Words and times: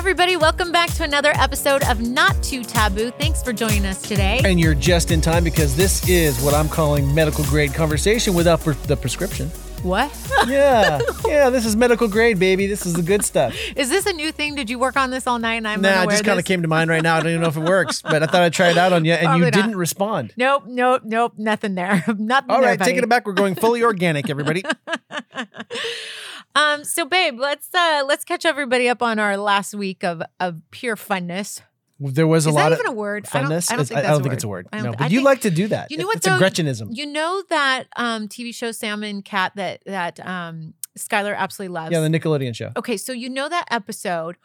everybody. 0.00 0.34
Welcome 0.34 0.72
back 0.72 0.90
to 0.94 1.04
another 1.04 1.30
episode 1.34 1.84
of 1.84 2.00
Not 2.00 2.42
Too 2.42 2.64
Taboo. 2.64 3.10
Thanks 3.10 3.42
for 3.42 3.52
joining 3.52 3.84
us 3.84 4.00
today. 4.00 4.40
And 4.46 4.58
you're 4.58 4.74
just 4.74 5.10
in 5.10 5.20
time 5.20 5.44
because 5.44 5.76
this 5.76 6.08
is 6.08 6.40
what 6.42 6.54
I'm 6.54 6.70
calling 6.70 7.14
medical 7.14 7.44
grade 7.44 7.74
conversation 7.74 8.32
without 8.32 8.60
pre- 8.60 8.72
the 8.86 8.96
prescription. 8.96 9.48
What? 9.82 10.10
Yeah, 10.48 11.00
yeah, 11.26 11.50
this 11.50 11.66
is 11.66 11.76
medical 11.76 12.08
grade, 12.08 12.38
baby. 12.38 12.66
This 12.66 12.86
is 12.86 12.94
the 12.94 13.02
good 13.02 13.22
stuff. 13.22 13.54
Is 13.76 13.90
this 13.90 14.06
a 14.06 14.14
new 14.14 14.32
thing? 14.32 14.54
Did 14.54 14.70
you 14.70 14.78
work 14.78 14.96
on 14.96 15.10
this 15.10 15.26
all 15.26 15.38
night 15.38 15.56
and 15.56 15.68
I'm 15.68 15.82
Nah, 15.82 16.04
it 16.04 16.08
just 16.08 16.24
kind 16.24 16.38
of 16.38 16.46
came 16.46 16.62
to 16.62 16.68
mind 16.68 16.88
right 16.88 17.02
now. 17.02 17.16
I 17.16 17.20
don't 17.20 17.32
even 17.32 17.42
know 17.42 17.48
if 17.48 17.58
it 17.58 17.64
works, 17.64 18.00
but 18.00 18.22
I 18.22 18.26
thought 18.26 18.40
I'd 18.42 18.54
try 18.54 18.70
it 18.70 18.78
out 18.78 18.94
on 18.94 19.04
you, 19.04 19.12
and 19.12 19.26
Probably 19.26 19.40
you 19.40 19.50
not. 19.50 19.52
didn't 19.52 19.76
respond. 19.76 20.32
Nope, 20.38 20.64
nope, 20.66 21.02
nope. 21.04 21.34
Nothing 21.36 21.74
there. 21.74 22.02
nothing 22.18 22.50
All 22.50 22.62
there, 22.62 22.70
right, 22.70 22.80
taking 22.80 23.02
it 23.02 23.08
back. 23.10 23.26
We're 23.26 23.34
going 23.34 23.54
fully 23.54 23.84
organic, 23.84 24.30
everybody. 24.30 24.64
Um, 26.54 26.84
so 26.84 27.04
babe, 27.04 27.38
let's 27.38 27.72
uh 27.74 28.02
let's 28.06 28.24
catch 28.24 28.44
everybody 28.44 28.88
up 28.88 29.02
on 29.02 29.18
our 29.18 29.36
last 29.36 29.74
week 29.74 30.02
of 30.04 30.22
of 30.40 30.60
pure 30.70 30.96
funness. 30.96 31.60
There 32.02 32.26
was 32.26 32.46
a 32.46 32.50
lot. 32.50 32.52
Is 32.52 32.54
lot 32.54 32.68
that 32.70 32.72
of 32.72 32.78
even 32.80 32.92
a 32.92 32.96
word? 32.96 33.26
I 33.32 33.40
don't, 33.42 33.50
funness. 33.50 33.70
I 33.70 33.76
don't 33.76 33.84
think, 33.86 34.00
I 34.00 34.02
don't 34.08 34.22
think 34.22 34.34
it's 34.34 34.44
a 34.44 34.48
word. 34.48 34.68
No, 34.72 34.92
but 34.92 35.02
I 35.02 35.04
you 35.06 35.18
think- 35.18 35.24
like 35.26 35.40
to 35.42 35.50
do 35.50 35.68
that. 35.68 35.90
You 35.90 35.98
know 35.98 36.06
what? 36.06 36.16
It's 36.16 36.26
though? 36.26 36.36
a 36.36 36.38
Gretchenism. 36.38 36.88
You 36.92 37.06
know 37.06 37.42
that 37.50 37.84
um 37.96 38.26
TV 38.26 38.54
show 38.54 38.72
Sam 38.72 39.02
and 39.02 39.24
Cat 39.24 39.52
that 39.56 39.82
that 39.86 40.18
um 40.26 40.74
Skylar 40.98 41.36
absolutely 41.36 41.74
loves. 41.74 41.92
yeah, 41.92 42.00
the 42.00 42.08
Nickelodeon 42.08 42.54
show. 42.54 42.72
Okay, 42.76 42.96
so 42.96 43.12
you 43.12 43.28
know 43.28 43.48
that 43.48 43.66
episode 43.70 44.36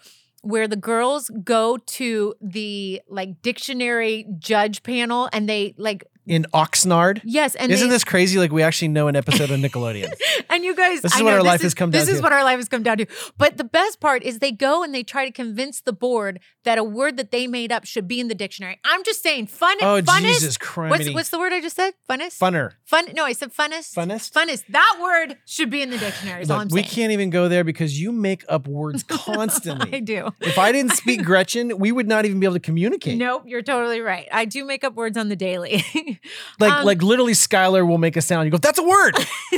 where 0.42 0.68
the 0.68 0.76
girls 0.76 1.32
go 1.44 1.78
to 1.78 2.36
the 2.40 3.02
like 3.10 3.42
dictionary 3.42 4.28
judge 4.38 4.84
panel 4.84 5.28
and 5.34 5.50
they 5.50 5.74
like 5.78 6.04
In 6.28 6.46
Oxnard. 6.54 7.22
yes 7.24 7.56
and 7.56 7.72
Isn't 7.72 7.88
they, 7.90 7.96
this 7.96 8.04
crazy? 8.04 8.40
Like 8.40 8.52
we 8.52 8.64
actually 8.64 8.88
know 8.90 9.08
an 9.08 9.16
episode 9.16 9.52
of 9.52 9.60
Nickelodeon. 9.66 10.12
and 10.50 10.64
you 10.64 10.76
guys 10.76 11.02
This 11.02 11.14
is 11.16 11.22
I 11.22 11.24
what 11.24 11.32
know 11.32 11.38
our 11.38 11.44
life 11.44 11.62
has 11.62 11.74
come 11.74 11.92
down 11.92 12.00
This 12.00 12.10
is 12.10 12.18
to. 12.18 12.24
what 12.24 12.34
our 12.34 12.44
life 12.44 12.58
has 12.58 12.68
come 12.68 12.82
down 12.84 12.98
to. 12.98 13.06
But 13.38 13.58
the 13.58 13.64
best 13.64 14.00
part 14.00 14.24
is 14.24 14.40
they 14.40 14.52
go 14.52 14.84
and 14.84 14.94
they 14.94 15.04
try 15.04 15.26
to 15.26 15.32
convince 15.32 15.82
the 15.82 15.94
board 15.94 16.40
that 16.64 16.78
a 16.80 16.84
word 16.84 17.18
that 17.18 17.32
they 17.32 17.46
made 17.48 17.72
up 17.72 17.86
should 17.86 18.08
be 18.08 18.20
in 18.20 18.28
the 18.28 18.34
dictionary. 18.36 18.80
I'm 18.84 19.04
just 19.04 19.22
saying 19.22 19.48
fun 19.48 19.78
oh 19.82 20.02
funnest. 20.02 20.22
Jesus 20.22 20.44
What's, 20.46 20.58
Christ! 20.58 21.14
what's 21.14 21.30
the 21.30 21.38
word 21.40 21.54
I 21.54 21.62
just 21.62 21.76
said? 21.76 21.94
Funnest? 22.10 22.40
Funner. 22.40 22.72
Fun 22.86 23.06
no, 23.14 23.24
I 23.24 23.34
said 23.34 23.54
funnest. 23.54 23.94
Funnest? 23.96 24.32
Funnest. 24.34 24.64
That 24.70 25.00
word 25.02 25.38
should 25.46 25.70
be 25.70 25.82
in 25.84 25.90
the 25.92 25.98
dictionary. 26.00 26.42
Is 26.42 26.50
all 26.50 26.60
I'm 26.60 26.68
Look, 26.70 26.74
we 26.74 26.82
saying. 26.82 26.92
can't 26.92 27.12
even 27.12 27.30
go 27.30 27.48
there 27.48 27.64
because 27.64 28.00
you 28.02 28.12
make 28.12 28.44
up 28.50 28.68
words 28.68 29.04
constantly. 29.08 29.94
I 29.94 30.00
do. 30.00 30.30
If 30.42 30.58
I 30.58 30.72
didn't 30.72 30.94
speak 30.96 31.24
Gretchen, 31.24 31.78
we 31.78 31.92
would 31.92 32.08
not 32.08 32.26
even 32.26 32.40
be 32.40 32.46
able 32.48 32.56
to 32.56 32.60
communicate. 32.60 33.18
Nope, 33.20 33.44
you're 33.46 33.62
totally 33.62 34.02
right. 34.02 34.28
I 34.32 34.46
do 34.46 34.66
make 34.66 34.84
up 34.84 34.96
words 34.96 35.18
on 35.18 35.30
the 35.30 35.36
daily. 35.36 35.84
Like 36.60 36.72
Um, 36.72 36.86
like 36.86 37.02
literally 37.02 37.34
Skylar 37.34 37.88
will 37.88 37.98
make 37.98 38.16
a 38.16 38.22
sound. 38.22 38.46
You 38.46 38.52
go, 38.52 38.58
that's 38.58 38.80
a 38.80 38.84
word. 38.84 39.16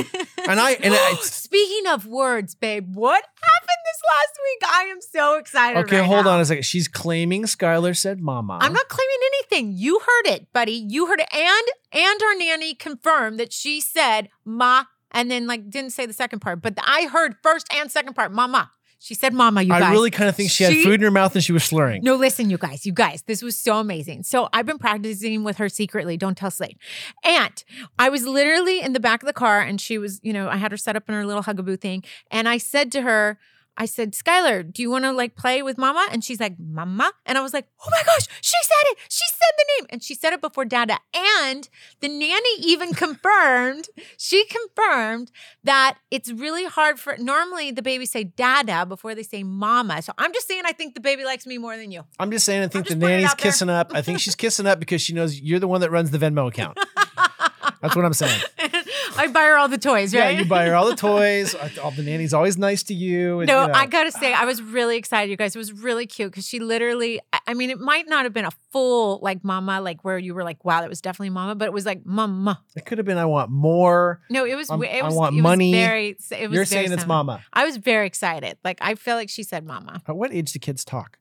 and 0.48 0.60
I 0.60 0.72
and 0.72 0.94
I 0.94 1.14
Speaking 1.22 1.86
of 1.86 2.06
words, 2.06 2.54
babe, 2.54 2.94
what 2.94 3.22
happened 3.22 3.78
this 3.84 4.02
last 4.08 4.38
week? 4.42 4.70
I 4.70 4.82
am 4.84 5.00
so 5.00 5.38
excited. 5.38 5.78
Okay, 5.84 5.98
right 5.98 6.06
hold 6.06 6.24
now. 6.24 6.32
on 6.32 6.40
a 6.40 6.44
second. 6.44 6.64
She's 6.64 6.88
claiming 6.88 7.44
Skylar 7.44 7.96
said 7.96 8.20
mama. 8.20 8.58
I'm 8.60 8.72
not 8.72 8.88
claiming 8.88 9.16
anything. 9.26 9.72
You 9.76 10.00
heard 10.00 10.32
it, 10.32 10.52
buddy. 10.52 10.72
You 10.72 11.06
heard 11.06 11.20
it. 11.20 11.28
And 11.32 11.68
and 11.92 12.22
our 12.22 12.34
nanny 12.36 12.74
confirmed 12.74 13.38
that 13.38 13.52
she 13.52 13.80
said 13.80 14.28
ma 14.44 14.84
and 15.10 15.30
then 15.30 15.46
like 15.46 15.70
didn't 15.70 15.90
say 15.90 16.06
the 16.06 16.12
second 16.12 16.40
part, 16.40 16.62
but 16.62 16.74
I 16.84 17.06
heard 17.06 17.36
first 17.42 17.66
and 17.74 17.90
second 17.90 18.14
part, 18.14 18.32
mama. 18.32 18.72
She 19.00 19.14
said 19.14 19.32
mama, 19.32 19.62
you 19.62 19.72
I 19.72 19.80
guys. 19.80 19.92
really 19.92 20.10
kind 20.10 20.28
of 20.28 20.34
think 20.34 20.50
she 20.50 20.64
had 20.64 20.72
food 20.82 20.94
in 20.94 21.02
her 21.02 21.10
mouth 21.10 21.34
and 21.34 21.44
she 21.44 21.52
was 21.52 21.62
slurring. 21.62 22.02
No, 22.02 22.16
listen, 22.16 22.50
you 22.50 22.58
guys, 22.58 22.84
you 22.84 22.92
guys, 22.92 23.22
this 23.22 23.42
was 23.42 23.56
so 23.56 23.78
amazing. 23.78 24.24
So 24.24 24.48
I've 24.52 24.66
been 24.66 24.78
practicing 24.78 25.44
with 25.44 25.58
her 25.58 25.68
secretly. 25.68 26.16
Don't 26.16 26.36
tell 26.36 26.50
Slade. 26.50 26.78
And 27.24 27.62
I 27.98 28.08
was 28.08 28.26
literally 28.26 28.80
in 28.80 28.94
the 28.94 29.00
back 29.00 29.22
of 29.22 29.26
the 29.28 29.32
car 29.32 29.60
and 29.60 29.80
she 29.80 29.98
was, 29.98 30.20
you 30.24 30.32
know, 30.32 30.48
I 30.48 30.56
had 30.56 30.72
her 30.72 30.76
set 30.76 30.96
up 30.96 31.08
in 31.08 31.14
her 31.14 31.24
little 31.24 31.42
Bugaboo 31.42 31.76
thing. 31.76 32.02
And 32.30 32.48
I 32.48 32.58
said 32.58 32.90
to 32.92 33.02
her, 33.02 33.38
I 33.78 33.86
said, 33.86 34.12
Skylar, 34.12 34.70
do 34.70 34.82
you 34.82 34.90
want 34.90 35.04
to 35.04 35.12
like 35.12 35.36
play 35.36 35.62
with 35.62 35.78
mama? 35.78 36.04
And 36.10 36.24
she's 36.24 36.40
like, 36.40 36.58
Mama. 36.58 37.12
And 37.24 37.38
I 37.38 37.40
was 37.40 37.54
like, 37.54 37.66
Oh 37.80 37.88
my 37.90 38.02
gosh, 38.04 38.26
she 38.40 38.56
said 38.60 38.90
it. 38.90 38.98
She 39.08 39.24
said 39.30 39.52
the 39.56 39.64
name. 39.78 39.86
And 39.90 40.02
she 40.02 40.14
said 40.14 40.32
it 40.32 40.40
before 40.40 40.64
Dada. 40.64 40.98
And 41.14 41.68
the 42.00 42.08
nanny 42.08 42.58
even 42.58 42.92
confirmed, 43.04 43.88
she 44.16 44.44
confirmed 44.46 45.30
that 45.62 45.98
it's 46.10 46.32
really 46.32 46.64
hard 46.64 46.98
for 46.98 47.16
normally 47.18 47.70
the 47.70 47.82
babies 47.82 48.10
say 48.10 48.24
Dada 48.24 48.84
before 48.84 49.14
they 49.14 49.22
say 49.22 49.44
Mama. 49.44 50.02
So 50.02 50.12
I'm 50.18 50.32
just 50.32 50.48
saying, 50.48 50.64
I 50.66 50.72
think 50.72 50.94
the 50.94 51.00
baby 51.00 51.24
likes 51.24 51.46
me 51.46 51.56
more 51.56 51.76
than 51.76 51.92
you. 51.92 52.02
I'm 52.18 52.32
just 52.32 52.44
saying 52.44 52.62
I 52.62 52.66
think 52.66 52.86
the 52.86 52.94
just 52.94 53.00
putting 53.00 53.18
it 53.18 53.22
nanny's 53.22 53.34
kissing 53.34 53.70
up. 53.70 53.92
I 53.94 54.02
think 54.02 54.18
she's 54.18 54.34
kissing 54.34 54.66
up 54.66 54.80
because 54.80 55.00
she 55.00 55.14
knows 55.14 55.40
you're 55.40 55.60
the 55.60 55.68
one 55.68 55.82
that 55.82 55.92
runs 55.92 56.10
the 56.10 56.18
Venmo 56.18 56.48
account. 56.48 56.78
That's 57.80 57.94
what 57.94 58.04
I'm 58.04 58.12
saying. 58.12 58.40
I 59.16 59.26
buy 59.28 59.44
her 59.44 59.56
all 59.56 59.68
the 59.68 59.78
toys, 59.78 60.14
right? 60.14 60.34
Yeah, 60.34 60.40
you 60.40 60.44
buy 60.44 60.66
her 60.66 60.74
all 60.74 60.86
the 60.88 60.96
toys. 61.08 61.54
All 61.82 61.90
the 61.90 62.02
nanny's 62.02 62.34
always 62.34 62.56
nice 62.58 62.82
to 62.84 62.94
you. 62.94 63.40
and, 63.40 63.48
No, 63.48 63.62
you 63.62 63.68
know. 63.68 63.74
I 63.74 63.86
gotta 63.86 64.12
say, 64.12 64.32
I 64.32 64.44
was 64.44 64.60
really 64.62 64.96
excited, 64.96 65.30
you 65.30 65.36
guys. 65.36 65.54
It 65.54 65.58
was 65.58 65.72
really 65.72 66.06
cute 66.06 66.30
because 66.32 66.46
she 66.46 66.58
literally, 66.60 67.20
I- 67.32 67.40
I 67.48 67.54
mean, 67.54 67.70
it 67.70 67.78
might 67.80 68.08
not 68.08 68.24
have 68.24 68.32
been 68.32 68.44
a 68.44 68.50
full 68.72 69.18
like 69.22 69.42
mama, 69.44 69.80
like 69.80 70.04
where 70.04 70.18
you 70.18 70.34
were 70.34 70.44
like, 70.44 70.64
wow, 70.64 70.80
that 70.80 70.88
was 70.88 71.00
definitely 71.00 71.30
mama, 71.30 71.54
but 71.54 71.64
it 71.66 71.72
was 71.72 71.86
like 71.86 72.04
mama. 72.04 72.62
It 72.76 72.84
could 72.86 72.98
have 72.98 73.06
been 73.06 73.18
I 73.18 73.24
want 73.24 73.50
more. 73.50 74.20
No, 74.30 74.44
it 74.44 74.54
was, 74.54 74.70
I'm- 74.70 74.82
it 74.82 75.02
I 75.02 75.08
want 75.10 75.34
it 75.34 75.36
was 75.38 75.42
money. 75.42 75.72
very, 75.72 76.08
it 76.30 76.48
was 76.48 76.54
You're 76.54 76.64
saying 76.64 76.92
it's 76.92 77.06
mama. 77.06 77.42
I 77.52 77.64
was 77.64 77.76
very 77.78 78.06
excited. 78.06 78.58
Like, 78.64 78.78
I 78.80 78.94
feel 78.94 79.16
like 79.16 79.30
she 79.30 79.42
said 79.42 79.64
mama. 79.66 80.02
At 80.06 80.16
what 80.16 80.32
age 80.32 80.52
do 80.52 80.58
kids 80.58 80.84
talk? 80.84 81.18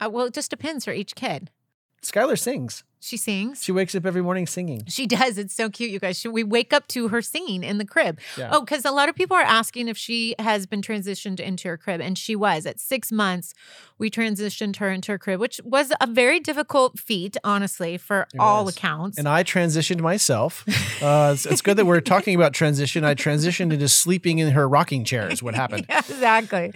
Uh, 0.00 0.10
well, 0.10 0.26
it 0.26 0.34
just 0.34 0.50
depends 0.50 0.84
for 0.84 0.92
each 0.92 1.14
kid. 1.14 1.50
Skylar 2.02 2.38
sings. 2.38 2.84
She 3.06 3.16
sings. 3.16 3.62
She 3.62 3.70
wakes 3.70 3.94
up 3.94 4.04
every 4.04 4.20
morning 4.22 4.48
singing. 4.48 4.82
She 4.88 5.06
does. 5.06 5.38
It's 5.38 5.54
so 5.54 5.70
cute, 5.70 5.90
you 5.90 6.00
guys. 6.00 6.18
She, 6.18 6.26
we 6.26 6.42
wake 6.42 6.72
up 6.72 6.88
to 6.88 7.06
her 7.08 7.22
singing 7.22 7.62
in 7.62 7.78
the 7.78 7.84
crib. 7.84 8.18
Yeah. 8.36 8.48
Oh, 8.52 8.60
because 8.62 8.84
a 8.84 8.90
lot 8.90 9.08
of 9.08 9.14
people 9.14 9.36
are 9.36 9.42
asking 9.42 9.86
if 9.86 9.96
she 9.96 10.34
has 10.40 10.66
been 10.66 10.82
transitioned 10.82 11.38
into 11.38 11.68
her 11.68 11.76
crib, 11.76 12.00
and 12.00 12.18
she 12.18 12.34
was. 12.34 12.66
At 12.66 12.80
six 12.80 13.12
months, 13.12 13.54
we 13.98 14.10
transitioned 14.10 14.76
her 14.76 14.90
into 14.90 15.12
her 15.12 15.18
crib, 15.18 15.38
which 15.38 15.60
was 15.64 15.92
a 16.00 16.06
very 16.08 16.40
difficult 16.40 16.98
feat, 16.98 17.36
honestly, 17.44 17.96
for 17.96 18.22
It 18.34 18.40
all 18.40 18.64
was. 18.64 18.76
accounts. 18.76 19.18
And 19.18 19.28
I 19.28 19.44
transitioned 19.44 20.00
myself. 20.00 20.64
Uh, 21.00 21.30
it's, 21.32 21.46
it's 21.46 21.62
good 21.62 21.76
that 21.76 21.86
we're 21.86 22.00
talking 22.00 22.34
about 22.34 22.54
transition. 22.54 23.04
I 23.04 23.14
transitioned 23.14 23.72
into 23.72 23.88
sleeping 23.88 24.38
in 24.40 24.50
her 24.50 24.68
rocking 24.68 25.04
chair, 25.04 25.30
is 25.30 25.42
what 25.44 25.54
happened. 25.62 25.86
Yeah, 25.88 25.98
exactly. 26.00 26.72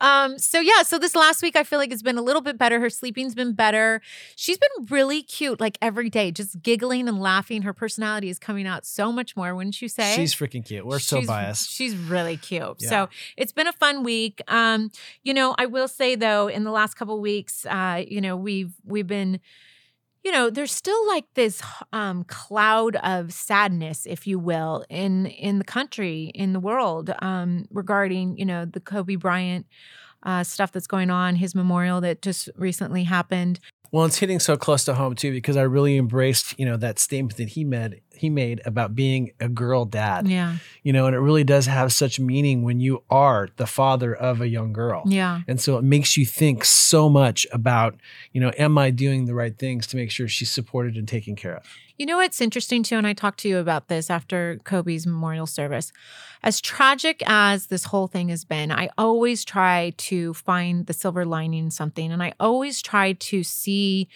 Um, 0.00 0.36
so 0.38 0.58
yeah, 0.60 0.82
so 0.82 0.98
this 0.98 1.14
last 1.14 1.42
week 1.42 1.54
I 1.56 1.62
feel 1.62 1.78
like 1.78 1.92
it's 1.92 2.02
been 2.02 2.18
a 2.18 2.22
little 2.22 2.42
bit 2.42 2.58
better. 2.58 2.80
Her 2.80 2.90
sleeping's 2.90 3.34
been 3.34 3.52
better. 3.52 4.00
She's 4.36 4.58
been 4.58 4.86
really 4.90 5.22
cute, 5.22 5.59
like 5.60 5.78
every 5.82 6.10
day, 6.10 6.30
just 6.32 6.60
giggling 6.62 7.06
and 7.08 7.20
laughing. 7.20 7.62
Her 7.62 7.72
personality 7.72 8.30
is 8.30 8.38
coming 8.38 8.66
out 8.66 8.86
so 8.86 9.12
much 9.12 9.36
more, 9.36 9.54
wouldn't 9.54 9.80
you 9.80 9.88
say? 9.88 10.14
She's 10.16 10.34
freaking 10.34 10.64
cute. 10.64 10.84
We're 10.86 10.98
so 10.98 11.24
biased. 11.24 11.70
She's 11.70 11.94
really 11.94 12.36
cute. 12.36 12.76
Yeah. 12.78 12.88
So 12.88 13.08
it's 13.36 13.52
been 13.52 13.66
a 13.66 13.72
fun 13.72 14.02
week. 14.02 14.40
Um, 14.48 14.90
you 15.22 15.34
know, 15.34 15.54
I 15.58 15.66
will 15.66 15.88
say 15.88 16.16
though, 16.16 16.48
in 16.48 16.64
the 16.64 16.70
last 16.70 16.94
couple 16.94 17.20
weeks, 17.20 17.66
uh, 17.66 18.02
you 18.06 18.20
know, 18.20 18.36
we've 18.36 18.72
we've 18.84 19.06
been, 19.06 19.40
you 20.24 20.32
know, 20.32 20.50
there's 20.50 20.72
still 20.72 21.06
like 21.06 21.26
this 21.34 21.62
um 21.92 22.24
cloud 22.24 22.96
of 22.96 23.32
sadness, 23.32 24.06
if 24.06 24.26
you 24.26 24.38
will, 24.38 24.84
in 24.88 25.26
in 25.26 25.58
the 25.58 25.64
country, 25.64 26.32
in 26.34 26.52
the 26.52 26.60
world, 26.60 27.12
um, 27.20 27.66
regarding, 27.70 28.36
you 28.38 28.44
know, 28.44 28.64
the 28.64 28.80
Kobe 28.80 29.16
Bryant 29.16 29.66
uh, 30.22 30.44
stuff 30.44 30.72
that's 30.72 30.86
going 30.86 31.10
on, 31.10 31.36
his 31.36 31.54
memorial 31.54 32.00
that 32.00 32.22
just 32.22 32.48
recently 32.56 33.04
happened. 33.04 33.60
Well, 33.92 34.04
it's 34.04 34.18
hitting 34.18 34.38
so 34.38 34.56
close 34.56 34.84
to 34.84 34.94
home 34.94 35.14
too 35.14 35.32
because 35.32 35.56
I 35.56 35.62
really 35.62 35.96
embraced, 35.96 36.58
you 36.58 36.66
know, 36.66 36.76
that 36.76 36.98
statement 36.98 37.36
that 37.38 37.50
he 37.50 37.64
made 37.64 38.00
he 38.20 38.28
made 38.28 38.60
about 38.66 38.94
being 38.94 39.32
a 39.40 39.48
girl 39.48 39.86
dad. 39.86 40.28
Yeah. 40.28 40.56
You 40.82 40.92
know, 40.92 41.06
and 41.06 41.16
it 41.16 41.20
really 41.20 41.42
does 41.42 41.66
have 41.66 41.92
such 41.92 42.20
meaning 42.20 42.62
when 42.62 42.78
you 42.78 43.02
are 43.08 43.48
the 43.56 43.66
father 43.66 44.14
of 44.14 44.40
a 44.42 44.48
young 44.48 44.72
girl. 44.74 45.02
Yeah. 45.06 45.40
And 45.48 45.58
so 45.60 45.78
it 45.78 45.84
makes 45.84 46.16
you 46.18 46.26
think 46.26 46.64
so 46.64 47.08
much 47.08 47.46
about, 47.50 47.96
you 48.32 48.40
know, 48.40 48.52
am 48.58 48.76
I 48.76 48.90
doing 48.90 49.24
the 49.24 49.34
right 49.34 49.56
things 49.58 49.86
to 49.88 49.96
make 49.96 50.10
sure 50.10 50.28
she's 50.28 50.50
supported 50.50 50.96
and 50.96 51.08
taken 51.08 51.34
care 51.34 51.56
of? 51.56 51.64
You 52.00 52.06
know 52.06 52.16
what's 52.16 52.40
interesting 52.40 52.82
too, 52.82 52.96
and 52.96 53.06
I 53.06 53.12
talked 53.12 53.40
to 53.40 53.48
you 53.50 53.58
about 53.58 53.88
this 53.88 54.08
after 54.08 54.58
Kobe's 54.64 55.06
memorial 55.06 55.46
service. 55.46 55.92
As 56.42 56.58
tragic 56.58 57.22
as 57.26 57.66
this 57.66 57.84
whole 57.84 58.06
thing 58.06 58.30
has 58.30 58.42
been, 58.42 58.72
I 58.72 58.88
always 58.96 59.44
try 59.44 59.92
to 59.98 60.32
find 60.32 60.86
the 60.86 60.94
silver 60.94 61.26
lining 61.26 61.64
in 61.64 61.70
something, 61.70 62.10
and 62.10 62.22
I 62.22 62.32
always 62.40 62.80
try 62.80 63.12
to 63.12 63.42
see, 63.42 64.08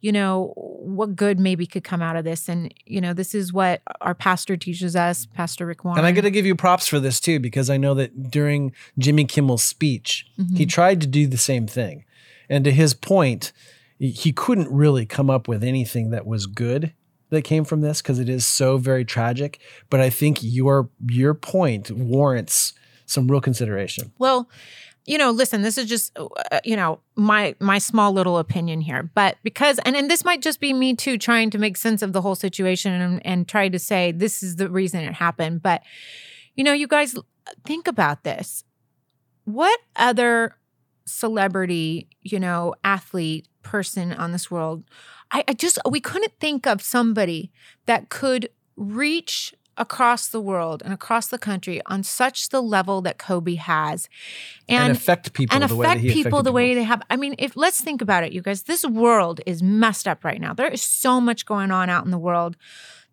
you 0.00 0.12
know, 0.12 0.52
what 0.54 1.16
good 1.16 1.40
maybe 1.40 1.66
could 1.66 1.82
come 1.82 2.00
out 2.00 2.14
of 2.14 2.22
this. 2.22 2.48
And 2.48 2.72
you 2.84 3.00
know, 3.00 3.12
this 3.12 3.34
is 3.34 3.52
what 3.52 3.82
our 4.00 4.14
pastor 4.14 4.56
teaches 4.56 4.94
us, 4.94 5.26
Pastor 5.26 5.66
Rick 5.66 5.84
Warren. 5.84 5.98
And 5.98 6.06
I 6.06 6.12
got 6.12 6.20
to 6.20 6.30
give 6.30 6.46
you 6.46 6.54
props 6.54 6.86
for 6.86 7.00
this 7.00 7.18
too, 7.18 7.40
because 7.40 7.68
I 7.68 7.76
know 7.76 7.94
that 7.94 8.30
during 8.30 8.70
Jimmy 8.98 9.24
Kimmel's 9.24 9.64
speech, 9.64 10.30
he 10.36 10.42
mm-hmm. 10.44 10.64
tried 10.66 11.00
to 11.00 11.08
do 11.08 11.26
the 11.26 11.38
same 11.38 11.66
thing. 11.66 12.04
And 12.48 12.62
to 12.62 12.70
his 12.70 12.94
point, 12.94 13.52
he 13.98 14.30
couldn't 14.30 14.70
really 14.70 15.06
come 15.06 15.28
up 15.28 15.48
with 15.48 15.64
anything 15.64 16.10
that 16.10 16.24
was 16.24 16.46
good 16.46 16.94
that 17.30 17.42
came 17.42 17.64
from 17.64 17.80
this 17.80 18.00
because 18.00 18.18
it 18.18 18.28
is 18.28 18.46
so 18.46 18.78
very 18.78 19.04
tragic. 19.04 19.60
But 19.90 20.00
I 20.00 20.10
think 20.10 20.38
your 20.42 20.88
your 21.08 21.34
point 21.34 21.90
warrants 21.90 22.72
some 23.06 23.28
real 23.28 23.40
consideration. 23.40 24.12
Well, 24.18 24.48
you 25.04 25.18
know, 25.18 25.30
listen, 25.30 25.62
this 25.62 25.78
is 25.78 25.86
just 25.86 26.16
uh, 26.18 26.60
you 26.64 26.76
know 26.76 27.00
my 27.14 27.54
my 27.60 27.78
small 27.78 28.12
little 28.12 28.38
opinion 28.38 28.80
here, 28.80 29.10
but 29.14 29.36
because 29.42 29.78
and 29.80 29.96
and 29.96 30.10
this 30.10 30.24
might 30.24 30.42
just 30.42 30.60
be 30.60 30.72
me 30.72 30.94
too 30.94 31.18
trying 31.18 31.50
to 31.50 31.58
make 31.58 31.76
sense 31.76 32.02
of 32.02 32.12
the 32.12 32.22
whole 32.22 32.34
situation 32.34 32.92
and, 32.92 33.24
and 33.24 33.48
try 33.48 33.68
to 33.68 33.78
say 33.78 34.12
this 34.12 34.42
is 34.42 34.56
the 34.56 34.68
reason 34.68 35.00
it 35.00 35.14
happened. 35.14 35.62
But 35.62 35.82
you 36.54 36.64
know, 36.64 36.72
you 36.72 36.86
guys 36.86 37.16
think 37.64 37.86
about 37.86 38.24
this. 38.24 38.64
What 39.44 39.78
other 39.94 40.56
celebrity, 41.06 42.08
you 42.22 42.40
know, 42.40 42.74
athlete 42.84 43.46
person 43.62 44.12
on 44.12 44.32
this 44.32 44.50
world. 44.50 44.84
I, 45.30 45.44
I 45.48 45.52
just 45.52 45.78
we 45.88 46.00
couldn't 46.00 46.32
think 46.40 46.66
of 46.66 46.82
somebody 46.82 47.50
that 47.86 48.08
could 48.08 48.48
reach 48.76 49.54
across 49.78 50.28
the 50.28 50.40
world 50.40 50.82
and 50.82 50.92
across 50.92 51.26
the 51.26 51.38
country 51.38 51.80
on 51.86 52.02
such 52.02 52.48
the 52.48 52.62
level 52.62 53.02
that 53.02 53.18
Kobe 53.18 53.56
has, 53.56 54.08
and, 54.68 54.92
affect 54.96 55.32
people 55.32 55.54
and 55.54 55.68
the 55.68 55.74
affect 55.74 56.02
people 56.02 56.42
the 56.42 56.52
way 56.52 56.74
they 56.74 56.84
have. 56.84 57.02
I 57.10 57.16
mean, 57.16 57.34
if 57.38 57.56
let's 57.56 57.80
think 57.80 58.00
about 58.00 58.24
it, 58.24 58.32
you 58.32 58.42
guys. 58.42 58.62
This 58.62 58.84
world 58.86 59.40
is 59.46 59.62
messed 59.62 60.08
up 60.08 60.24
right 60.24 60.40
now. 60.40 60.54
There 60.54 60.68
is 60.68 60.82
so 60.82 61.20
much 61.20 61.46
going 61.46 61.70
on 61.70 61.90
out 61.90 62.04
in 62.04 62.10
the 62.10 62.18
world. 62.18 62.56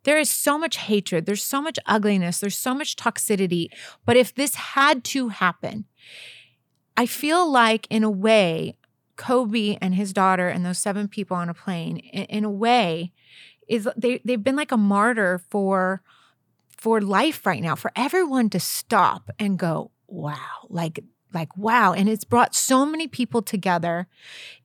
There 0.04 0.20
is 0.20 0.30
so 0.30 0.58
much 0.58 0.78
hatred. 0.78 1.26
There's 1.26 1.44
so 1.44 1.62
much 1.62 1.80
ugliness. 1.86 2.40
There's 2.40 2.58
so 2.58 2.74
much 2.74 2.96
toxicity. 2.96 3.68
But 4.06 4.18
if 4.18 4.36
this 4.36 4.56
had 4.56 5.04
to 5.06 5.30
happen, 5.30 5.86
I 6.98 7.06
feel 7.06 7.50
like, 7.50 7.88
in 7.90 8.04
a 8.04 8.12
way, 8.12 8.76
Kobe 9.16 9.78
and 9.82 9.96
his 9.96 10.14
daughter 10.14 10.48
and 10.48 10.66
those 10.66 10.78
seven 10.78 11.08
people 11.08 11.38
on 11.38 11.50
a 11.50 11.54
plane, 11.54 11.98
in, 11.98 12.24
in 12.26 12.44
a 12.44 12.52
way, 12.52 13.12
is 13.68 13.88
they 13.96 14.22
they've 14.26 14.44
been 14.44 14.56
like 14.56 14.72
a 14.72 14.78
martyr 14.78 15.42
for 15.50 16.02
for 16.78 17.00
life 17.00 17.46
right 17.46 17.62
now, 17.62 17.76
for 17.76 17.92
everyone 17.96 18.50
to 18.50 18.60
stop 18.60 19.30
and 19.40 19.58
go, 19.58 19.92
wow, 20.08 20.68
like 20.70 21.00
like 21.34 21.56
wow 21.58 21.94
and 21.94 22.08
it's 22.08 22.24
brought 22.24 22.54
so 22.54 22.86
many 22.86 23.08
people 23.08 23.42
together 23.42 24.08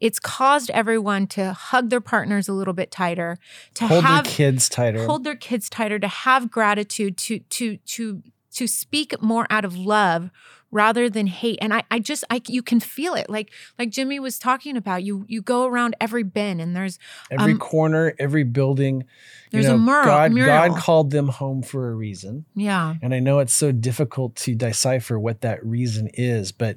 it's 0.01 0.19
caused 0.19 0.71
everyone 0.71 1.27
to 1.27 1.53
hug 1.53 1.91
their 1.91 2.01
partners 2.01 2.49
a 2.49 2.53
little 2.53 2.75
bit 2.75 2.91
tighter 2.91 3.39
to 3.75 3.87
hold 3.87 4.05
have 4.05 4.25
their 4.25 4.33
kids 4.33 4.69
tighter. 4.69 5.07
hold 5.07 5.25
their 5.25 5.37
kids 5.37 5.69
tighter 5.71 5.99
to 5.99 6.09
have 6.09 6.51
gratitude 6.51 7.17
to 7.17 7.39
to 7.41 7.77
to 7.79 8.23
to 8.59 8.67
speak 8.67 9.21
more 9.23 9.47
out 9.51 9.65
of 9.65 9.77
love 9.77 10.31
rather 10.71 11.09
than 11.09 11.27
hate 11.27 11.59
and 11.63 11.73
i 11.73 11.83
i 11.91 11.99
just 11.99 12.25
i 12.29 12.43
you 12.47 12.61
can 12.63 12.79
feel 12.79 13.15
it 13.15 13.31
like 13.31 13.51
like 13.79 13.89
jimmy 13.89 14.21
was 14.21 14.39
talking 14.39 14.77
about 14.77 15.03
you 15.03 15.25
you 15.27 15.41
go 15.41 15.65
around 15.65 15.97
every 15.99 16.23
bin 16.23 16.61
and 16.61 16.77
there's 16.77 16.99
every 17.31 17.53
um, 17.53 17.59
corner, 17.59 18.15
every 18.19 18.45
building. 18.45 19.05
There's 19.51 19.65
you 19.65 19.71
know, 19.71 19.77
a 19.77 19.79
mural- 19.79 20.05
God, 20.05 20.33
mural. 20.33 20.69
God 20.69 20.79
called 20.79 21.11
them 21.11 21.29
home 21.29 21.63
for 21.63 21.89
a 21.91 21.95
reason. 21.95 22.45
yeah 22.55 22.97
And 23.01 23.15
I 23.15 23.19
know 23.19 23.39
it's 23.39 23.55
so 23.55 23.73
difficult 23.73 24.37
to 24.37 24.55
decipher 24.55 25.19
what 25.19 25.41
that 25.41 25.65
reason 25.65 26.11
is, 26.13 26.53
but 26.53 26.77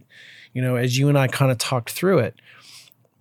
you 0.54 0.62
know, 0.62 0.75
as 0.78 0.98
you 0.98 1.10
and 1.10 1.18
I 1.18 1.28
kind 1.28 1.51
of 1.51 1.57
talked 1.57 1.89
through 1.92 2.19
it, 2.19 2.36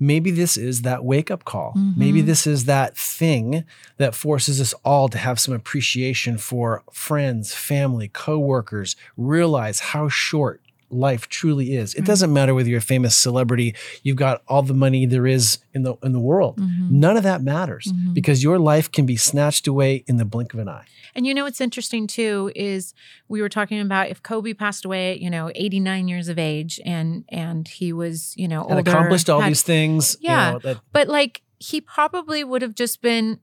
maybe 0.01 0.31
this 0.31 0.57
is 0.57 0.83
that 0.83 1.05
wake 1.05 1.31
up 1.31 1.45
call. 1.45 1.75
Maybe 1.97 2.23
Mhm. 2.23 2.27
this 2.27 2.47
is 2.47 2.65
that 2.65 2.97
thing 2.97 3.65
that 3.99 4.15
forces 4.15 4.61
us 4.61 4.73
all 4.85 5.09
to 5.11 5.19
have 5.19 5.39
some 5.39 5.55
appreciation 5.55 6.39
for 6.39 6.83
friends, 6.91 7.55
family, 7.55 8.09
coworkers, 8.09 8.97
realize 9.17 9.81
how 9.81 10.09
short 10.09 10.63
life 10.91 11.29
truly 11.29 11.75
is. 11.75 11.95
It 11.95 12.01
Right. 12.01 12.07
doesn't 12.07 12.33
matter 12.33 12.55
whether 12.55 12.69
you're 12.69 12.79
a 12.79 12.83
famous 12.83 13.17
celebrity, 13.17 13.75
you've 14.03 14.17
got 14.17 14.43
all 14.49 14.63
the 14.63 14.75
money 14.75 15.07
there 15.07 15.27
is 15.27 15.59
in 15.73 15.83
the 15.85 15.95
in 16.03 16.13
the 16.13 16.19
world. 16.21 16.57
Mhm. 16.59 16.91
None 16.91 17.17
of 17.17 17.23
that 17.23 17.43
matters 17.43 17.87
Mhm. 17.93 18.13
because 18.15 18.43
your 18.43 18.59
life 18.59 18.91
can 18.91 19.07
be 19.07 19.17
snatched 19.17 19.67
away 19.67 20.05
in 20.07 20.17
the 20.17 20.25
blink 20.25 20.53
of 20.55 20.61
an 20.61 20.69
eye. 20.69 20.85
And 21.15 21.27
you 21.27 21.35
know 21.35 21.45
what's 21.45 21.61
interesting 21.61 22.07
too 22.07 22.53
is 22.55 22.95
we 23.29 23.41
were 23.41 23.49
talking 23.49 23.81
about 23.81 24.09
if 24.11 24.23
Kobe 24.23 24.53
passed 24.55 24.85
away 24.85 25.13
at 25.13 25.21
you 25.21 25.31
know 25.31 25.51
89 25.55 26.09
years 26.09 26.29
of 26.29 26.39
age 26.39 26.81
and 26.85 27.25
and 27.29 27.67
he 27.69 27.93
was 27.93 28.35
you 28.37 28.49
know 28.49 28.63
And 28.65 28.79
older, 28.79 28.91
accomplished 28.91 29.31
all 29.31 29.41
had- 29.41 29.51
these 29.51 29.63
things. 29.63 30.17
you 30.21 30.29
Yeah. 30.31 30.53
know, 30.53 30.59
that 30.61 30.79
but 30.93 31.09
like 31.09 31.43
he 31.59 31.81
probably 31.81 32.43
would 32.43 32.63
have 32.63 32.75
just 32.75 33.03
been 33.03 33.39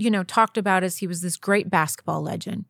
you 0.00 0.10
know 0.10 0.24
talked 0.24 0.56
about 0.56 0.82
as 0.82 0.96
he 0.96 1.06
was 1.06 1.20
this 1.20 1.36
great 1.36 1.68
basketball 1.68 2.22
legend. 2.22 2.64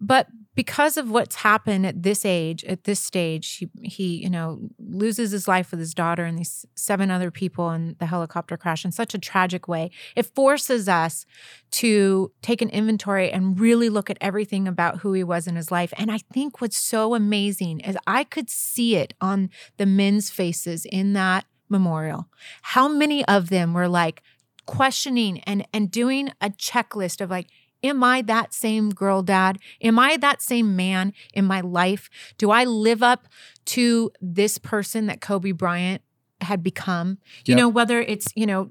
But 0.00 0.26
because 0.54 0.98
of 0.98 1.10
what's 1.10 1.36
happened 1.36 1.86
at 1.86 2.02
this 2.02 2.26
age 2.26 2.62
at 2.64 2.84
this 2.84 3.00
stage 3.00 3.56
he 3.56 3.68
he 3.82 4.22
you 4.22 4.28
know 4.28 4.60
loses 4.78 5.30
his 5.30 5.48
life 5.48 5.70
with 5.70 5.80
his 5.80 5.94
daughter 5.94 6.24
and 6.24 6.38
these 6.38 6.66
seven 6.74 7.10
other 7.10 7.30
people 7.30 7.70
in 7.70 7.96
the 8.00 8.06
helicopter 8.06 8.58
crash 8.58 8.84
in 8.84 8.92
such 8.92 9.14
a 9.14 9.18
tragic 9.18 9.66
way. 9.66 9.90
It 10.14 10.26
forces 10.26 10.86
us 10.86 11.24
to 11.72 12.30
take 12.42 12.60
an 12.60 12.68
inventory 12.68 13.30
and 13.32 13.58
really 13.58 13.88
look 13.88 14.10
at 14.10 14.18
everything 14.20 14.68
about 14.68 14.98
who 14.98 15.14
he 15.14 15.24
was 15.24 15.46
in 15.46 15.56
his 15.56 15.70
life. 15.70 15.94
And 15.96 16.12
i 16.12 16.18
think 16.34 16.60
what's 16.60 16.76
so 16.76 17.14
amazing 17.14 17.80
is 17.80 17.96
i 18.06 18.24
could 18.24 18.50
see 18.50 18.96
it 18.96 19.14
on 19.22 19.48
the 19.78 19.86
men's 19.86 20.28
faces 20.28 20.84
in 20.84 21.14
that 21.14 21.46
memorial. 21.68 22.28
How 22.62 22.88
many 22.88 23.24
of 23.24 23.48
them 23.48 23.74
were 23.74 23.88
like 23.88 24.22
questioning 24.66 25.40
and 25.40 25.66
and 25.72 25.90
doing 25.90 26.30
a 26.40 26.50
checklist 26.50 27.20
of 27.20 27.30
like 27.30 27.48
am 27.82 28.02
i 28.02 28.22
that 28.22 28.54
same 28.54 28.90
girl 28.90 29.22
dad? 29.22 29.58
Am 29.82 29.98
i 29.98 30.16
that 30.16 30.42
same 30.42 30.74
man 30.76 31.12
in 31.32 31.44
my 31.44 31.60
life? 31.60 32.08
Do 32.38 32.50
i 32.50 32.64
live 32.64 33.02
up 33.02 33.28
to 33.66 34.10
this 34.20 34.58
person 34.58 35.06
that 35.06 35.20
kobe 35.20 35.52
bryant 35.52 36.02
had 36.40 36.62
become? 36.62 37.18
You 37.44 37.54
know 37.56 37.68
whether 37.68 38.00
it's 38.00 38.28
you 38.34 38.46
know 38.46 38.70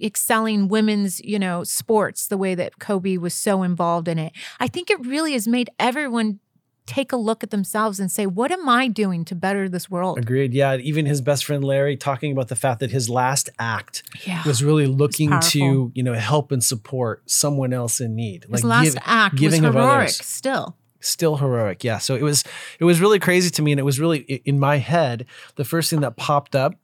excelling 0.00 0.68
women's 0.68 1.20
you 1.20 1.38
know 1.38 1.64
sports 1.64 2.26
the 2.28 2.38
way 2.38 2.54
that 2.54 2.78
kobe 2.78 3.16
was 3.16 3.34
so 3.34 3.62
involved 3.62 4.08
in 4.08 4.18
it. 4.18 4.32
I 4.60 4.68
think 4.68 4.90
it 4.90 5.04
really 5.06 5.32
has 5.32 5.48
made 5.48 5.70
everyone 5.78 6.40
take 6.86 7.12
a 7.12 7.16
look 7.16 7.44
at 7.44 7.50
themselves 7.50 8.00
and 8.00 8.10
say 8.10 8.26
what 8.26 8.50
am 8.50 8.68
i 8.68 8.88
doing 8.88 9.24
to 9.24 9.34
better 9.34 9.68
this 9.68 9.88
world 9.90 10.18
agreed. 10.18 10.52
Yeah. 10.52 10.76
Even 10.76 11.06
his 11.06 11.20
best 11.20 11.44
friend 11.44 11.62
Larry 11.62 11.96
talking 11.96 12.32
about 12.32 12.48
the 12.48 12.56
fact 12.56 12.80
that 12.80 12.90
his 12.90 13.08
last 13.08 13.50
act 13.58 14.02
yeah 14.26 14.42
was 14.44 14.62
really 14.64 14.86
looking 14.86 15.30
to, 15.40 15.92
you 15.94 16.02
know, 16.02 16.14
help 16.14 16.50
and 16.52 16.62
support 16.62 17.22
someone 17.30 17.72
else 17.72 18.00
in 18.00 18.14
need. 18.14 18.46
his 18.50 18.64
last 18.64 18.94
give- 18.94 19.02
act 19.04 19.34
was 19.34 19.40
giving 19.40 19.64
of 19.64 19.74
heroic 19.74 20.08
still 20.10 20.76
still 21.00 21.36
heroic. 21.36 21.84
Yeah. 21.84 21.98
So 21.98 22.14
it 22.14 22.22
was 22.22 22.44
it 22.78 22.84
was 22.84 23.00
really 23.00 23.18
crazy 23.18 23.50
to 23.50 23.62
me. 23.62 23.72
And 23.72 23.78
it 23.78 23.84
was 23.84 24.00
really 24.00 24.20
in 24.44 24.58
my 24.58 24.78
head, 24.78 25.26
the 25.56 25.64
first 25.64 25.90
thing 25.90 26.00
that 26.00 26.16
popped 26.16 26.54
up 26.54 26.74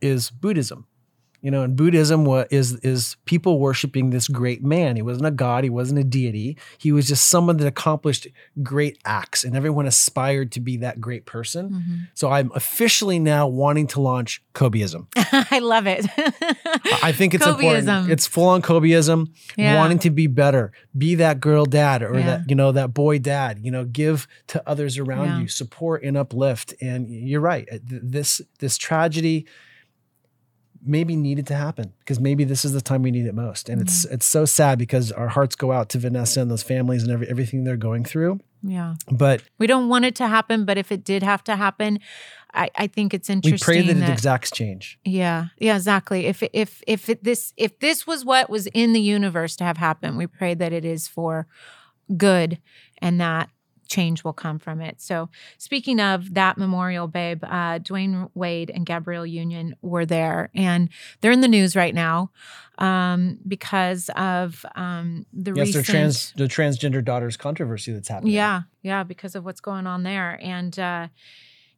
is 0.00 0.30
Buddhism. 0.30 0.86
You 1.42 1.50
know, 1.50 1.62
and 1.62 1.74
Buddhism 1.76 2.24
wa- 2.24 2.44
is 2.50 2.74
is 2.82 3.16
people 3.24 3.58
worshiping 3.58 4.10
this 4.10 4.28
great 4.28 4.62
man. 4.62 4.96
He 4.96 5.02
wasn't 5.02 5.26
a 5.26 5.30
god, 5.30 5.64
he 5.64 5.70
wasn't 5.70 6.00
a 6.00 6.04
deity. 6.04 6.56
He 6.78 6.92
was 6.92 7.08
just 7.08 7.28
someone 7.28 7.56
that 7.58 7.66
accomplished 7.66 8.26
great 8.62 8.98
acts, 9.04 9.42
and 9.44 9.56
everyone 9.56 9.86
aspired 9.86 10.52
to 10.52 10.60
be 10.60 10.76
that 10.78 11.00
great 11.00 11.24
person. 11.26 11.70
Mm-hmm. 11.70 11.94
So 12.14 12.30
I'm 12.30 12.50
officially 12.54 13.18
now 13.18 13.48
wanting 13.48 13.86
to 13.88 14.00
launch 14.00 14.42
Kobeism. 14.54 15.06
I 15.16 15.60
love 15.60 15.86
it. 15.86 16.04
I 17.02 17.12
think 17.12 17.34
it's 17.34 17.46
important. 17.46 18.10
It's 18.10 18.26
full 18.26 18.48
on 18.48 18.62
Kobeism, 18.62 19.28
Yeah. 19.56 19.76
wanting 19.76 19.98
to 20.00 20.10
be 20.10 20.26
better, 20.26 20.72
be 20.96 21.14
that 21.16 21.40
girl 21.40 21.64
dad 21.64 22.02
or 22.02 22.14
Yeah. 22.18 22.26
that 22.26 22.50
you 22.50 22.54
know 22.54 22.72
that 22.72 22.92
boy 22.94 23.18
dad. 23.18 23.60
You 23.62 23.70
know, 23.70 23.84
give 23.84 24.28
to 24.48 24.62
others 24.68 24.98
around 24.98 25.26
Yeah. 25.26 25.40
you, 25.40 25.48
support 25.48 26.02
and 26.02 26.16
uplift. 26.16 26.74
And 26.80 27.10
you're 27.10 27.40
right. 27.40 27.68
uh, 27.72 27.78
This 27.82 28.40
this 28.58 28.76
tragedy 28.76 29.46
maybe 30.84 31.16
needed 31.16 31.46
to 31.48 31.54
happen 31.54 31.92
because 32.00 32.20
maybe 32.20 32.44
this 32.44 32.64
is 32.64 32.72
the 32.72 32.80
time 32.80 33.02
we 33.02 33.10
need 33.10 33.26
it 33.26 33.34
most. 33.34 33.68
And 33.68 33.80
it's 33.80 34.04
mm-hmm. 34.04 34.14
it's 34.14 34.26
so 34.26 34.44
sad 34.44 34.78
because 34.78 35.12
our 35.12 35.28
hearts 35.28 35.56
go 35.56 35.72
out 35.72 35.88
to 35.90 35.98
Vanessa 35.98 36.40
and 36.40 36.50
those 36.50 36.62
families 36.62 37.02
and 37.02 37.12
every, 37.12 37.28
everything 37.28 37.64
they're 37.64 37.76
going 37.76 38.04
through. 38.04 38.40
yeah. 38.62 38.94
But 39.10 39.42
We 39.58 39.66
don't 39.66 39.88
want 39.88 40.04
it 40.04 40.14
to 40.16 40.28
happen, 40.28 40.64
but 40.64 40.78
if 40.78 40.90
it 40.90 41.04
did 41.04 41.22
have 41.22 41.44
to 41.44 41.56
happen, 41.56 42.00
I, 42.52 42.70
I 42.76 42.86
think 42.86 43.14
it's 43.14 43.30
interesting. 43.30 43.74
we 43.74 43.82
pray 43.82 43.92
that 43.92 44.02
it 44.02 44.12
exacts 44.12 44.50
change. 44.50 44.98
Yeah, 45.04 45.46
yeah, 45.58 45.76
exactly. 45.76 46.26
If 46.26 46.42
if 46.52 46.82
if 46.86 47.08
it, 47.08 47.22
this 47.22 47.52
if 47.56 47.78
this 47.78 48.06
was 48.06 48.24
what 48.24 48.50
was 48.50 48.66
in 48.68 48.92
the 48.92 49.00
universe 49.00 49.56
to 49.56 49.64
have 49.64 49.76
happen, 49.76 50.16
we 50.16 50.26
pray 50.26 50.54
that 50.54 50.72
it 50.72 50.84
is 50.84 51.06
for 51.06 51.46
good 52.16 52.58
and 52.98 53.20
that 53.20 53.50
change 53.90 54.24
will 54.24 54.32
come 54.32 54.58
from 54.58 54.80
it. 54.80 55.00
So, 55.00 55.28
speaking 55.58 56.00
of 56.00 56.34
that 56.34 56.56
memorial, 56.56 57.08
babe, 57.08 57.44
uh, 57.44 57.80
Dwyane 57.80 58.30
Wade 58.34 58.70
and 58.70 58.86
Gabrielle 58.86 59.26
Union 59.26 59.76
were 59.82 60.06
there, 60.06 60.50
and 60.54 60.88
they're 61.20 61.32
in 61.32 61.42
the 61.42 61.48
news 61.48 61.76
right 61.76 61.94
now 61.94 62.30
um, 62.78 63.38
because 63.46 64.08
of 64.16 64.64
um, 64.76 65.26
the 65.32 65.52
Yes, 65.52 65.72
their 65.72 65.80
recent 65.80 65.86
trans 65.86 66.32
the 66.36 66.44
transgender 66.44 67.04
daughter's 67.04 67.36
controversy 67.36 67.92
that's 67.92 68.08
happening. 68.08 68.32
yeah, 68.32 68.62
yeah, 68.82 69.02
because 69.02 69.34
of 69.34 69.44
what's 69.44 69.60
going 69.60 69.86
on 69.86 70.04
there, 70.04 70.38
and 70.40 70.78
uh, 70.78 71.08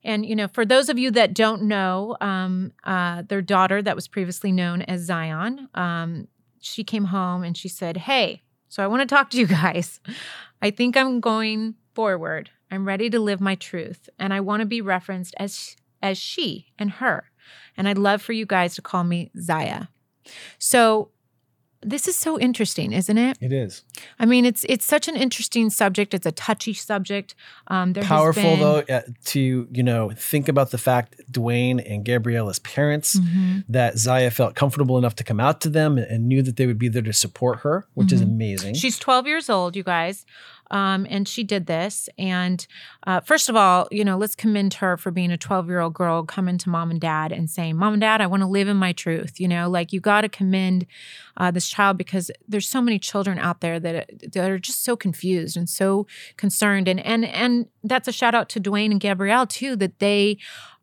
and 0.05 0.25
you 0.27 0.37
know, 0.37 0.49
for 0.49 0.65
those 0.65 0.89
of 0.89 0.99
you 0.99 1.11
that 1.13 1.35
don't 1.35 1.63
know, 1.63 2.17
um, 2.21 2.73
uh, 2.85 3.23
their 3.23 3.43
daughter 3.43 3.83
that 3.83 3.97
was 3.97 4.07
previously 4.07 4.53
known 4.53 4.83
as 4.83 5.03
Zion, 5.03 5.69
um, 5.75 6.29
she 6.61 6.85
came 6.85 7.07
home 7.07 7.43
and 7.43 7.57
she 7.57 7.69
said, 7.69 7.97
"Hey, 7.97 8.43
so 8.69 8.83
I 8.83 8.87
want 8.87 9.01
to 9.09 9.15
talk 9.15 9.31
to 9.31 9.39
you 9.39 9.47
guys. 9.47 10.01
I 10.63 10.71
think 10.71 10.97
I'm 10.97 11.21
going 11.21 11.75
forward. 11.95 12.51
I'm 12.71 12.87
ready 12.87 13.11
to 13.11 13.21
live 13.21 13.41
my 13.41 13.55
truth, 13.55 14.09
and 14.19 14.33
I 14.33 14.41
want 14.41 14.61
to 14.61 14.67
be 14.67 14.81
referenced 14.81 15.35
as 15.39 15.77
as 16.03 16.19
she 16.19 16.73
and 16.79 16.91
her, 16.93 17.31
and 17.77 17.89
I'd 17.89 17.99
love 17.99 18.23
for 18.23 18.33
you 18.33 18.47
guys 18.47 18.75
to 18.77 18.83
call 18.83 19.05
me 19.05 19.31
Zaya." 19.41 19.87
So. 20.59 21.11
This 21.85 22.07
is 22.07 22.15
so 22.15 22.39
interesting, 22.39 22.93
isn't 22.93 23.19
it? 23.19 23.37
It 23.41 23.53
is. 23.53 23.83
I 24.21 24.25
mean, 24.25 24.45
it's 24.47 24.65
it's 24.69 24.85
such 24.85 25.09
an 25.09 25.17
interesting 25.17 25.69
subject. 25.69 26.15
It's 26.15 26.25
a 26.25 26.31
touchy 26.31 26.75
subject. 26.75 27.35
Um, 27.67 27.93
powerful 27.93 28.41
been- 28.45 28.61
though 28.61 28.79
uh, 28.89 29.01
to 29.25 29.67
you 29.73 29.83
know 29.83 30.13
think 30.17 30.49
about 30.49 30.71
the 30.71 30.79
fact 30.79 31.17
Dwyane 31.29 31.83
and 31.85 32.05
Gabrielle 32.05 32.49
as 32.49 32.61
parents 32.61 33.19
Mhm. 33.19 33.65
that 33.69 33.99
Zaya 33.99 34.31
felt 34.31 34.55
comfortable 34.55 34.97
enough 34.97 35.17
to 35.17 35.25
come 35.25 35.41
out 35.41 35.61
to 35.63 35.69
them 35.69 35.99
and, 35.99 36.07
and 36.07 36.29
knew 36.29 36.41
that 36.43 36.55
they 36.57 36.67
would 36.69 36.79
be 36.79 36.87
there 36.89 37.03
to 37.03 37.13
support 37.13 37.59
her, 37.63 37.89
which 37.95 38.13
is 38.13 38.21
Mhm. 38.21 38.27
amazing. 38.27 38.75
She's 38.75 38.97
12 38.97 39.27
years 39.27 39.51
old, 39.51 39.75
you 39.75 39.83
guys. 39.83 40.25
Um, 40.73 41.07
and 41.09 41.29
she 41.29 41.45
did 41.45 41.67
this. 41.67 42.09
And 42.19 42.67
uh, 43.07 43.21
first 43.21 43.49
of 43.49 43.57
all, 43.57 43.87
you 43.91 44.05
know, 44.05 44.17
let's 44.17 44.35
commend 44.35 44.75
her 44.75 44.97
for 44.97 45.11
being 45.11 45.31
a 45.31 45.37
12 45.37 45.69
year 45.69 45.81
old 45.81 45.95
girl 45.95 46.25
coming 46.25 46.59
to 46.59 46.69
mom 46.71 46.91
and 46.91 47.01
dad 47.01 47.31
and 47.31 47.49
saying, 47.49 47.77
Mom 47.77 47.93
and 47.95 48.01
dad, 48.01 48.21
I 48.21 48.27
want 48.27 48.43
to 48.43 48.47
live 48.49 48.69
in 48.69 48.79
my 48.79 48.93
truth. 48.93 49.39
You 49.39 49.49
know, 49.49 49.69
like 49.69 49.93
you 49.93 50.01
got 50.01 50.23
to 50.23 50.29
commend 50.29 50.87
uh, 51.37 51.51
this 51.51 51.69
child 51.69 51.99
because 51.99 52.31
there's 52.49 52.69
so 52.69 52.81
many 52.81 52.99
children 52.99 53.39
out 53.39 53.61
there 53.61 53.79
that, 53.79 54.33
that 54.33 54.51
are 54.51 54.59
just 54.59 54.83
so 54.83 54.97
confused 54.97 55.57
and 55.57 55.69
so 55.69 56.07
concerned. 56.37 56.89
And, 56.89 57.01
and, 57.01 57.25
and 57.27 57.67
that's 57.85 58.09
a 58.09 58.13
shout 58.13 58.35
out 58.35 58.49
to 58.51 58.61
Dwyane 58.61 58.91
and 58.91 59.01
Gabrielle 59.01 59.47
too, 59.47 59.77
that 59.77 59.99
they 59.99 60.39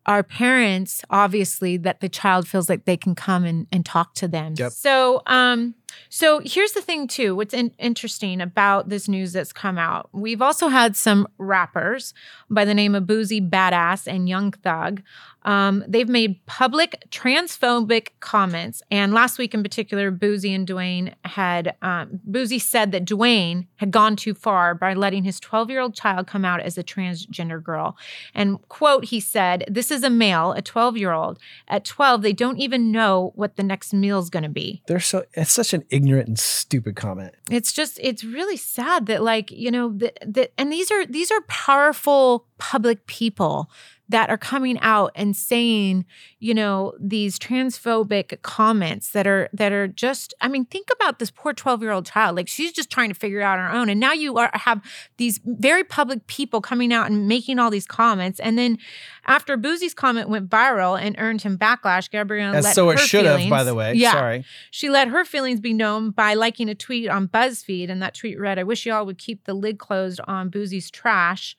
our 0.05 0.23
parents 0.23 1.03
obviously 1.09 1.75
that 1.77 1.99
the 1.99 2.09
child 2.09 2.47
feels 2.47 2.69
like 2.69 2.85
they 2.85 2.97
can 2.97 3.13
come 3.13 3.43
and, 3.43 3.67
and 3.71 3.85
talk 3.85 4.13
to 4.15 4.27
them 4.29 4.53
Yep. 4.57 4.71
so 4.71 5.21
um 5.27 5.75
so 6.09 6.41
here's 6.43 6.71
the 6.73 6.81
thing 6.81 7.07
too 7.07 7.35
what's 7.35 7.53
in- 7.53 7.73
interesting 7.77 8.41
about 8.41 8.89
this 8.89 9.07
news 9.07 9.33
that's 9.33 9.53
come 9.53 9.77
out. 9.77 10.09
We've 10.11 10.41
also 10.41 10.67
had 10.67 10.95
some 10.95 11.27
rappers 11.37 12.13
by 12.49 12.65
the 12.65 12.73
name 12.73 12.95
of 12.95 13.03
boosie 13.03 13.47
badazz 13.47 14.07
and 14.07 14.27
young 14.27 14.51
thug. 14.51 15.01
Um, 15.43 15.85
they've 15.87 16.09
made 16.09 16.45
public 16.47 17.05
transphobic 17.11 18.09
comments 18.19 18.81
and 18.91 19.13
last 19.13 19.37
week 19.37 19.53
in 19.53 19.63
particular 19.63 20.11
boosie 20.11 20.53
and 20.53 20.67
dwyane 20.67 21.13
had 21.23 21.75
um, 21.81 22.19
boosie 22.29 22.61
said 22.61 22.91
that 22.91 23.05
dwyane 23.05 23.67
had 23.77 23.89
gone 23.91 24.17
too 24.17 24.33
far 24.33 24.75
by 24.75 24.93
letting 24.93 25.23
his 25.23 25.39
12 25.39 25.69
year 25.69 25.79
old 25.79 25.95
child 25.95 26.27
come 26.27 26.43
out 26.43 26.59
as 26.59 26.77
a 26.77 26.83
transgender 26.83 27.63
girl. 27.63 27.97
And 28.33 28.59
quote 28.67 29.05
he 29.05 29.21
said 29.21 29.63
this 29.69 29.91
is 29.91 30.03
a 30.03 30.09
male 30.09 30.51
a 30.51 30.61
12 30.61 30.97
year 30.97 31.13
old 31.13 31.39
at 31.69 31.85
12 31.85 32.21
they 32.21 32.33
don't 32.33 32.57
even 32.57 32.91
know 32.91 33.31
what 33.35 33.55
the 33.55 33.63
next 33.63 33.93
meal's 33.93 34.29
going 34.29 34.43
to 34.43 34.49
be. 34.49 34.83
They're 34.87 34.99
so 34.99 35.23
it's 35.33 35.51
such 35.51 35.73
an 35.73 35.78
ignorant 35.89 36.27
and 36.27 36.39
stupid 36.39 36.95
comment. 36.95 37.33
it's 37.49 37.71
just 37.71 37.99
it's 38.01 38.23
really 38.23 38.57
sad 38.57 39.05
that 39.07 39.23
like 39.23 39.51
you 39.51 39.71
know 39.71 39.93
that 39.97 40.17
that 40.25 40.51
and 40.57 40.71
these 40.71 40.91
are 40.91 41.05
these 41.05 41.31
are 41.31 41.41
powerful 41.47 42.45
public 42.57 43.05
people 43.07 43.69
that 44.09 44.29
are 44.29 44.37
coming 44.37 44.77
out 44.81 45.11
and 45.15 45.35
saying 45.35 46.05
you 46.39 46.53
know 46.53 46.93
these 46.99 47.39
transphobic 47.39 48.41
comments 48.41 49.11
that 49.11 49.27
are 49.27 49.49
that 49.53 49.71
are 49.71 49.87
just 49.87 50.33
i 50.41 50.47
mean 50.47 50.65
think 50.65 50.87
about 50.93 51.19
this 51.19 51.31
poor 51.31 51.53
12 51.53 51.81
year 51.81 51.91
old 51.91 52.05
child 52.05 52.35
like 52.35 52.47
she's 52.47 52.71
just 52.71 52.89
trying 52.89 53.09
to 53.09 53.15
figure 53.15 53.39
it 53.39 53.43
out 53.43 53.59
on 53.59 53.71
her 53.71 53.77
own 53.77 53.89
and 53.89 53.99
now 53.99 54.11
you 54.13 54.37
are 54.37 54.49
have 54.53 54.81
these 55.17 55.39
very 55.45 55.83
public 55.83 56.25
people 56.27 56.59
coming 56.61 56.91
out 56.91 57.09
and 57.09 57.27
making 57.27 57.59
all 57.59 57.69
these 57.69 57.85
comments 57.85 58.39
and 58.39 58.57
then 58.57 58.77
after 59.25 59.55
boosie's 59.57 59.93
comment 59.93 60.29
went 60.29 60.49
viral 60.49 60.99
and 60.99 61.15
earned 61.19 61.41
him 61.41 61.57
backlash 61.57 62.09
gabrielle 62.09 62.55
As 62.55 62.65
let 62.65 62.75
so 62.75 62.89
it 62.89 62.99
her 62.99 63.05
should 63.05 63.25
have, 63.25 63.49
by 63.49 63.63
the 63.63 63.75
way. 63.75 63.93
yeah 63.93 64.11
Sorry. 64.11 64.45
she 64.71 64.89
let 64.89 65.07
her 65.09 65.23
feelings 65.23 65.59
be 65.59 65.73
known 65.73 66.11
by 66.11 66.33
liking 66.33 66.67
a 66.69 66.75
tweet 66.75 67.09
on 67.09 67.27
BuzzFeed, 67.27 67.89
and 67.89 68.01
that 68.01 68.15
tweet 68.15 68.39
read, 68.39 68.57
"I 68.57 68.63
wish 68.63 68.85
y'all 68.85 69.05
would 69.05 69.17
keep 69.17 69.45
the 69.45 69.53
lid 69.53 69.77
closed 69.77 70.19
on 70.27 70.49
Boosie's 70.49 70.89
trash." 70.89 71.55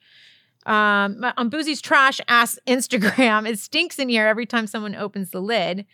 Um, 0.65 1.25
on 1.37 1.49
Boosie's 1.49 1.81
trash 1.81 2.19
ass 2.27 2.59
Instagram, 2.67 3.47
it 3.49 3.59
stinks 3.59 3.99
in 3.99 4.09
here 4.09 4.27
every 4.27 4.45
time 4.45 4.67
someone 4.67 4.95
opens 4.95 5.31
the 5.31 5.41
lid. 5.41 5.85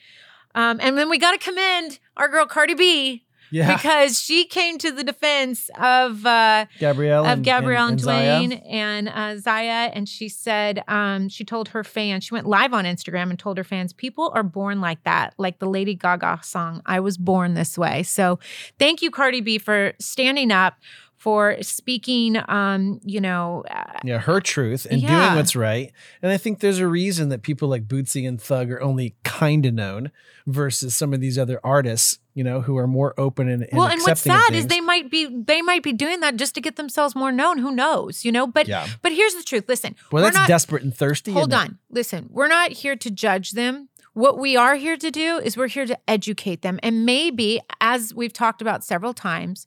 Um, 0.56 0.80
and 0.82 0.98
then 0.98 1.10
we 1.10 1.18
got 1.20 1.32
to 1.32 1.38
commend 1.38 2.00
our 2.16 2.28
girl 2.28 2.46
Cardi 2.48 2.74
B 2.74 3.24
Yeah. 3.52 3.76
because 3.76 4.20
she 4.20 4.44
came 4.46 4.78
to 4.80 4.92
the 4.92 5.04
defense 5.04 5.70
of 5.80 6.26
uh, 6.26 6.66
Gabrielle 6.80 7.26
of 7.26 7.32
and, 7.32 7.44
Gabrielle 7.46 7.88
and, 7.90 8.00
and. 8.08 8.52
Dwyane 8.54 8.62
and 8.68 9.08
uh, 9.10 9.38
Zaya, 9.38 9.92
and 9.94 10.10
she 10.10 10.28
said 10.30 10.84
um, 10.88 11.30
she 11.30 11.46
told 11.46 11.70
her 11.70 11.84
fans 11.84 12.24
she 12.24 12.34
went 12.34 12.48
live 12.48 12.74
on 12.74 12.86
Instagram 12.86 13.30
and 13.30 13.38
told 13.38 13.58
her 13.58 13.64
fans 13.64 13.94
people 13.94 14.32
are 14.34 14.44
born 14.44 14.82
like 14.82 15.04
that, 15.04 15.34
like 15.38 15.60
the 15.60 15.70
Lady 15.70 15.94
Gaga 15.96 16.40
song 16.44 16.82
"I 16.88 17.00
Was 17.02 17.18
Born 17.18 17.54
This 17.54 17.78
Way." 17.78 18.02
So, 18.04 18.40
thank 18.80 19.02
you, 19.04 19.12
Cardi 19.12 19.42
B, 19.42 19.60
for 19.60 19.94
standing 20.00 20.52
up. 20.52 20.76
For 21.18 21.58
speaking, 21.64 22.38
um, 22.48 23.00
you 23.04 23.20
know, 23.20 23.64
uh, 23.72 24.00
Yeah, 24.04 24.20
her 24.20 24.40
truth 24.40 24.86
and 24.90 25.02
Yeah. 25.02 25.08
doing 25.08 25.36
what's 25.36 25.56
right. 25.56 25.92
And 26.22 26.32
I 26.32 26.38
think 26.38 26.60
there's 26.60 26.78
a 26.78 26.88
reason 26.88 27.30
that 27.30 27.42
people 27.42 27.68
like 27.68 27.88
Bootsy 27.88 28.28
and 28.28 28.40
Thug 28.40 28.70
are 28.70 28.80
only 28.82 29.16
kind 29.24 29.66
of 29.66 29.74
known 29.74 30.12
versus 30.46 30.96
some 30.96 31.14
of 31.16 31.20
these 31.20 31.38
other 31.40 31.60
artists, 31.64 32.20
you 32.36 32.44
know, 32.44 32.62
who 32.62 32.78
are 32.78 32.86
more 32.86 33.16
open 33.20 33.50
and, 33.50 33.64
and 33.64 33.78
well, 33.78 33.88
and 33.88 34.00
what's 34.04 34.22
sad 34.22 34.54
is 34.54 34.68
they 34.68 34.80
might 34.80 35.10
be 35.10 35.26
they 35.26 35.64
might 35.64 35.82
be 35.82 35.92
doing 35.92 36.20
that 36.20 36.36
just 36.36 36.54
to 36.54 36.62
get 36.62 36.76
themselves 36.76 37.16
more 37.16 37.32
known. 37.32 37.58
Who 37.58 37.72
knows, 37.72 38.24
you 38.24 38.32
know? 38.32 38.46
But 38.46 38.68
Yeah. 38.68 38.88
but 39.02 39.12
here's 39.12 39.34
the 39.34 39.44
truth. 39.44 39.66
Listen, 39.68 39.96
Well, 40.12 40.22
we're 40.22 40.28
that's 40.28 40.38
not, 40.38 40.48
desperate 40.48 40.84
and 40.84 40.96
thirsty. 40.96 41.32
Hold 41.32 41.52
isn't 41.52 41.62
it? 41.66 41.70
on. 41.72 41.78
Listen, 41.90 42.28
we're 42.30 42.48
not 42.48 42.72
here 42.74 42.96
to 42.96 43.10
judge 43.10 43.52
them. 43.54 43.90
What 44.14 44.38
we 44.38 44.56
are 44.56 44.76
here 44.76 44.98
to 44.98 45.10
do 45.12 45.38
is 45.40 45.58
we're 45.58 45.68
here 45.68 45.88
to 45.88 45.98
educate 46.08 46.62
them. 46.62 46.80
And 46.84 47.06
maybe, 47.08 47.60
as 47.82 48.14
we've 48.14 48.34
talked 48.34 48.62
about 48.62 48.84
several 48.84 49.14
times, 49.16 49.66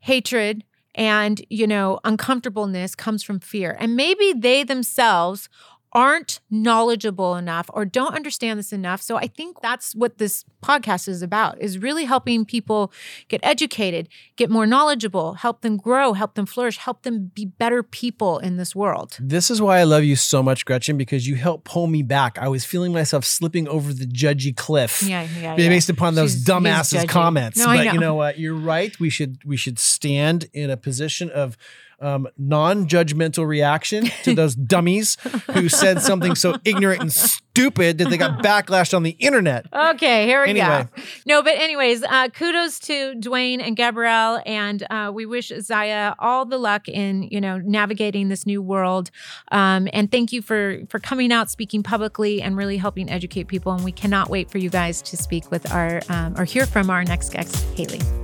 hatred 0.00 0.64
and, 0.94 1.44
you 1.48 1.66
know, 1.66 2.00
uncomfortableness 2.04 2.94
comes 2.94 3.22
from 3.22 3.40
fear. 3.40 3.76
And 3.78 3.96
maybe 3.96 4.32
they 4.36 4.64
themselves 4.64 5.48
aren't 5.92 6.38
knowledgeable 6.50 7.34
enough 7.34 7.68
or 7.74 7.84
don't 7.84 8.14
understand 8.14 8.58
this 8.58 8.72
enough. 8.72 9.02
So 9.02 9.16
I 9.16 9.26
think 9.26 9.60
that's 9.60 9.94
what 9.94 10.18
this 10.18 10.44
podcast 10.62 11.08
is 11.08 11.20
about 11.20 11.60
is 11.60 11.78
really 11.78 12.04
helping 12.04 12.44
people 12.44 12.92
get 13.28 13.40
educated, 13.42 14.08
get 14.36 14.50
more 14.50 14.66
knowledgeable, 14.66 15.34
help 15.34 15.62
them 15.62 15.76
grow, 15.76 16.12
help 16.12 16.34
them 16.34 16.46
flourish, 16.46 16.76
help 16.76 17.02
them 17.02 17.32
be 17.34 17.44
better 17.44 17.82
people 17.82 18.38
in 18.38 18.56
this 18.56 18.74
world. 18.76 19.16
This 19.20 19.50
is 19.50 19.60
why 19.60 19.78
I 19.80 19.84
love 19.84 20.04
you 20.04 20.14
so 20.16 20.42
much, 20.42 20.64
Gretchen, 20.64 20.96
because 20.96 21.26
you 21.26 21.34
helped 21.34 21.64
pull 21.64 21.88
me 21.88 22.02
back. 22.02 22.38
I 22.38 22.46
was 22.48 22.64
feeling 22.64 22.92
myself 22.92 23.24
slipping 23.24 23.66
over 23.66 23.92
the 23.92 24.06
judgy 24.06 24.56
cliff. 24.56 25.02
Yeah, 25.02 25.22
yeah, 25.22 25.56
yeah. 25.56 25.56
Based 25.56 25.90
upon 25.90 26.14
those 26.14 26.32
She's- 26.34 26.44
dumbasses 26.44 27.08
comments, 27.08 27.58
No, 27.58 27.66
I 27.66 27.76
but 27.78 27.84
know. 27.86 27.92
you 27.94 27.98
know 28.00 28.14
what? 28.14 28.38
You're 28.38 28.54
right. 28.54 28.98
We 29.00 29.10
should 29.10 29.38
we 29.44 29.56
should 29.56 29.78
stand 29.78 30.48
in 30.52 30.70
a 30.70 30.76
position 30.76 31.30
of 31.30 31.56
um, 32.00 32.28
non-judgmental 32.38 33.46
reaction 33.46 34.06
to 34.24 34.34
those 34.34 34.54
dummies 34.74 35.16
who 35.52 35.68
said 35.68 36.00
something 36.02 36.34
so 36.34 36.56
ignorant 36.64 37.00
and 37.00 37.12
stupid 37.12 37.98
that 37.98 38.08
they 38.10 38.16
got 38.16 38.38
backlashed 38.42 38.94
on 38.94 39.02
the 39.02 39.10
internet. 39.18 39.66
Okay, 39.72 40.26
here 40.26 40.42
we 40.44 40.50
Anyway. 40.50 40.88
go. 40.96 41.02
No, 41.26 41.42
but 41.42 41.54
anyways, 41.58 42.02
uh, 42.02 42.28
kudos 42.28 42.78
to 42.80 43.14
Dwyane 43.14 43.60
and 43.62 43.76
Gabrielle, 43.76 44.40
and 44.46 44.84
uh, 44.90 45.10
we 45.14 45.26
wish 45.26 45.52
Zaya 45.60 46.14
all 46.18 46.44
the 46.44 46.58
luck 46.58 46.88
in 46.88 47.24
you 47.24 47.40
know 47.40 47.58
navigating 47.58 48.28
this 48.28 48.46
new 48.46 48.62
world. 48.62 49.10
Um, 49.52 49.88
and 49.92 50.10
thank 50.10 50.32
you 50.32 50.42
for 50.42 50.78
for 50.88 50.98
coming 50.98 51.32
out, 51.32 51.50
speaking 51.50 51.82
publicly, 51.82 52.40
and 52.42 52.56
really 52.56 52.76
helping 52.76 53.10
educate 53.10 53.44
people. 53.48 53.72
And 53.72 53.84
we 53.84 53.92
cannot 53.92 54.30
wait 54.30 54.50
for 54.50 54.58
you 54.58 54.70
guys 54.70 55.02
to 55.02 55.16
speak 55.16 55.50
with 55.50 55.70
our 55.72 56.00
um, 56.08 56.34
or 56.38 56.44
hear 56.44 56.66
from 56.66 56.90
our 56.90 57.04
next 57.04 57.32
guest, 57.32 57.64
Hailie. 57.76 58.19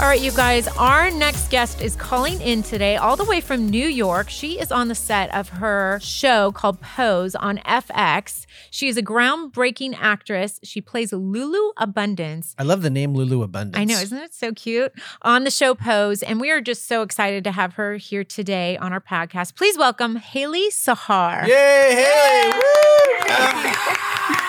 All 0.00 0.06
right, 0.06 0.20
you 0.20 0.30
guys, 0.30 0.68
our 0.68 1.10
next 1.10 1.50
guest 1.50 1.82
is 1.82 1.96
calling 1.96 2.40
in 2.40 2.62
today 2.62 2.96
all 2.96 3.16
the 3.16 3.24
way 3.24 3.40
from 3.40 3.68
New 3.68 3.88
York. 3.88 4.30
She 4.30 4.60
is 4.60 4.70
on 4.70 4.86
the 4.86 4.94
set 4.94 5.34
of 5.34 5.48
her 5.48 5.98
show 6.00 6.52
called 6.52 6.80
Pose 6.80 7.34
on 7.34 7.58
FX. 7.58 8.46
She 8.70 8.86
is 8.86 8.96
a 8.96 9.02
groundbreaking 9.02 9.96
actress. 9.98 10.60
She 10.62 10.80
plays 10.80 11.12
Lulu 11.12 11.72
Abundance. 11.76 12.54
I 12.56 12.62
love 12.62 12.82
the 12.82 12.90
name 12.90 13.12
Lulu 13.12 13.42
Abundance. 13.42 13.76
I 13.76 13.82
know, 13.82 13.98
isn't 14.00 14.18
it 14.18 14.32
so 14.32 14.52
cute? 14.52 14.92
On 15.22 15.42
the 15.42 15.50
show 15.50 15.74
Pose. 15.74 16.22
And 16.22 16.40
we 16.40 16.52
are 16.52 16.60
just 16.60 16.86
so 16.86 17.02
excited 17.02 17.42
to 17.42 17.50
have 17.50 17.72
her 17.72 17.96
here 17.96 18.22
today 18.22 18.76
on 18.76 18.92
our 18.92 19.00
podcast. 19.00 19.56
Please 19.56 19.76
welcome 19.76 20.14
Hailie 20.14 20.70
Sahar. 20.70 21.44
Yay, 21.48 22.06
Hailie! 22.06 22.52
Woo! 22.54 22.62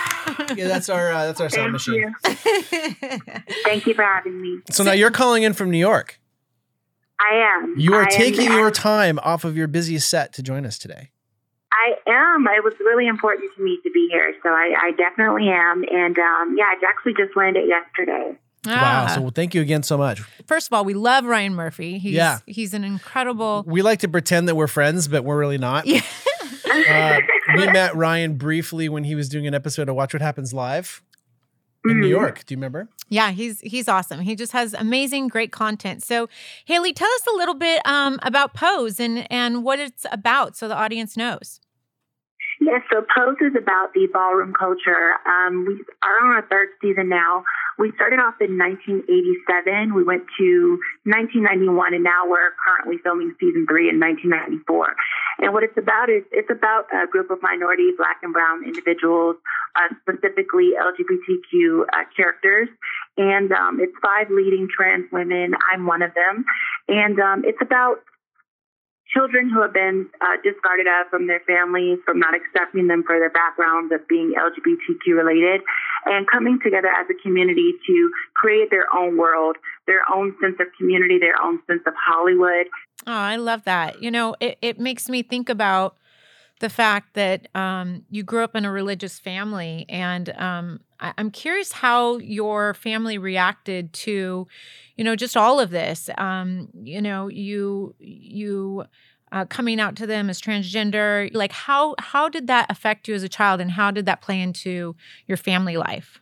yeah, 0.56 0.68
that's 0.68 0.90
our 0.90 1.12
uh, 1.12 1.26
that's 1.28 1.42
our 1.42 1.50
sound 1.50 1.80
Thank 1.80 1.88
machine. 1.88 2.14
you. 2.24 3.40
Thank 3.64 3.86
you 3.86 3.94
for 3.94 4.04
having 4.04 4.42
me. 4.42 4.60
So 4.72 4.84
now 4.84 4.92
you're 4.94 5.12
calling 5.12 5.44
in 5.44 5.54
from 5.54 5.70
New 5.72 5.78
York. 5.78 6.20
I 7.20 7.36
am. 7.64 7.76
You 7.78 7.94
are 7.96 8.02
I 8.02 8.06
am- 8.06 8.10
taking 8.12 8.52
your 8.52 8.72
time 8.72 9.20
off 9.24 9.44
of 9.44 9.58
your 9.58 9.68
busiest 9.68 10.10
set 10.10 10.34
to 10.34 10.44
join 10.44 10.66
us 10.66 10.78
today. 10.78 11.12
I 11.72 11.94
am. 12.10 12.48
It 12.48 12.64
was 12.64 12.74
really 12.80 13.08
important 13.08 13.52
to 13.56 13.62
me 13.64 13.78
to 13.84 13.92
be 13.92 14.08
here, 14.12 14.34
so 14.42 14.50
I, 14.50 14.74
I 14.82 14.92
definitely 14.98 15.48
am. 15.50 15.84
And 15.92 16.18
um, 16.18 16.56
yeah, 16.58 16.64
I 16.66 16.76
actually 16.90 17.14
just 17.14 17.36
landed 17.38 17.68
yesterday. 17.68 18.38
Wow. 18.66 19.06
Ah. 19.08 19.12
So 19.16 19.30
thank 19.30 19.54
you 19.54 19.62
again 19.62 19.84
so 19.84 19.98
much. 19.98 20.20
First 20.46 20.68
of 20.68 20.74
all, 20.74 20.84
we 20.84 20.94
love 20.94 21.26
Ryan 21.26 21.56
Murphy. 21.56 21.98
He's, 22.00 22.14
Yeah. 22.14 22.40
he's 22.46 22.74
an 22.74 22.84
incredible. 22.84 23.64
We 23.68 23.82
like 23.82 24.00
to 24.00 24.08
pretend 24.10 24.48
that 24.50 24.56
we're 24.56 24.68
friends, 24.68 25.08
but 25.08 25.24
we're 25.24 25.38
really 25.40 25.58
not. 25.58 25.86
Yeah. 25.86 26.02
Uh, 26.90 27.20
we 27.56 27.66
met 27.68 27.96
Ryan 27.96 28.36
briefly 28.38 28.90
when 28.90 29.04
he 29.04 29.16
was 29.16 29.30
doing 29.30 29.48
an 29.48 29.54
episode 29.54 29.90
of 29.90 29.96
Watch 29.96 30.14
What 30.14 30.22
Happens 30.22 30.54
Live 30.54 31.02
in 31.86 32.00
New 32.02 32.08
Mhm. 32.08 32.10
York. 32.10 32.46
Do 32.46 32.54
you 32.54 32.58
remember? 32.58 32.90
Yeah, 33.08 33.32
he's 33.32 33.60
he's 33.62 33.88
awesome. 33.88 34.20
He 34.22 34.36
just 34.36 34.52
has 34.52 34.74
amazing, 34.74 35.30
great 35.30 35.52
content. 35.52 36.04
So, 36.04 36.30
Hailie, 36.66 36.94
tell 36.94 37.10
us 37.10 37.26
a 37.34 37.36
little 37.38 37.56
bit 37.56 37.82
um, 37.86 38.20
about 38.22 38.54
Pose 38.54 39.00
and 39.00 39.26
and 39.32 39.64
what 39.64 39.80
it's 39.80 40.06
about, 40.12 40.56
so 40.56 40.68
the 40.68 40.76
audience 40.76 41.16
knows. 41.18 41.60
Yes, 42.62 42.82
so 42.92 43.02
Pose 43.16 43.38
is 43.40 43.56
about 43.58 43.94
the 43.94 44.08
ballroom 44.12 44.54
culture. 44.54 45.14
Um, 45.26 45.66
we 45.66 45.76
are 46.04 46.26
on 46.28 46.36
our 46.36 46.46
third 46.50 46.68
season 46.82 47.08
now. 47.08 47.44
We 47.78 47.94
started 47.96 48.20
off 48.20 48.36
in 48.42 48.58
1987. 48.58 49.94
We 49.96 50.04
went 50.04 50.24
to 50.38 50.78
1991, 51.06 51.94
and 51.94 52.04
now 52.04 52.28
we're 52.28 52.52
currently 52.60 52.98
filming 53.02 53.34
season 53.40 53.66
three 53.70 53.88
in 53.88 53.98
1994. 54.00 54.94
And 55.42 55.54
what 55.54 55.64
it's 55.64 55.78
about 55.78 56.10
is 56.10 56.24
it's 56.32 56.50
about 56.50 56.86
a 56.92 57.08
group 57.08 57.32
of 57.32 57.40
minority, 57.42 57.92
black 57.98 58.18
and 58.24 58.34
brown 58.34 58.64
individuals, 58.66 59.38
uh, 59.76 59.94
specifically 60.02 60.72
LGBTQ 60.76 61.84
uh, 61.84 62.04
characters. 62.16 62.68
and 63.18 63.52
um, 63.52 63.80
it's 63.80 63.96
five 64.02 64.28
leading 64.30 64.68
trans 64.68 65.06
women. 65.12 65.54
I'm 65.72 65.86
one 65.86 66.02
of 66.02 66.14
them, 66.14 66.46
and 66.88 67.20
um, 67.20 67.44
it's 67.46 67.62
about 67.62 68.00
children 69.14 69.50
who 69.50 69.62
have 69.62 69.74
been 69.74 70.08
uh, 70.22 70.38
discarded 70.44 70.88
out 70.88 71.10
from 71.10 71.28
their 71.28 71.42
families, 71.48 71.98
from 72.06 72.20
not 72.20 72.34
accepting 72.36 72.88
them 72.88 73.04
for 73.06 73.18
their 73.18 73.30
backgrounds 73.30 73.92
of 73.94 74.08
being 74.08 74.34
LGBTQ 74.38 75.18
related, 75.18 75.62
and 76.06 76.28
coming 76.30 76.60
together 76.64 76.88
as 76.88 77.08
a 77.10 77.18
community 77.22 77.74
to 77.88 78.12
create 78.36 78.70
their 78.70 78.86
own 78.94 79.18
world, 79.18 79.58
their 79.88 80.02
own 80.14 80.36
sense 80.42 80.56
of 80.60 80.68
community, 80.78 81.18
their 81.18 81.42
own 81.42 81.60
sense 81.68 81.82
of 81.88 81.94
Hollywood. 81.98 82.68
Oh, 83.08 83.12
I 83.12 83.38
love 83.38 83.64
that. 83.64 84.02
You 84.02 84.12
know, 84.12 84.36
it, 84.40 84.58
it 84.62 84.80
makes 84.80 85.10
me 85.10 85.24
think 85.24 85.50
about 85.50 85.98
the 86.60 86.70
fact 86.70 87.16
that 87.16 87.48
um, 87.56 88.04
you 88.10 88.24
grew 88.24 88.44
up 88.44 88.56
in 88.56 88.66
a 88.66 88.72
religious 88.72 89.20
family, 89.20 89.86
and 89.90 90.30
um, 90.38 90.82
I, 91.00 91.14
am 91.18 91.32
curious 91.32 91.72
how 91.72 92.18
your 92.20 92.74
family 92.74 93.18
reacted 93.18 93.94
to, 93.94 94.48
you 94.98 95.04
know, 95.04 95.16
just 95.16 95.38
all 95.38 95.60
of 95.60 95.70
this. 95.72 96.10
Um, 96.18 96.70
you 96.84 97.02
know, 97.02 97.30
you 97.30 97.96
you 98.00 98.86
uh, 99.32 99.46
coming 99.46 99.80
out 99.80 99.96
to 99.98 100.08
them 100.08 100.30
as 100.30 100.42
transgender. 100.42 101.30
Like, 101.34 101.54
how 101.54 101.96
how 102.00 102.30
did 102.30 102.48
that 102.48 102.68
affect 102.70 103.08
you 103.08 103.16
as 103.16 103.24
a 103.24 103.30
child, 103.30 103.62
and 103.62 103.72
how 103.72 103.92
did 103.92 104.06
that 104.08 104.22
play 104.22 104.42
into 104.42 104.96
your 105.28 105.38
family 105.38 105.78
life? 105.78 106.20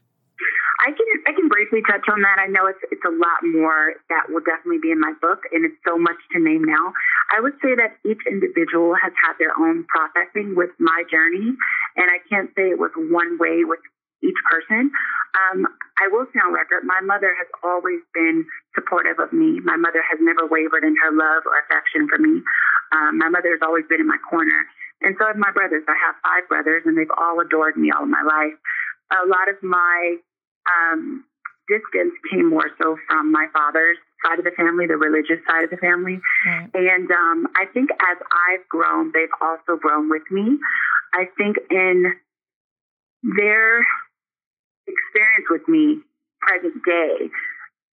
Briefly 1.68 1.84
touch 1.84 2.08
on 2.08 2.24
that. 2.24 2.40
I 2.40 2.48
know 2.48 2.64
it's 2.68 2.80
it's 2.96 3.04
a 3.04 3.12
lot 3.12 3.44
more 3.44 4.00
that 4.08 4.32
will 4.32 4.40
definitely 4.40 4.80
be 4.80 4.92
in 4.92 5.04
my 5.04 5.12
book, 5.20 5.44
and 5.52 5.68
it's 5.68 5.76
so 5.84 6.00
much 6.00 6.16
to 6.32 6.40
name 6.40 6.64
now. 6.64 6.96
I 7.36 7.44
would 7.44 7.60
say 7.60 7.76
that 7.76 8.00
each 8.08 8.24
individual 8.24 8.96
has 8.96 9.12
had 9.20 9.36
their 9.36 9.52
own 9.52 9.84
processing 9.92 10.56
with 10.56 10.72
my 10.80 11.04
journey, 11.12 11.52
and 12.00 12.08
I 12.08 12.24
can't 12.32 12.48
say 12.56 12.72
it 12.72 12.80
was 12.80 12.96
one 12.96 13.36
way 13.36 13.68
with 13.68 13.84
each 14.24 14.40
person. 14.48 14.96
Um, 15.36 15.68
I 16.00 16.08
will 16.08 16.24
say 16.32 16.40
on 16.40 16.56
record, 16.56 16.88
my 16.88 17.04
mother 17.04 17.36
has 17.36 17.52
always 17.60 18.00
been 18.16 18.48
supportive 18.72 19.20
of 19.20 19.36
me. 19.36 19.60
My 19.60 19.76
mother 19.76 20.00
has 20.08 20.24
never 20.24 20.48
wavered 20.48 20.88
in 20.88 20.96
her 21.04 21.12
love 21.12 21.44
or 21.44 21.60
affection 21.68 22.08
for 22.08 22.16
me. 22.16 22.40
Um, 22.96 23.20
my 23.20 23.28
mother 23.28 23.52
has 23.52 23.60
always 23.60 23.84
been 23.92 24.00
in 24.00 24.08
my 24.08 24.22
corner. 24.24 24.64
And 25.04 25.20
so 25.20 25.28
have 25.28 25.36
my 25.36 25.52
brothers. 25.52 25.84
I 25.84 26.00
have 26.00 26.16
five 26.24 26.48
brothers, 26.48 26.88
and 26.88 26.96
they've 26.96 27.12
all 27.12 27.44
adored 27.44 27.76
me 27.76 27.92
all 27.92 28.08
of 28.08 28.10
my 28.10 28.24
life. 28.24 28.56
A 29.12 29.28
lot 29.28 29.52
of 29.52 29.60
my 29.62 30.16
um, 30.68 31.24
distance 31.68 32.14
came 32.32 32.50
more 32.50 32.70
so 32.82 32.98
from 33.08 33.32
my 33.32 33.48
father's 33.54 33.98
side 34.26 34.40
of 34.40 34.46
the 34.46 34.56
family, 34.56 34.88
the 34.88 34.98
religious 34.98 35.44
side 35.46 35.64
of 35.64 35.70
the 35.70 35.78
family. 35.78 36.20
Right. 36.46 36.70
And 36.74 37.12
um, 37.12 37.48
I 37.56 37.66
think 37.74 37.92
as 37.92 38.18
I've 38.50 38.68
grown, 38.70 39.12
they've 39.14 39.34
also 39.42 39.80
grown 39.80 40.10
with 40.10 40.24
me. 40.32 40.58
I 41.14 41.26
think 41.38 41.58
in 41.70 42.14
their 43.24 43.86
experience 44.88 45.48
with 45.50 45.68
me, 45.68 46.00
present 46.42 46.84
day, 46.86 47.30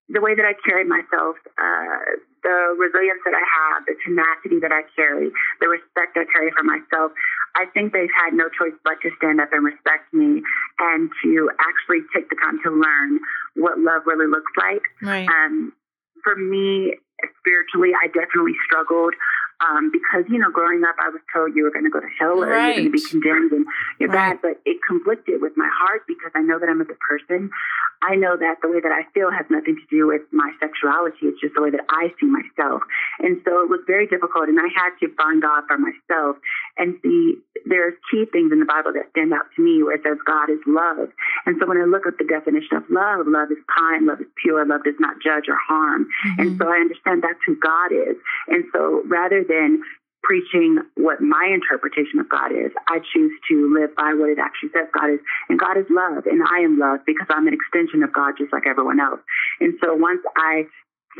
the 0.08 0.20
way 0.20 0.34
that 0.34 0.44
I 0.44 0.52
carry 0.66 0.84
myself, 0.84 1.36
uh, 1.58 2.20
the 2.44 2.76
resilience 2.76 3.24
that 3.24 3.32
I 3.32 3.40
have, 3.42 3.88
the 3.88 3.96
tenacity 4.04 4.60
that 4.60 4.70
I 4.70 4.84
carry, 4.94 5.32
the 5.64 5.68
respect 5.68 6.14
I 6.20 6.28
carry 6.28 6.52
for 6.52 6.62
myself, 6.62 7.10
I 7.56 7.64
think 7.72 7.96
they've 7.96 8.12
had 8.12 8.36
no 8.36 8.52
choice 8.52 8.76
but 8.84 9.00
to 9.02 9.10
stand 9.16 9.40
up 9.40 9.48
and 9.50 9.64
respect 9.64 10.12
me 10.12 10.44
and 10.78 11.10
to 11.24 11.50
actually 11.58 12.04
take 12.12 12.28
the 12.28 12.36
time 12.36 12.60
to 12.62 12.70
learn 12.70 13.18
what 13.56 13.80
love 13.80 14.04
really 14.04 14.28
looks 14.28 14.52
like. 14.60 14.84
Right. 15.00 15.26
Um, 15.26 15.72
for 16.22 16.36
me, 16.36 16.94
spiritually, 17.40 17.96
I 17.96 18.12
definitely 18.12 18.54
struggled 18.68 19.14
um, 19.60 19.90
because 19.92 20.24
you 20.30 20.38
know, 20.38 20.50
growing 20.50 20.82
up, 20.84 20.96
I 20.98 21.08
was 21.10 21.20
told 21.32 21.54
you 21.54 21.64
were 21.64 21.70
going 21.70 21.84
to 21.84 21.90
go 21.90 22.00
to 22.00 22.10
hell 22.18 22.42
or 22.42 22.48
right. 22.48 22.76
you're 22.76 22.90
going 22.90 22.92
to 22.92 22.98
be 22.98 23.04
condemned 23.04 23.52
and 23.52 23.66
you're 23.98 24.10
right. 24.10 24.34
bad. 24.34 24.42
But 24.42 24.60
it 24.64 24.78
conflicted 24.86 25.40
with 25.40 25.52
my 25.56 25.68
heart 25.70 26.02
because 26.06 26.32
I 26.34 26.42
know 26.42 26.58
that 26.58 26.68
I'm 26.68 26.80
a 26.80 26.84
good 26.84 27.00
person. 27.00 27.50
I 28.04 28.16
know 28.16 28.36
that 28.36 28.60
the 28.60 28.68
way 28.68 28.80
that 28.80 28.92
I 28.92 29.08
feel 29.16 29.32
has 29.32 29.46
nothing 29.48 29.76
to 29.76 29.86
do 29.88 30.06
with 30.06 30.22
my 30.30 30.52
sexuality. 30.60 31.24
It's 31.24 31.40
just 31.40 31.54
the 31.54 31.62
way 31.62 31.70
that 31.70 31.88
I 31.88 32.12
see 32.20 32.26
myself. 32.28 32.82
And 33.20 33.40
so 33.44 33.64
it 33.64 33.70
was 33.70 33.80
very 33.86 34.06
difficult. 34.06 34.48
And 34.48 34.60
I 34.60 34.68
had 34.68 34.92
to 35.00 35.08
find 35.16 35.40
God 35.40 35.64
for 35.66 35.78
myself 35.78 36.36
and 36.76 37.00
see 37.00 37.40
there's 37.64 37.94
key 38.10 38.26
things 38.28 38.52
in 38.52 38.60
the 38.60 38.68
Bible 38.68 38.92
that 38.92 39.08
stand 39.16 39.32
out 39.32 39.48
to 39.56 39.62
me 39.62 39.80
where 39.80 39.96
it 39.96 40.04
says 40.04 40.20
God 40.26 40.52
is 40.52 40.60
love. 40.66 41.08
And 41.46 41.56
so 41.56 41.64
when 41.64 41.80
I 41.80 41.88
look 41.88 42.04
at 42.04 42.18
the 42.18 42.28
definition 42.28 42.76
of 42.76 42.84
love, 42.90 43.24
love 43.24 43.48
is 43.48 43.62
kind, 43.72 44.04
love 44.04 44.20
is 44.20 44.28
pure, 44.36 44.66
love 44.66 44.84
does 44.84 45.00
not 45.00 45.16
judge 45.24 45.48
or 45.48 45.56
harm. 45.56 46.04
Mm-hmm. 46.04 46.40
And 46.40 46.48
so 46.60 46.68
I 46.68 46.84
understand 46.84 47.24
that's 47.24 47.40
who 47.46 47.56
God 47.56 47.88
is. 47.88 48.20
And 48.52 48.68
so 48.72 49.00
rather 49.08 49.43
than 49.46 49.82
preaching 50.24 50.80
what 50.96 51.20
my 51.20 51.52
interpretation 51.52 52.18
of 52.18 52.28
God 52.28 52.50
is. 52.50 52.72
I 52.88 52.98
choose 53.12 53.32
to 53.52 53.68
live 53.76 53.94
by 53.94 54.16
what 54.16 54.32
it 54.32 54.40
actually 54.40 54.72
says 54.72 54.88
God 54.90 55.12
is. 55.12 55.20
And 55.48 55.60
God 55.60 55.76
is 55.76 55.84
love, 55.92 56.24
and 56.26 56.40
I 56.42 56.64
am 56.64 56.80
love 56.80 57.04
because 57.06 57.28
I'm 57.28 57.46
an 57.46 57.54
extension 57.54 58.02
of 58.02 58.12
God 58.12 58.34
just 58.40 58.52
like 58.52 58.66
everyone 58.66 58.98
else. 58.98 59.20
And 59.60 59.76
so 59.84 59.94
once 59.94 60.24
I 60.34 60.64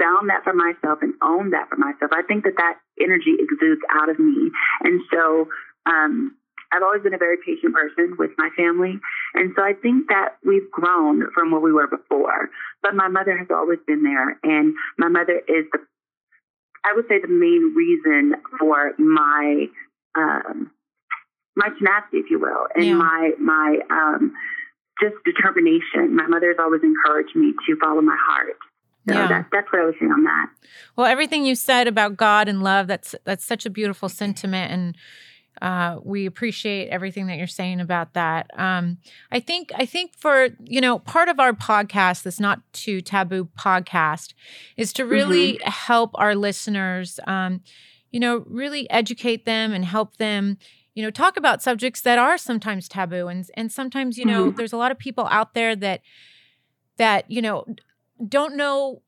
found 0.01 0.33
that 0.33 0.43
for 0.43 0.57
myself 0.57 0.99
and 1.05 1.15
owned 1.23 1.53
that 1.53 1.69
for 1.69 1.77
myself, 1.77 2.11
I 2.11 2.25
think 2.27 2.45
that 2.45 2.57
that 2.57 2.81
energy 2.99 3.37
exudes 3.39 3.85
out 3.93 4.09
of 4.09 4.19
me. 4.19 4.51
And 4.83 5.01
so, 5.13 5.47
um, 5.87 6.35
I've 6.73 6.83
always 6.83 7.03
been 7.03 7.15
a 7.15 7.19
very 7.19 7.37
patient 7.39 7.73
person 7.73 8.17
with 8.19 8.31
my 8.37 8.49
family. 8.57 8.99
And 9.35 9.53
so 9.55 9.63
I 9.63 9.75
think 9.75 10.09
that 10.09 10.43
we've 10.45 10.69
grown 10.73 11.31
from 11.33 11.53
where 11.53 11.61
we 11.61 11.73
were 11.73 11.87
before. 11.87 12.51
But 12.83 12.97
my 12.97 13.07
mother 13.07 13.39
has 13.39 13.47
always 13.51 13.79
been 13.87 14.03
there. 14.03 14.39
And 14.43 14.75
my 14.99 15.07
mother 15.07 15.39
is 15.47 15.67
the 15.71 15.79
I 16.85 16.93
would 16.95 17.07
say 17.09 17.21
the 17.21 17.29
main 17.29 17.75
reason 17.75 18.35
for 18.59 18.93
my 18.99 19.67
um, 20.17 20.71
my 21.57 21.69
tenacity, 21.79 22.19
if 22.19 22.31
you 22.31 22.39
will, 22.39 22.67
and 22.75 22.85
yeah. 22.85 22.95
my 22.95 23.31
my 23.41 23.79
um, 23.91 24.33
just 25.01 25.15
determination. 25.25 26.15
My 26.15 26.27
mother 26.27 26.49
has 26.49 26.57
always 26.59 26.83
encouraged 26.83 27.35
me 27.35 27.53
to 27.67 27.77
follow 27.81 28.01
my 28.01 28.17
heart. 28.29 28.57
So 29.09 29.15
yeah. 29.15 29.29
That, 29.29 29.47
that's 29.53 29.67
what 29.71 29.83
I 29.83 29.85
was 29.85 29.95
saying 30.01 30.13
on 30.13 30.25
that. 30.25 30.47
Well, 30.97 31.07
everything 31.07 31.45
you 31.45 31.55
said 31.55 31.87
about 31.89 32.17
God 32.17 32.49
and 32.49 32.63
love, 32.63 32.87
that's 32.87 33.15
that's 33.25 33.45
such 33.45 33.67
a 33.67 33.71
beautiful 33.71 34.09
sentiment. 34.09 34.73
And 34.73 34.97
uh, 35.63 35.99
we 36.03 36.27
appreciate 36.27 36.89
everything 36.89 37.27
that 37.29 37.39
you're 37.39 37.47
saying 37.47 37.81
about 37.81 38.15
that. 38.15 38.51
Um, 38.59 38.99
I 39.31 39.41
think 39.41 39.73
I 39.75 39.87
think 39.87 40.17
for 40.17 40.49
you 40.65 40.81
know 40.81 40.99
part 40.99 41.29
of 41.29 41.39
our 41.39 41.53
podcast, 41.53 42.23
this 42.23 42.41
not 42.41 42.61
too 42.73 43.01
taboo 43.01 43.49
podcast, 43.59 44.35
is 44.77 44.93
to 44.95 45.05
really 45.05 45.55
mm-hmm. 45.55 45.71
help 45.71 46.11
our 46.15 46.35
listeners. 46.35 47.21
Um, 47.27 47.63
you 48.11 48.21
know, 48.21 48.45
really 48.47 48.89
educate 48.91 49.45
them 49.45 49.73
and 49.73 49.85
help 49.85 50.17
them. 50.17 50.59
You 50.95 51.03
know, 51.03 51.11
talk 51.11 51.37
about 51.37 51.63
subjects 51.63 52.01
that 52.03 52.19
are 52.19 52.39
sometimes 52.39 52.89
taboo, 52.89 53.29
and 53.29 53.49
and 53.55 53.71
sometimes 53.71 54.19
you 54.19 54.25
know, 54.25 54.47
mm-hmm. 54.47 54.57
there's 54.57 54.73
a 54.73 54.77
lot 54.77 54.93
of 54.93 54.99
people 54.99 55.29
out 55.31 55.55
there 55.55 55.77
that 55.77 56.01
that 56.97 57.31
you 57.31 57.43
know 57.43 57.65
don't 58.29 58.57
know 58.57 59.03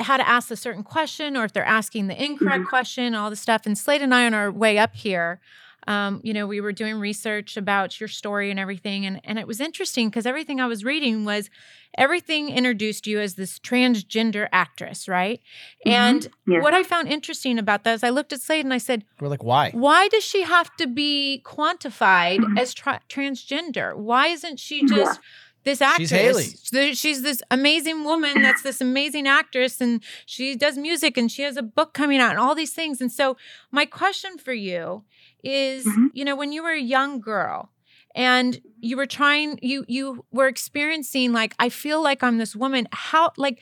how 0.00 0.16
to 0.16 0.28
ask 0.28 0.50
a 0.52 0.56
certain 0.56 0.84
question 0.84 1.36
or 1.36 1.44
if 1.44 1.52
they're 1.52 1.64
asking 1.64 2.06
the 2.06 2.24
incorrect 2.24 2.60
mm-hmm. 2.60 2.68
question, 2.68 3.14
all 3.16 3.30
the 3.30 3.36
stuff. 3.36 3.66
And 3.66 3.76
Slade 3.76 4.00
and 4.00 4.14
I 4.14 4.26
on 4.26 4.34
our 4.34 4.50
way 4.50 4.78
up 4.78 4.94
here 4.94 5.40
um, 5.88 6.20
you 6.22 6.34
know, 6.34 6.46
we 6.46 6.60
were 6.60 6.72
doing 6.72 6.96
research 6.96 7.56
about 7.56 7.98
your 7.98 8.08
story 8.08 8.50
and 8.50 8.60
everything. 8.60 9.06
And, 9.06 9.22
and 9.24 9.38
it 9.38 9.46
was 9.46 9.58
interesting 9.58 10.10
because 10.10 10.26
everything 10.26 10.60
I 10.60 10.66
was 10.66 10.84
reading 10.84 11.24
was 11.24 11.48
everything 11.96 12.50
introduced 12.50 13.06
you 13.06 13.20
as 13.20 13.36
this 13.36 13.58
transgender 13.58 14.48
actress, 14.52 15.08
right? 15.08 15.40
Mm-hmm. 15.86 15.90
And 15.90 16.28
yeah. 16.46 16.60
what 16.60 16.74
I 16.74 16.82
found 16.82 17.08
interesting 17.08 17.58
about 17.58 17.84
that 17.84 17.94
is 17.94 18.04
I 18.04 18.10
looked 18.10 18.34
at 18.34 18.42
Slade 18.42 18.66
and 18.66 18.74
I 18.74 18.78
said, 18.78 19.02
We're 19.18 19.28
like, 19.28 19.42
why? 19.42 19.70
Why 19.70 20.08
does 20.08 20.24
she 20.24 20.42
have 20.42 20.76
to 20.76 20.86
be 20.86 21.42
quantified 21.46 22.40
mm-hmm. 22.40 22.58
as 22.58 22.74
tra- 22.74 23.00
transgender? 23.08 23.96
Why 23.96 24.28
isn't 24.28 24.60
she 24.60 24.84
just. 24.86 25.20
Yeah 25.20 25.22
this 25.64 25.82
actress. 25.82 26.08
She's 26.08 26.70
Hailie. 26.70 26.94
She's 26.94 27.22
this 27.22 27.42
amazing 27.50 28.04
woman 28.04 28.42
that's 28.42 28.62
this 28.62 28.80
amazing 28.80 29.26
actress, 29.26 29.80
and 29.80 30.02
she 30.24 30.56
does 30.56 30.78
music 30.78 31.16
and 31.18 31.30
she 31.30 31.42
has 31.42 31.56
a 31.56 31.62
book 31.62 31.92
coming 31.92 32.20
out 32.20 32.30
and 32.30 32.38
all 32.38 32.54
these 32.54 32.72
things. 32.72 33.00
And 33.00 33.12
so, 33.12 33.36
my 33.70 33.84
question 33.84 34.38
for 34.38 34.52
you 34.52 35.04
is 35.42 35.86
mm-hmm. 35.86 36.06
you 36.12 36.24
know 36.24 36.36
when 36.36 36.52
you 36.52 36.62
were 36.62 36.72
a 36.72 36.80
young 36.80 37.20
girl 37.20 37.70
and 38.14 38.60
you 38.80 38.96
were 38.96 39.06
trying 39.06 39.58
you 39.62 39.84
you 39.88 40.24
were 40.32 40.48
experiencing 40.48 41.32
like 41.32 41.54
i 41.58 41.68
feel 41.68 42.02
like 42.02 42.22
i'm 42.22 42.38
this 42.38 42.56
woman 42.56 42.88
how 42.92 43.32
like 43.36 43.60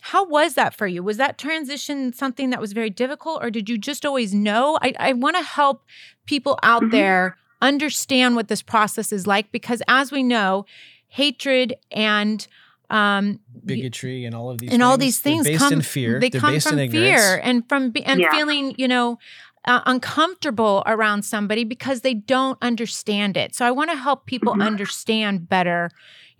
how 0.00 0.24
was 0.26 0.54
that 0.54 0.74
for 0.74 0.86
you 0.86 1.02
was 1.02 1.18
that 1.18 1.36
transition 1.36 2.12
something 2.12 2.50
that 2.50 2.60
was 2.60 2.72
very 2.72 2.90
difficult 2.90 3.42
or 3.42 3.50
did 3.50 3.68
you 3.68 3.76
just 3.76 4.06
always 4.06 4.32
know 4.34 4.78
i, 4.82 4.92
I 4.98 5.12
want 5.12 5.36
to 5.36 5.42
help 5.42 5.84
people 6.26 6.58
out 6.62 6.82
mm-hmm. 6.82 6.92
there 6.92 7.36
understand 7.60 8.36
what 8.36 8.48
this 8.48 8.62
process 8.62 9.12
is 9.12 9.26
like 9.26 9.52
because 9.52 9.82
as 9.88 10.10
we 10.10 10.22
know 10.22 10.64
hatred 11.08 11.74
and 11.90 12.46
um, 12.88 13.38
bigotry 13.64 14.24
and 14.24 14.34
all 14.34 14.50
of 14.50 14.58
these 14.58 14.70
and 14.70 14.80
things, 14.80 14.82
all 14.82 14.96
these 14.98 15.20
things 15.20 15.44
based 15.44 15.60
come 15.60 15.74
in 15.74 15.82
fear 15.82 16.18
they 16.18 16.28
They're 16.28 16.40
come 16.40 16.58
from 16.58 16.90
fear 16.90 17.40
and 17.42 17.68
from 17.68 17.92
and 18.04 18.20
yeah. 18.20 18.30
feeling 18.32 18.74
you 18.78 18.88
know 18.88 19.18
uh, 19.64 19.80
uncomfortable 19.86 20.82
around 20.86 21.24
somebody 21.24 21.64
because 21.64 22.00
they 22.00 22.14
don't 22.14 22.58
understand 22.62 23.36
it. 23.36 23.54
So 23.54 23.66
I 23.66 23.70
want 23.70 23.90
to 23.90 23.96
help 23.96 24.26
people 24.26 24.52
mm-hmm. 24.52 24.62
understand 24.62 25.48
better 25.48 25.90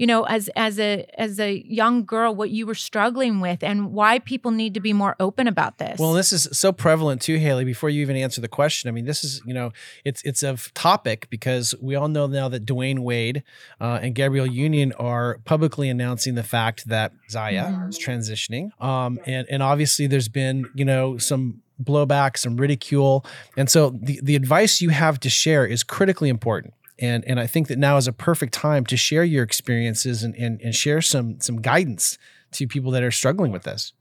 you 0.00 0.06
know 0.06 0.24
as 0.24 0.48
as 0.56 0.80
a 0.80 1.06
as 1.18 1.38
a 1.38 1.62
young 1.66 2.06
girl 2.06 2.34
what 2.34 2.48
you 2.48 2.66
were 2.66 2.74
struggling 2.74 3.38
with 3.38 3.62
and 3.62 3.92
why 3.92 4.18
people 4.18 4.50
need 4.50 4.72
to 4.72 4.80
be 4.80 4.94
more 4.94 5.14
open 5.20 5.46
about 5.46 5.76
this 5.76 6.00
well 6.00 6.14
this 6.14 6.32
is 6.32 6.48
so 6.52 6.72
prevalent 6.72 7.20
too 7.20 7.36
hailie 7.36 7.66
before 7.66 7.90
you 7.90 8.00
even 8.00 8.16
answer 8.16 8.40
the 8.40 8.48
question 8.48 8.88
i 8.88 8.92
mean 8.92 9.04
this 9.04 9.22
is 9.22 9.42
you 9.44 9.52
know 9.52 9.70
it's 10.04 10.22
it's 10.22 10.42
a 10.42 10.56
topic 10.72 11.28
because 11.28 11.74
we 11.82 11.94
all 11.94 12.08
know 12.08 12.26
now 12.26 12.48
that 12.48 12.64
Dwyane 12.64 13.00
wade 13.00 13.44
uh, 13.78 13.98
and 14.00 14.14
gabrielle 14.14 14.46
union 14.46 14.92
are 14.94 15.38
publicly 15.44 15.90
announcing 15.90 16.34
the 16.34 16.42
fact 16.42 16.88
that 16.88 17.12
zaya 17.28 17.64
mm-hmm. 17.64 17.90
is 17.90 17.98
transitioning 17.98 18.70
um, 18.82 19.20
and 19.26 19.46
and 19.50 19.62
obviously 19.62 20.06
there's 20.06 20.30
been 20.30 20.64
you 20.74 20.86
know 20.86 21.18
some 21.18 21.60
blowback 21.82 22.36
some 22.36 22.56
ridicule 22.56 23.24
and 23.56 23.70
so 23.70 23.90
the, 24.00 24.20
the 24.22 24.36
advice 24.36 24.80
you 24.80 24.90
have 24.90 25.18
to 25.20 25.30
share 25.30 25.66
is 25.66 25.82
critically 25.82 26.28
important 26.28 26.74
and 27.00 27.24
and 27.26 27.40
I 27.40 27.46
think 27.46 27.68
that 27.68 27.78
now 27.78 27.96
is 27.96 28.06
a 28.06 28.12
perfect 28.12 28.52
time 28.52 28.84
to 28.86 28.96
share 28.96 29.24
your 29.24 29.42
experiences 29.42 30.22
and 30.22 30.34
and, 30.36 30.60
and 30.60 30.74
share 30.74 31.00
some 31.00 31.40
some 31.40 31.60
guidance 31.60 32.18
to 32.52 32.66
people 32.66 32.90
that 32.92 33.02
are 33.02 33.10
struggling 33.10 33.52
with 33.52 33.62
this. 33.62 33.92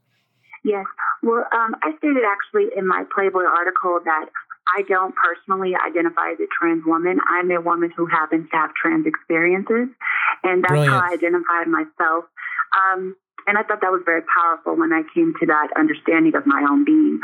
Yes. 0.63 0.85
Well, 1.23 1.45
um, 1.53 1.75
I 1.83 1.95
stated 1.97 2.23
actually 2.25 2.69
in 2.75 2.87
my 2.87 3.03
Playboy 3.13 3.43
article 3.43 3.99
that 4.03 4.25
I 4.75 4.83
don't 4.83 5.15
personally 5.15 5.73
identify 5.75 6.31
as 6.31 6.39
a 6.39 6.47
trans 6.57 6.83
woman. 6.85 7.19
I'm 7.29 7.49
a 7.51 7.61
woman 7.61 7.91
who 7.95 8.05
happens 8.05 8.49
to 8.51 8.57
have 8.57 8.71
trans 8.73 9.05
experiences, 9.05 9.87
and 10.43 10.63
that's 10.63 10.71
Brilliant. 10.71 10.93
how 10.93 10.99
I 10.99 11.13
identified 11.13 11.67
myself. 11.67 12.25
Um, 12.75 13.15
and 13.47 13.57
I 13.57 13.63
thought 13.63 13.81
that 13.81 13.91
was 13.91 14.03
very 14.05 14.21
powerful 14.21 14.75
when 14.75 14.93
I 14.93 15.01
came 15.13 15.33
to 15.39 15.45
that 15.47 15.69
understanding 15.75 16.35
of 16.35 16.45
my 16.45 16.65
own 16.69 16.85
being. 16.85 17.19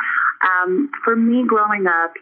Um, 0.46 0.92
for 1.04 1.16
me, 1.16 1.44
growing 1.48 1.88
up, 1.88 2.14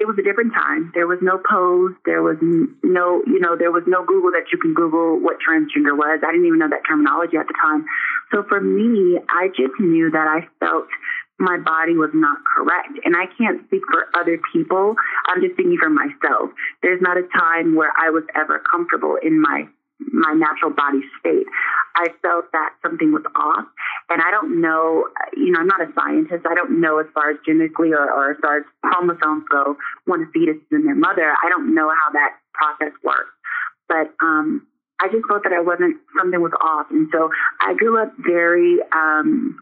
it 0.00 0.06
was 0.06 0.18
a 0.18 0.22
different 0.22 0.52
time. 0.52 0.90
There 0.94 1.06
was 1.06 1.18
no 1.22 1.38
pose. 1.38 1.94
There 2.04 2.22
was 2.22 2.36
no, 2.42 3.22
you 3.26 3.38
know, 3.38 3.54
there 3.56 3.70
was 3.70 3.84
no 3.86 4.04
Google 4.04 4.32
that 4.32 4.50
you 4.50 4.58
can 4.58 4.74
Google 4.74 5.20
what 5.20 5.38
transgender 5.38 5.94
was. 5.94 6.20
I 6.26 6.32
didn't 6.32 6.46
even 6.46 6.58
know 6.58 6.70
that 6.70 6.82
terminology 6.88 7.36
at 7.36 7.46
the 7.46 7.54
time. 7.54 7.86
So 8.34 8.42
for 8.42 8.60
me, 8.60 9.18
I 9.30 9.48
just 9.54 9.78
knew 9.78 10.10
that 10.10 10.26
I 10.26 10.48
felt 10.58 10.90
my 11.38 11.58
body 11.58 11.94
was 11.94 12.10
not 12.14 12.38
correct. 12.42 12.98
And 13.04 13.14
I 13.14 13.26
can't 13.38 13.62
speak 13.66 13.82
for 13.90 14.06
other 14.18 14.38
people. 14.52 14.94
I'm 15.30 15.42
just 15.42 15.54
speaking 15.54 15.78
for 15.78 15.90
myself. 15.90 16.50
There's 16.82 17.00
not 17.00 17.16
a 17.16 17.26
time 17.30 17.74
where 17.74 17.92
I 17.94 18.10
was 18.10 18.24
ever 18.34 18.62
comfortable 18.70 19.18
in 19.22 19.40
my 19.40 19.66
my 20.10 20.32
natural 20.34 20.72
body 20.72 21.00
state. 21.20 21.46
I 21.94 22.08
felt 22.22 22.50
that 22.52 22.70
something 22.82 23.12
was 23.12 23.22
off. 23.34 23.66
And 24.08 24.20
I 24.22 24.30
don't 24.30 24.60
know, 24.60 25.08
you 25.36 25.50
know, 25.50 25.60
I'm 25.60 25.66
not 25.66 25.80
a 25.80 25.92
scientist. 25.94 26.46
I 26.48 26.54
don't 26.54 26.80
know 26.80 26.98
as 26.98 27.06
far 27.14 27.30
as 27.30 27.36
genetically 27.46 27.92
or, 27.92 28.10
or 28.10 28.32
as 28.32 28.36
far 28.40 28.58
as 28.58 28.64
chromosomes 28.84 29.44
go 29.50 29.76
when 30.04 30.22
a 30.22 30.26
fetus 30.32 30.56
is 30.56 30.72
in 30.72 30.84
their 30.84 30.94
mother. 30.94 31.34
I 31.42 31.48
don't 31.48 31.74
know 31.74 31.88
how 31.88 32.12
that 32.12 32.36
process 32.52 32.92
works. 33.02 33.32
But 33.88 34.12
um, 34.20 34.66
I 35.00 35.08
just 35.08 35.26
felt 35.28 35.44
that 35.44 35.52
I 35.52 35.60
wasn't, 35.60 35.96
something 36.16 36.40
was 36.40 36.52
off. 36.60 36.86
And 36.90 37.08
so 37.12 37.30
I 37.60 37.74
grew 37.74 38.00
up 38.00 38.12
very 38.18 38.78
um, 38.92 39.58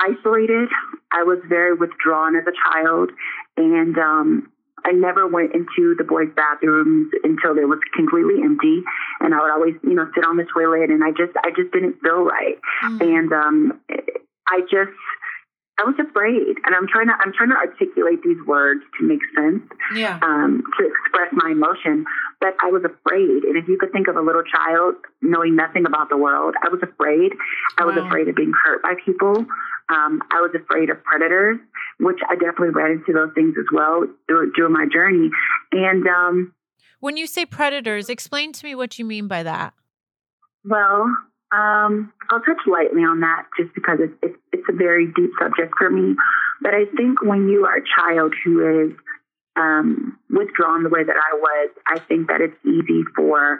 isolated. 0.00 0.68
I 1.12 1.22
was 1.24 1.38
very 1.48 1.74
withdrawn 1.74 2.36
as 2.36 2.44
a 2.46 2.52
child. 2.52 3.10
And 3.56 3.96
um, 3.98 4.52
I 4.84 4.92
never 4.92 5.26
went 5.26 5.54
into 5.54 5.94
the 5.96 6.04
boys' 6.04 6.28
bathrooms 6.34 7.10
until 7.24 7.58
it 7.58 7.68
was 7.68 7.78
completely 7.94 8.42
empty, 8.42 8.82
and 9.20 9.34
I 9.34 9.40
would 9.40 9.50
always, 9.50 9.74
you 9.82 9.94
know, 9.94 10.08
sit 10.14 10.24
on 10.24 10.36
the 10.36 10.46
toilet, 10.52 10.90
and 10.90 11.02
I 11.04 11.10
just, 11.10 11.36
I 11.44 11.50
just 11.50 11.72
didn't 11.72 12.00
feel 12.02 12.22
right, 12.22 12.58
mm-hmm. 12.84 13.02
and 13.02 13.32
um, 13.32 13.80
I 14.48 14.60
just, 14.62 14.96
I 15.78 15.84
was 15.84 15.96
afraid, 15.98 16.56
and 16.64 16.74
I'm 16.74 16.86
trying 16.88 17.08
to, 17.08 17.14
I'm 17.14 17.32
trying 17.32 17.50
to 17.50 17.56
articulate 17.56 18.22
these 18.22 18.40
words 18.46 18.82
to 18.98 19.06
make 19.06 19.20
sense, 19.36 19.62
yeah, 19.94 20.18
um, 20.22 20.62
to 20.78 20.86
express 20.86 21.30
my 21.32 21.50
emotion, 21.52 22.04
but 22.40 22.56
I 22.62 22.70
was 22.70 22.82
afraid, 22.84 23.44
and 23.44 23.56
if 23.56 23.68
you 23.68 23.78
could 23.78 23.92
think 23.92 24.08
of 24.08 24.16
a 24.16 24.20
little 24.20 24.44
child 24.44 24.96
knowing 25.22 25.56
nothing 25.56 25.86
about 25.86 26.08
the 26.08 26.16
world, 26.16 26.54
I 26.62 26.68
was 26.68 26.80
afraid. 26.82 27.32
I 27.78 27.84
was 27.84 27.96
afraid 27.96 28.28
of 28.28 28.34
being 28.34 28.52
hurt 28.64 28.82
by 28.82 28.94
people. 29.04 29.46
Um, 29.90 30.22
I 30.30 30.40
was 30.40 30.52
afraid 30.54 30.88
of 30.88 31.02
predators, 31.02 31.58
which 31.98 32.18
I 32.28 32.34
definitely 32.34 32.70
ran 32.70 32.92
into 32.92 33.12
those 33.12 33.34
things 33.34 33.54
as 33.58 33.66
well 33.72 34.06
through, 34.28 34.52
during 34.52 34.72
my 34.72 34.86
journey. 34.90 35.30
And 35.72 36.06
um, 36.06 36.54
when 37.00 37.16
you 37.16 37.26
say 37.26 37.44
predators, 37.44 38.08
explain 38.08 38.52
to 38.52 38.64
me 38.64 38.74
what 38.74 38.98
you 38.98 39.04
mean 39.04 39.26
by 39.26 39.42
that. 39.42 39.74
Well, 40.64 41.10
um, 41.52 42.12
I'll 42.30 42.40
touch 42.40 42.62
lightly 42.66 43.02
on 43.02 43.20
that 43.20 43.46
just 43.58 43.74
because 43.74 43.98
it's, 44.00 44.14
it's, 44.22 44.38
it's 44.52 44.68
a 44.68 44.76
very 44.76 45.06
deep 45.06 45.30
subject 45.40 45.74
for 45.76 45.90
me. 45.90 46.14
But 46.62 46.74
I 46.74 46.84
think 46.96 47.22
when 47.22 47.48
you 47.48 47.64
are 47.64 47.76
a 47.76 47.84
child 47.96 48.34
who 48.44 48.84
is 48.84 48.96
um, 49.56 50.18
withdrawn 50.30 50.84
the 50.84 50.90
way 50.90 51.02
that 51.02 51.16
I 51.16 51.36
was, 51.36 51.70
I 51.88 51.98
think 51.98 52.28
that 52.28 52.40
it's 52.40 52.56
easy 52.64 53.02
for 53.16 53.58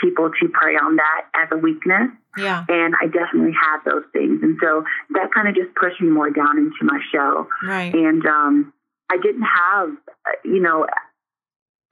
people 0.00 0.30
to 0.40 0.48
prey 0.48 0.74
on 0.74 0.96
that 0.96 1.22
as 1.34 1.48
a 1.52 1.56
weakness. 1.56 2.08
Yeah. 2.36 2.64
And 2.68 2.94
I 3.00 3.06
definitely 3.06 3.52
had 3.52 3.78
those 3.84 4.04
things. 4.12 4.40
And 4.42 4.56
so 4.62 4.84
that 5.10 5.30
kind 5.34 5.48
of 5.48 5.54
just 5.54 5.74
pushed 5.74 6.00
me 6.00 6.08
more 6.08 6.30
down 6.30 6.58
into 6.58 6.82
my 6.82 7.00
show. 7.12 7.48
Right. 7.62 7.92
And 7.92 8.24
um, 8.24 8.72
I 9.10 9.16
didn't 9.20 9.42
have, 9.42 9.90
uh, 10.26 10.38
you 10.44 10.60
know, 10.60 10.86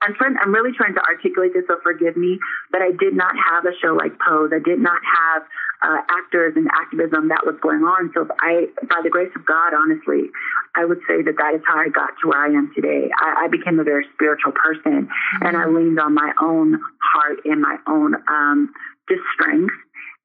I'm 0.01 0.15
trying, 0.15 0.35
I'm 0.41 0.53
really 0.53 0.71
trying 0.71 0.95
to 0.95 1.03
articulate 1.03 1.51
this, 1.53 1.65
so 1.67 1.75
forgive 1.83 2.15
me, 2.15 2.39
but 2.71 2.81
I 2.81 2.91
did 2.95 3.13
not 3.13 3.35
have 3.35 3.65
a 3.65 3.75
show 3.81 3.93
like 3.93 4.15
Pose. 4.19 4.51
I 4.55 4.63
did 4.63 4.79
not 4.79 4.99
have 5.03 5.43
uh, 5.83 5.99
actors 6.07 6.53
and 6.55 6.67
activism 6.71 7.27
that 7.29 7.43
was 7.45 7.55
going 7.61 7.83
on. 7.83 8.11
So 8.13 8.27
I, 8.39 8.67
by 8.87 8.99
the 9.03 9.09
grace 9.09 9.31
of 9.35 9.45
God, 9.45 9.75
honestly, 9.75 10.31
I 10.75 10.85
would 10.85 10.99
say 11.07 11.23
that 11.23 11.35
that 11.35 11.51
is 11.55 11.61
how 11.67 11.79
I 11.79 11.89
got 11.89 12.15
to 12.21 12.31
where 12.31 12.39
I 12.39 12.47
am 12.47 12.71
today. 12.75 13.11
I, 13.11 13.45
I 13.45 13.47
became 13.47 13.79
a 13.79 13.83
very 13.83 14.05
spiritual 14.15 14.51
person, 14.55 15.07
mm-hmm. 15.07 15.45
and 15.45 15.57
I 15.57 15.67
leaned 15.67 15.99
on 15.99 16.13
my 16.13 16.31
own 16.41 16.79
heart 17.13 17.39
and 17.43 17.61
my 17.61 17.77
own 17.87 18.15
um, 18.27 18.71
just 19.09 19.21
strength 19.35 19.73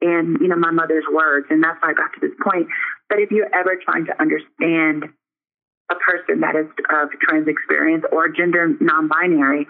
and 0.02 0.38
you 0.40 0.48
know 0.48 0.56
my 0.56 0.70
mother's 0.70 1.04
words, 1.10 1.46
and 1.50 1.62
that's 1.62 1.78
how 1.80 1.88
I 1.88 1.94
got 1.94 2.12
to 2.14 2.20
this 2.20 2.36
point. 2.42 2.68
But 3.08 3.18
if 3.18 3.30
you're 3.30 3.52
ever 3.54 3.78
trying 3.82 4.06
to 4.06 4.14
understand 4.20 5.10
a 5.90 5.94
person 5.96 6.40
that 6.40 6.56
is 6.56 6.66
of 6.90 7.08
trans 7.20 7.48
experience 7.48 8.04
or 8.10 8.28
gender 8.28 8.72
non-binary, 8.80 9.66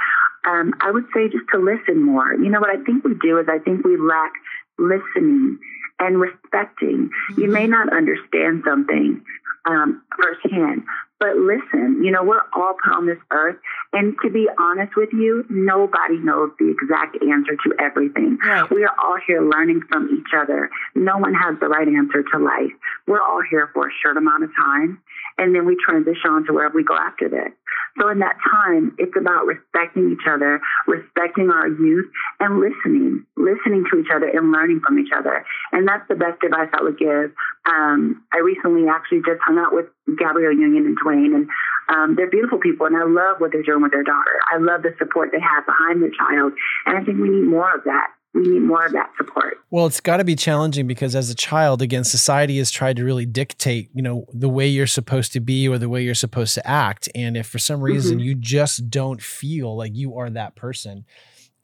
um, 0.47 0.73
I 0.81 0.91
would 0.91 1.07
say 1.15 1.29
just 1.29 1.45
to 1.53 1.59
listen 1.59 2.03
more. 2.03 2.35
You 2.35 2.51
know 2.51 2.61
what 2.61 2.71
I 2.71 2.83
think 2.85 3.05
we 3.05 3.15
do 3.21 3.39
is 3.39 3.47
I 3.49 3.59
think 3.59 3.85
we 3.85 3.97
lack 3.97 4.33
listening 4.79 5.59
and 5.99 6.21
respecting. 6.21 7.11
Mm-hmm. 7.11 7.41
You 7.41 7.51
may 7.51 7.67
not 7.67 7.93
understand 7.93 8.63
something 8.67 9.23
um, 9.67 10.03
firsthand, 10.17 10.83
but 11.19 11.37
listen. 11.37 12.03
You 12.05 12.11
know, 12.11 12.23
we're 12.23 12.43
all 12.55 12.75
put 12.83 12.93
on 12.93 13.07
this 13.07 13.19
earth, 13.31 13.57
and 13.93 14.15
to 14.23 14.31
be 14.31 14.47
honest 14.59 14.95
with 14.97 15.11
you, 15.13 15.45
nobody 15.49 16.19
knows 16.19 16.51
the 16.59 16.71
exact 16.71 17.17
answer 17.23 17.57
to 17.65 17.75
everything. 17.81 18.39
Right. 18.45 18.71
We 18.71 18.85
are 18.85 18.95
all 19.03 19.17
here 19.27 19.43
learning 19.43 19.83
from 19.89 20.11
each 20.13 20.33
other. 20.37 20.69
No 20.95 21.17
one 21.19 21.35
has 21.35 21.59
the 21.61 21.69
right 21.69 21.89
answer 21.89 22.23
to 22.23 22.39
life. 22.39 22.73
We're 23.07 23.23
all 23.23 23.43
here 23.49 23.71
for 23.73 23.89
a 23.89 23.91
short 24.03 24.17
amount 24.17 24.45
of 24.45 24.51
time, 24.55 25.01
and 25.39 25.55
then 25.55 25.67
we 25.67 25.77
transition 25.77 26.31
on 26.31 26.47
to 26.47 26.53
where 26.53 26.71
we 26.71 26.85
go 26.85 26.97
after 26.97 27.29
this. 27.29 27.53
So 28.01 28.09
in 28.09 28.19
that 28.19 28.37
time, 28.43 28.97
it's 28.99 29.15
about 29.17 29.47
respecting 29.47 30.11
each 30.11 30.27
other, 30.27 30.61
respecting 30.87 31.51
our 31.51 31.69
youth, 31.69 32.11
and 32.41 32.59
listening, 32.59 33.25
listening 33.37 33.85
to 33.91 33.99
each 34.01 34.11
other 34.15 34.27
and 34.27 34.51
learning 34.51 34.81
from 34.85 34.99
each 34.99 35.15
other. 35.15 35.47
And 35.71 35.87
that's 35.87 36.07
the 36.09 36.17
best 36.17 36.43
advice 36.43 36.71
I 36.75 36.83
would 36.83 36.99
give. 36.99 37.31
Um, 37.71 38.25
I 38.33 38.39
recently 38.39 38.89
actually 38.91 39.23
just 39.23 39.39
hung 39.47 39.59
out 39.59 39.73
with 39.73 39.87
Gabrielle 40.19 40.59
Union 40.59 40.87
and 40.87 40.99
Dwyane, 40.99 41.35
and 41.35 41.49
um, 41.89 42.15
they're 42.17 42.31
beautiful 42.31 42.59
people, 42.59 42.87
and 42.87 42.97
I 42.97 43.05
love 43.05 43.39
what 43.39 43.53
they're 43.53 43.63
doing 43.63 43.83
with 43.83 43.93
their 43.93 44.03
daughter. 44.03 44.43
I 44.51 44.59
love 44.59 44.83
the 44.83 44.95
support 44.99 45.31
they 45.31 45.41
have 45.41 45.67
behind 45.67 46.03
their 46.03 46.15
child, 46.15 46.53
and 46.87 46.99
I 46.99 47.05
think 47.05 47.21
we 47.21 47.29
need 47.29 47.47
more 47.47 47.75
of 47.75 47.85
that 47.85 48.14
we 48.35 48.43
need 48.43 48.63
more 48.63 48.85
of 48.85 48.93
that 48.93 49.11
support. 49.17 49.59
Well, 49.71 49.87
it's 49.87 50.01
got 50.01 50.17
to 50.17 50.25
be 50.25 50.35
challenging 50.35 50.87
because 50.87 51.15
as 51.15 51.31
a 51.31 51.35
child, 51.35 51.81
again, 51.81 52.05
society 52.05 52.59
has 52.59 52.71
tried 52.71 52.97
to 52.97 53.05
really 53.05 53.27
dictate, 53.27 53.91
you 53.95 54.03
know, 54.03 54.27
the 54.33 54.49
way 54.49 54.67
you're 54.67 54.87
supposed 54.87 55.33
to 55.33 55.41
be 55.41 55.69
or 55.69 55.79
the 55.79 55.89
way 55.89 56.03
you're 56.03 56.15
supposed 56.15 56.55
to 56.55 56.67
act. 56.67 57.09
And 57.15 57.37
if 57.37 57.47
for 57.47 57.59
some 57.59 57.81
reason 57.81 58.19
mm-hmm. 58.19 58.27
you 58.27 58.35
just 58.35 58.91
don't 58.91 59.23
feel 59.23 59.77
like 59.77 59.95
you 59.95 60.19
are 60.19 60.29
that 60.31 60.57
person, 60.57 61.05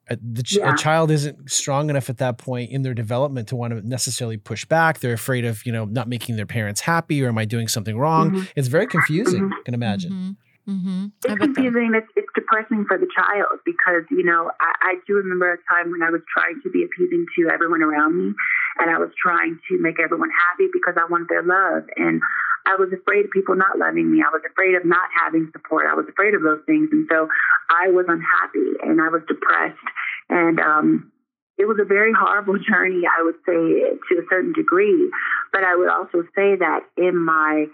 uh, 0.09 0.16
the 0.22 0.42
ch- 0.42 0.56
yeah. 0.59 0.72
a 0.72 0.76
child 0.76 1.11
isn't 1.11 1.50
strong 1.50 1.90
enough 1.90 2.09
at 2.09 2.18
that 2.18 2.38
point 2.38 2.70
in 2.70 2.83
their 2.83 2.94
development 2.94 3.48
to 3.48 3.56
want 3.56 3.72
to 3.72 3.87
necessarily 3.87 4.37
push 4.37 4.64
back. 4.64 5.00
They're 5.00 5.12
afraid 5.12 5.44
of, 5.44 5.66
you 5.66 5.72
know, 5.72 5.85
not 5.85 6.09
making 6.09 6.37
their 6.37 6.46
parents 6.46 6.80
happy 6.80 7.22
or 7.22 7.28
am 7.28 7.38
I 7.38 7.44
doing 7.44 7.68
something 7.68 7.98
wrong? 7.98 8.30
Mm-hmm. 8.30 8.42
It's 8.54 8.68
very 8.68 8.87
confusing, 8.87 9.42
mm-hmm. 9.42 9.54
I 9.54 9.62
can 9.64 9.74
imagine. 9.74 10.37
Mm-hmm. 10.68 11.07
It's 11.25 11.40
confusing. 11.40 11.92
It's, 11.94 12.11
it's 12.16 12.31
depressing 12.35 12.85
for 12.87 12.99
the 12.99 13.09
child 13.11 13.59
because, 13.64 14.05
you 14.11 14.23
know, 14.23 14.51
I, 14.61 14.94
I 14.94 14.94
do 15.07 15.14
remember 15.14 15.53
a 15.53 15.59
time 15.66 15.90
when 15.90 16.03
I 16.03 16.11
was 16.11 16.20
trying 16.33 16.61
to 16.62 16.70
be 16.70 16.85
appeasing 16.85 17.27
to 17.38 17.51
everyone 17.51 17.83
around 17.83 18.16
me 18.16 18.35
and 18.79 18.90
I 18.90 18.99
was 18.99 19.11
trying 19.20 19.59
to 19.68 19.79
make 19.79 19.99
everyone 19.99 20.31
happy 20.31 20.68
because 20.73 20.94
I 21.01 21.11
wanted 21.11 21.29
their 21.29 21.42
love. 21.42 21.88
And 21.96 22.20
I 22.66 22.77
was 22.77 22.92
afraid 22.92 23.25
of 23.25 23.31
people 23.31 23.57
not 23.57 23.79
loving 23.79 24.12
me. 24.12 24.23
I 24.23 24.31
was 24.31 24.42
afraid 24.46 24.75
of 24.75 24.85
not 24.85 25.09
having 25.16 25.49
support. 25.53 25.87
I 25.90 25.94
was 25.94 26.07
afraid 26.09 26.35
of 26.35 26.42
those 26.42 26.62
things. 26.66 26.88
And 26.92 27.09
so 27.11 27.29
I 27.68 27.90
was 27.90 28.07
unhappy 28.07 28.79
and 28.85 29.01
I 29.01 29.09
was 29.09 29.23
depressed. 29.27 29.88
And, 30.29 30.61
um, 30.61 31.12
it 31.61 31.68
was 31.68 31.77
a 31.79 31.85
very 31.85 32.12
horrible 32.16 32.57
journey, 32.68 33.05
I 33.05 33.23
would 33.23 33.37
say, 33.44 33.99
to 34.09 34.12
a 34.16 34.25
certain 34.31 34.53
degree. 34.53 35.11
But 35.53 35.64
I 35.64 35.77
would 35.77 35.90
also 35.90 36.23
say 36.35 36.57
that 36.57 36.88
in 36.96 37.16
my 37.16 37.66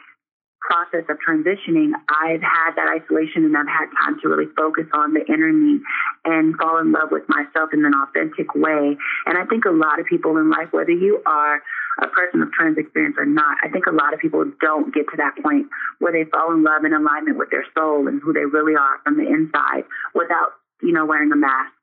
process 0.67 1.07
of 1.09 1.17
transitioning, 1.23 1.95
I've 2.11 2.43
had 2.43 2.75
that 2.75 2.91
isolation 2.91 3.47
and 3.47 3.57
I've 3.57 3.71
had 3.71 3.87
time 4.03 4.19
to 4.21 4.29
really 4.29 4.51
focus 4.59 4.85
on 4.93 5.15
the 5.15 5.23
inner 5.31 5.53
me 5.53 5.79
and 6.25 6.57
fall 6.57 6.79
in 6.79 6.91
love 6.91 7.15
with 7.15 7.23
myself 7.29 7.71
in 7.73 7.85
an 7.87 7.95
authentic 7.95 8.53
way. 8.55 8.99
And 9.27 9.39
I 9.39 9.47
think 9.47 9.65
a 9.65 9.71
lot 9.71 10.01
of 10.01 10.07
people 10.07 10.37
in 10.37 10.51
life, 10.51 10.69
whether 10.73 10.91
you 10.91 11.23
are 11.25 11.63
a 12.03 12.09
person 12.09 12.43
of 12.43 12.51
trans 12.53 12.77
experience 12.77 13.15
or 13.17 13.25
not, 13.25 13.57
I 13.63 13.69
think 13.69 13.87
a 13.87 13.95
lot 13.95 14.13
of 14.13 14.21
people 14.21 14.45
don't 14.61 14.93
get 14.93 15.07
to 15.15 15.17
that 15.17 15.39
point 15.43 15.71
where 15.99 16.13
they 16.13 16.29
fall 16.29 16.53
in 16.53 16.65
love 16.65 16.85
in 16.85 16.93
alignment 16.93 17.39
with 17.39 17.51
their 17.51 17.65
soul 17.73 18.09
and 18.09 18.21
who 18.21 18.33
they 18.33 18.45
really 18.45 18.75
are 18.75 18.99
from 19.05 19.17
the 19.17 19.29
inside 19.31 19.87
without, 20.15 20.59
you 20.83 20.93
know, 20.93 21.07
wearing 21.07 21.31
a 21.31 21.37
mask. 21.37 21.76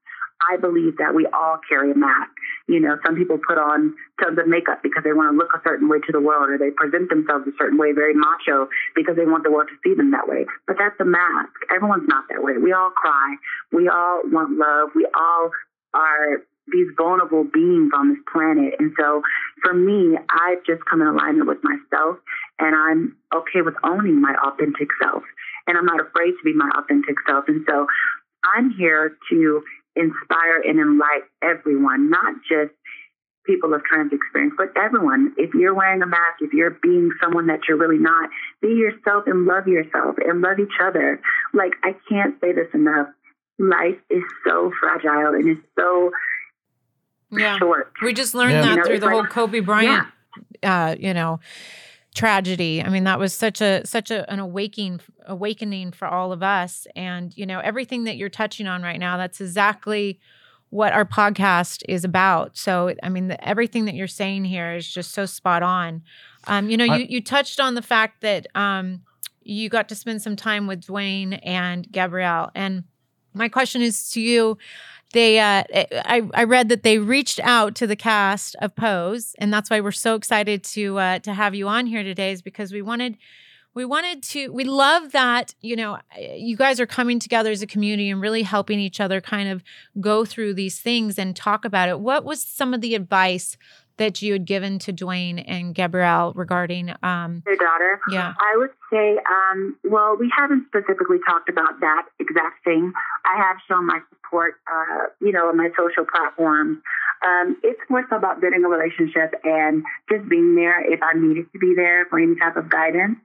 I 0.52 0.58
believe 0.58 0.98
that 0.98 1.14
we 1.16 1.28
all 1.32 1.60
carry 1.68 1.92
a 1.92 1.96
mask. 1.96 2.32
You 2.68 2.80
know, 2.80 2.98
some 3.06 3.16
people 3.16 3.38
put 3.38 3.58
on 3.58 3.94
tons 4.22 4.40
of 4.40 4.48
makeup 4.48 4.80
because 4.84 5.04
they 5.04 5.14
want 5.14 5.34
to 5.34 5.38
look 5.38 5.52
a 5.56 5.62
certain 5.64 5.90
way 5.90 6.00
to 6.00 6.12
the 6.12 6.22
world 6.22 6.50
or 6.50 6.58
they 6.58 6.72
present 6.72 7.10
themselves 7.10 7.46
a 7.48 7.56
certain 7.60 7.78
way, 7.78 7.92
very 7.92 8.14
macho, 8.14 8.68
because 8.96 9.16
they 9.16 9.26
want 9.26 9.44
the 9.44 9.52
world 9.52 9.68
to 9.68 9.78
see 9.84 9.96
them 9.96 10.12
that 10.12 10.28
way. 10.28 10.46
But 10.68 10.78
that's 10.80 11.00
a 11.00 11.06
mask. 11.06 11.54
Everyone's 11.74 12.08
not 12.08 12.26
that 12.30 12.44
way. 12.44 12.58
We 12.58 12.72
all 12.72 12.92
cry. 12.92 13.36
We 13.72 13.90
all 13.90 14.22
want 14.26 14.58
love. 14.58 14.96
We 14.96 15.08
all 15.14 15.52
are 15.94 16.44
these 16.72 16.88
vulnerable 16.96 17.44
beings 17.44 17.92
on 17.96 18.10
this 18.10 18.24
planet. 18.32 18.76
And 18.80 18.94
so 18.98 19.22
for 19.62 19.74
me, 19.74 20.18
I've 20.30 20.64
just 20.64 20.84
come 20.90 21.02
in 21.02 21.08
alignment 21.08 21.48
with 21.48 21.60
myself 21.64 22.18
and 22.60 22.76
I'm 22.76 23.18
okay 23.36 23.62
with 23.62 23.76
owning 23.84 24.22
my 24.22 24.34
authentic 24.48 24.88
self. 25.02 25.24
And 25.68 25.78
I'm 25.78 25.86
not 25.86 26.00
afraid 26.00 26.32
to 26.32 26.44
be 26.44 26.54
my 26.56 26.70
authentic 26.78 27.16
self. 27.28 27.46
And 27.48 27.66
so 27.68 27.88
I'm 28.56 28.72
here 28.72 29.18
to 29.32 29.64
inspire 29.96 30.62
and 30.66 30.80
enlighten 30.80 31.30
everyone, 31.42 32.10
not 32.10 32.36
just 32.50 32.72
people 33.46 33.74
of 33.74 33.84
trans 33.84 34.12
experience, 34.14 34.54
but 34.58 34.72
everyone. 34.78 35.34
If 35.38 35.54
you're 35.54 35.74
wearing 35.74 36.02
a 36.02 36.08
mask, 36.08 36.42
if 36.42 36.54
you're 36.54 36.78
being 36.82 37.12
someone 37.22 37.48
that 37.48 37.60
you're 37.68 37.78
really 37.78 37.98
not, 37.98 38.30
be 38.62 38.70
yourself 38.70 39.26
and 39.28 39.46
love 39.46 39.68
yourself 39.68 40.16
and 40.26 40.42
love 40.42 40.60
each 40.60 40.80
other. 40.82 41.20
Like, 41.54 41.74
I 41.84 41.96
can't 42.10 42.40
say 42.40 42.54
this 42.54 42.68
enough. 42.74 43.08
Life 43.60 43.98
is 44.10 44.24
so 44.48 44.72
fragile 44.80 45.34
and 45.36 45.48
it's 45.50 45.62
so 45.78 46.12
yeah. 47.32 47.58
short. 47.60 47.92
We 48.02 48.14
just 48.14 48.34
learned 48.34 48.54
Yeah. 48.54 48.62
that 48.62 48.70
You 48.70 48.76
know, 48.78 48.84
through 48.84 48.96
it's 48.96 49.04
the 49.04 49.10
whole 49.12 49.26
Kobe 49.26 49.60
Bryant, 49.60 50.08
uh, 50.64 50.96
you 51.00 51.14
know, 51.14 51.40
tragedy. 52.14 52.82
I 52.82 52.90
mean, 52.90 53.04
that 53.06 53.20
was 53.20 53.34
such 53.34 53.62
a 53.62 53.86
such 53.86 54.12
a, 54.12 54.30
an 54.32 54.40
awakening 54.40 55.00
awakening 55.26 55.92
for 55.92 56.08
all 56.08 56.32
of 56.32 56.44
us. 56.44 56.88
And 56.96 57.36
you 57.38 57.46
know, 57.46 57.60
everything 57.60 58.04
that 58.06 58.18
you're 58.18 58.30
touching 58.30 58.68
on 58.68 58.82
right 58.84 59.00
now, 59.00 59.18
that's 59.18 59.42
exactly 59.42 60.20
what 60.70 60.92
our 60.94 61.06
podcast 61.06 61.84
is 61.88 62.04
about. 62.04 62.58
So, 62.58 62.96
I 63.04 63.10
mean, 63.10 63.28
the, 63.28 63.48
everything 63.48 63.86
that 63.86 63.94
you're 63.96 64.08
saying 64.08 64.46
here 64.46 64.74
is 64.74 64.92
just 64.92 65.12
so 65.12 65.26
spot 65.28 65.62
on. 65.62 66.02
Um, 66.48 66.70
you 66.70 66.78
know, 66.78 66.86
I- 66.86 66.98
you 66.98 67.06
you 67.10 67.22
touched 67.22 67.60
on 67.60 67.76
the 67.76 67.82
fact 67.82 68.22
that 68.22 68.48
um, 68.56 69.02
you 69.44 69.70
got 69.70 69.88
to 69.90 69.96
spend 69.96 70.22
some 70.22 70.36
time 70.36 70.68
with 70.68 70.82
Dwyane 70.86 71.40
and 71.44 71.90
Gabrielle, 71.92 72.50
and 72.56 72.84
my 73.34 73.50
question 73.50 73.82
is 73.82 74.12
to 74.12 74.22
you 74.22 74.58
they 75.14 75.40
uh 75.40 75.64
I, 75.72 76.28
I 76.34 76.44
read 76.44 76.70
that 76.70 76.84
they 76.84 76.98
reached 76.98 77.40
out 77.42 77.76
to 77.76 77.88
the 77.88 77.96
cast 77.96 78.56
of 78.58 78.76
pose 78.76 79.36
and 79.40 79.54
that's 79.54 79.70
why 79.70 79.80
we're 79.80 79.92
so 79.92 80.16
excited 80.16 80.64
to 80.66 81.00
uh 81.00 81.20
to 81.20 81.34
have 81.34 81.56
you 81.56 81.68
on 81.68 81.86
here 81.86 82.04
today 82.04 82.32
is 82.32 82.42
because 82.42 82.72
we 82.74 82.82
wanted 82.82 83.18
we 83.74 83.86
wanted 83.86 84.22
to 84.22 84.50
we 84.50 84.64
love 84.64 85.12
that 85.12 85.56
you 85.62 85.76
know 85.76 85.98
you 86.18 86.56
guys 86.56 86.80
are 86.80 86.86
coming 86.86 87.20
together 87.20 87.52
as 87.52 87.62
a 87.62 87.68
community 87.68 88.10
and 88.10 88.22
really 88.22 88.44
helping 88.44 88.80
each 88.80 89.00
other 89.00 89.22
kind 89.22 89.50
of 89.50 89.64
go 90.00 90.26
through 90.26 90.54
these 90.54 90.80
things 90.80 91.18
and 91.18 91.36
talk 91.36 91.66
about 91.66 91.90
it. 91.90 92.00
What 92.00 92.24
was 92.24 92.42
some 92.42 92.74
of 92.74 92.82
the 92.82 92.96
advice 92.96 93.58
that 93.98 94.22
you 94.22 94.34
had 94.34 94.46
given 94.46 94.80
to 94.80 94.94
Dwyane 94.94 95.44
and 95.48 95.76
Gabrielle 95.76 96.34
regarding 96.34 96.90
um 97.04 97.44
Their 97.46 97.56
daughter. 97.56 98.00
yeah 98.10 98.34
I 98.40 98.58
would 98.58 98.72
say, 98.92 99.18
um, 99.18 99.78
well, 99.84 100.16
we 100.20 100.32
haven't 100.36 100.68
specifically 100.68 101.18
talked 101.28 101.50
about 101.50 101.80
that 101.82 102.06
exact 102.20 102.64
thing. 102.64 102.92
I 103.26 103.38
have 103.38 103.58
shown 103.68 103.86
my 103.88 104.00
support, 104.10 104.56
uh, 104.68 105.08
you 105.20 105.32
know, 105.32 105.50
on 105.50 105.58
my 105.58 105.70
social 105.78 106.06
platforms. 106.06 106.78
Um, 107.26 107.58
it's 107.64 107.80
more 107.90 108.06
so 108.10 108.18
about 108.18 108.42
building 108.42 108.64
a 108.66 108.68
relationship 108.68 109.34
and 109.44 109.84
just 110.12 110.28
being 110.28 110.56
there 110.56 110.82
if 110.92 111.00
I 111.02 111.18
needed 111.18 111.46
to 111.54 111.60
be 111.60 111.74
there 111.76 112.06
for 112.10 112.20
any 112.20 112.36
type 112.36 112.58
of 112.58 112.70
guidance. 112.70 113.18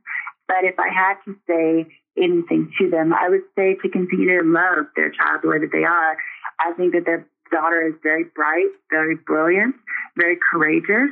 But 0.47 0.63
if 0.63 0.79
I 0.79 0.89
had 0.89 1.17
to 1.27 1.37
say 1.47 1.87
anything 2.17 2.73
to 2.79 2.89
them, 2.91 3.13
I 3.13 3.29
would 3.29 3.43
say 3.57 3.75
to 3.83 3.89
continue 3.89 4.41
to 4.41 4.47
love 4.49 4.87
their 4.97 5.11
child 5.11 5.41
the 5.43 5.49
way 5.49 5.59
that 5.59 5.73
they 5.73 5.85
are. 5.85 6.17
I 6.61 6.73
think 6.77 6.93
that 6.95 7.05
their 7.05 7.27
daughter 7.51 7.87
is 7.87 7.95
very 8.03 8.25
bright, 8.25 8.69
very 8.91 9.17
brilliant, 9.17 9.75
very 10.17 10.39
courageous. 10.51 11.11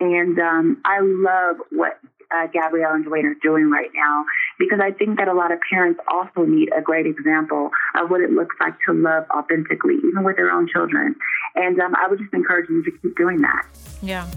And 0.00 0.38
um, 0.38 0.80
I 0.84 1.00
love 1.00 1.56
what 1.70 1.98
uh, 2.34 2.46
Gabrielle 2.52 2.94
and 2.94 3.04
Dwyane 3.04 3.24
are 3.24 3.36
doing 3.42 3.70
right 3.70 3.90
now 3.94 4.24
because 4.58 4.80
I 4.82 4.92
think 4.92 5.18
that 5.18 5.28
a 5.28 5.34
lot 5.34 5.52
of 5.52 5.58
parents 5.70 6.00
also 6.08 6.46
need 6.48 6.70
a 6.76 6.80
great 6.80 7.06
example 7.06 7.70
of 8.00 8.10
what 8.10 8.20
it 8.20 8.30
looks 8.30 8.54
like 8.60 8.74
to 8.86 8.94
love 8.94 9.24
authentically, 9.36 9.96
even 10.06 10.24
with 10.24 10.36
their 10.36 10.50
own 10.50 10.68
children. 10.68 11.16
And 11.54 11.80
um, 11.80 11.94
I 11.96 12.08
would 12.08 12.18
just 12.18 12.32
encourage 12.32 12.68
them 12.68 12.84
to 12.84 12.90
keep 12.90 13.16
doing 13.16 13.42
that. 13.42 13.66
yeah 14.02 14.30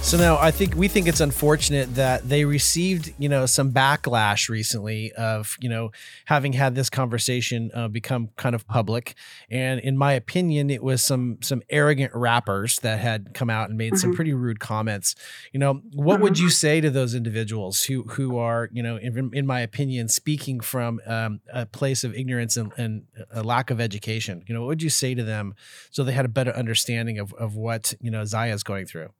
So 0.00 0.16
now 0.16 0.38
I 0.38 0.50
think 0.52 0.74
we 0.74 0.88
think 0.88 1.06
it's 1.06 1.20
unfortunate 1.20 1.96
that 1.96 2.26
they 2.26 2.46
received, 2.46 3.12
you 3.18 3.28
know, 3.28 3.44
some 3.44 3.72
backlash 3.72 4.48
recently 4.48 5.12
of, 5.12 5.54
you 5.60 5.68
know, 5.68 5.90
having 6.24 6.54
had 6.54 6.74
this 6.74 6.88
conversation 6.88 7.70
uh, 7.74 7.88
become 7.88 8.30
kind 8.36 8.54
of 8.54 8.66
public. 8.66 9.14
And 9.50 9.78
in 9.80 9.98
my 9.98 10.14
opinion, 10.14 10.70
it 10.70 10.82
was 10.82 11.02
some 11.02 11.36
some 11.42 11.60
arrogant 11.68 12.12
rappers 12.14 12.76
that 12.76 13.00
had 13.00 13.34
come 13.34 13.50
out 13.50 13.68
and 13.68 13.76
made 13.76 13.98
some 13.98 14.12
Mhm. 14.12 14.16
pretty 14.16 14.32
rude 14.32 14.60
comments. 14.60 15.14
You 15.52 15.60
know, 15.60 15.82
what 15.92 16.20
would 16.22 16.38
you 16.38 16.48
say 16.48 16.80
to 16.80 16.88
those 16.88 17.14
individuals 17.14 17.82
who 17.82 18.04
who 18.04 18.38
are, 18.38 18.70
you 18.72 18.82
know, 18.82 18.96
in, 18.96 19.30
in 19.34 19.46
my 19.46 19.60
opinion, 19.60 20.08
speaking 20.08 20.60
from 20.60 21.02
um, 21.06 21.40
a 21.52 21.66
place 21.66 22.02
of 22.02 22.14
ignorance 22.14 22.56
and, 22.56 22.72
and 22.78 23.02
a 23.30 23.42
lack 23.42 23.70
of 23.70 23.78
education? 23.78 24.42
You 24.46 24.54
know, 24.54 24.62
what 24.62 24.68
would 24.68 24.82
you 24.82 24.90
say 24.90 25.14
to 25.14 25.22
them 25.22 25.54
so 25.90 26.02
they 26.02 26.12
had 26.12 26.24
a 26.24 26.30
better 26.30 26.52
understanding 26.56 27.18
of 27.18 27.34
of 27.34 27.56
what 27.56 27.92
you 28.00 28.10
know 28.10 28.24
Zaya's 28.24 28.62
going 28.62 28.86
through? 28.86 29.10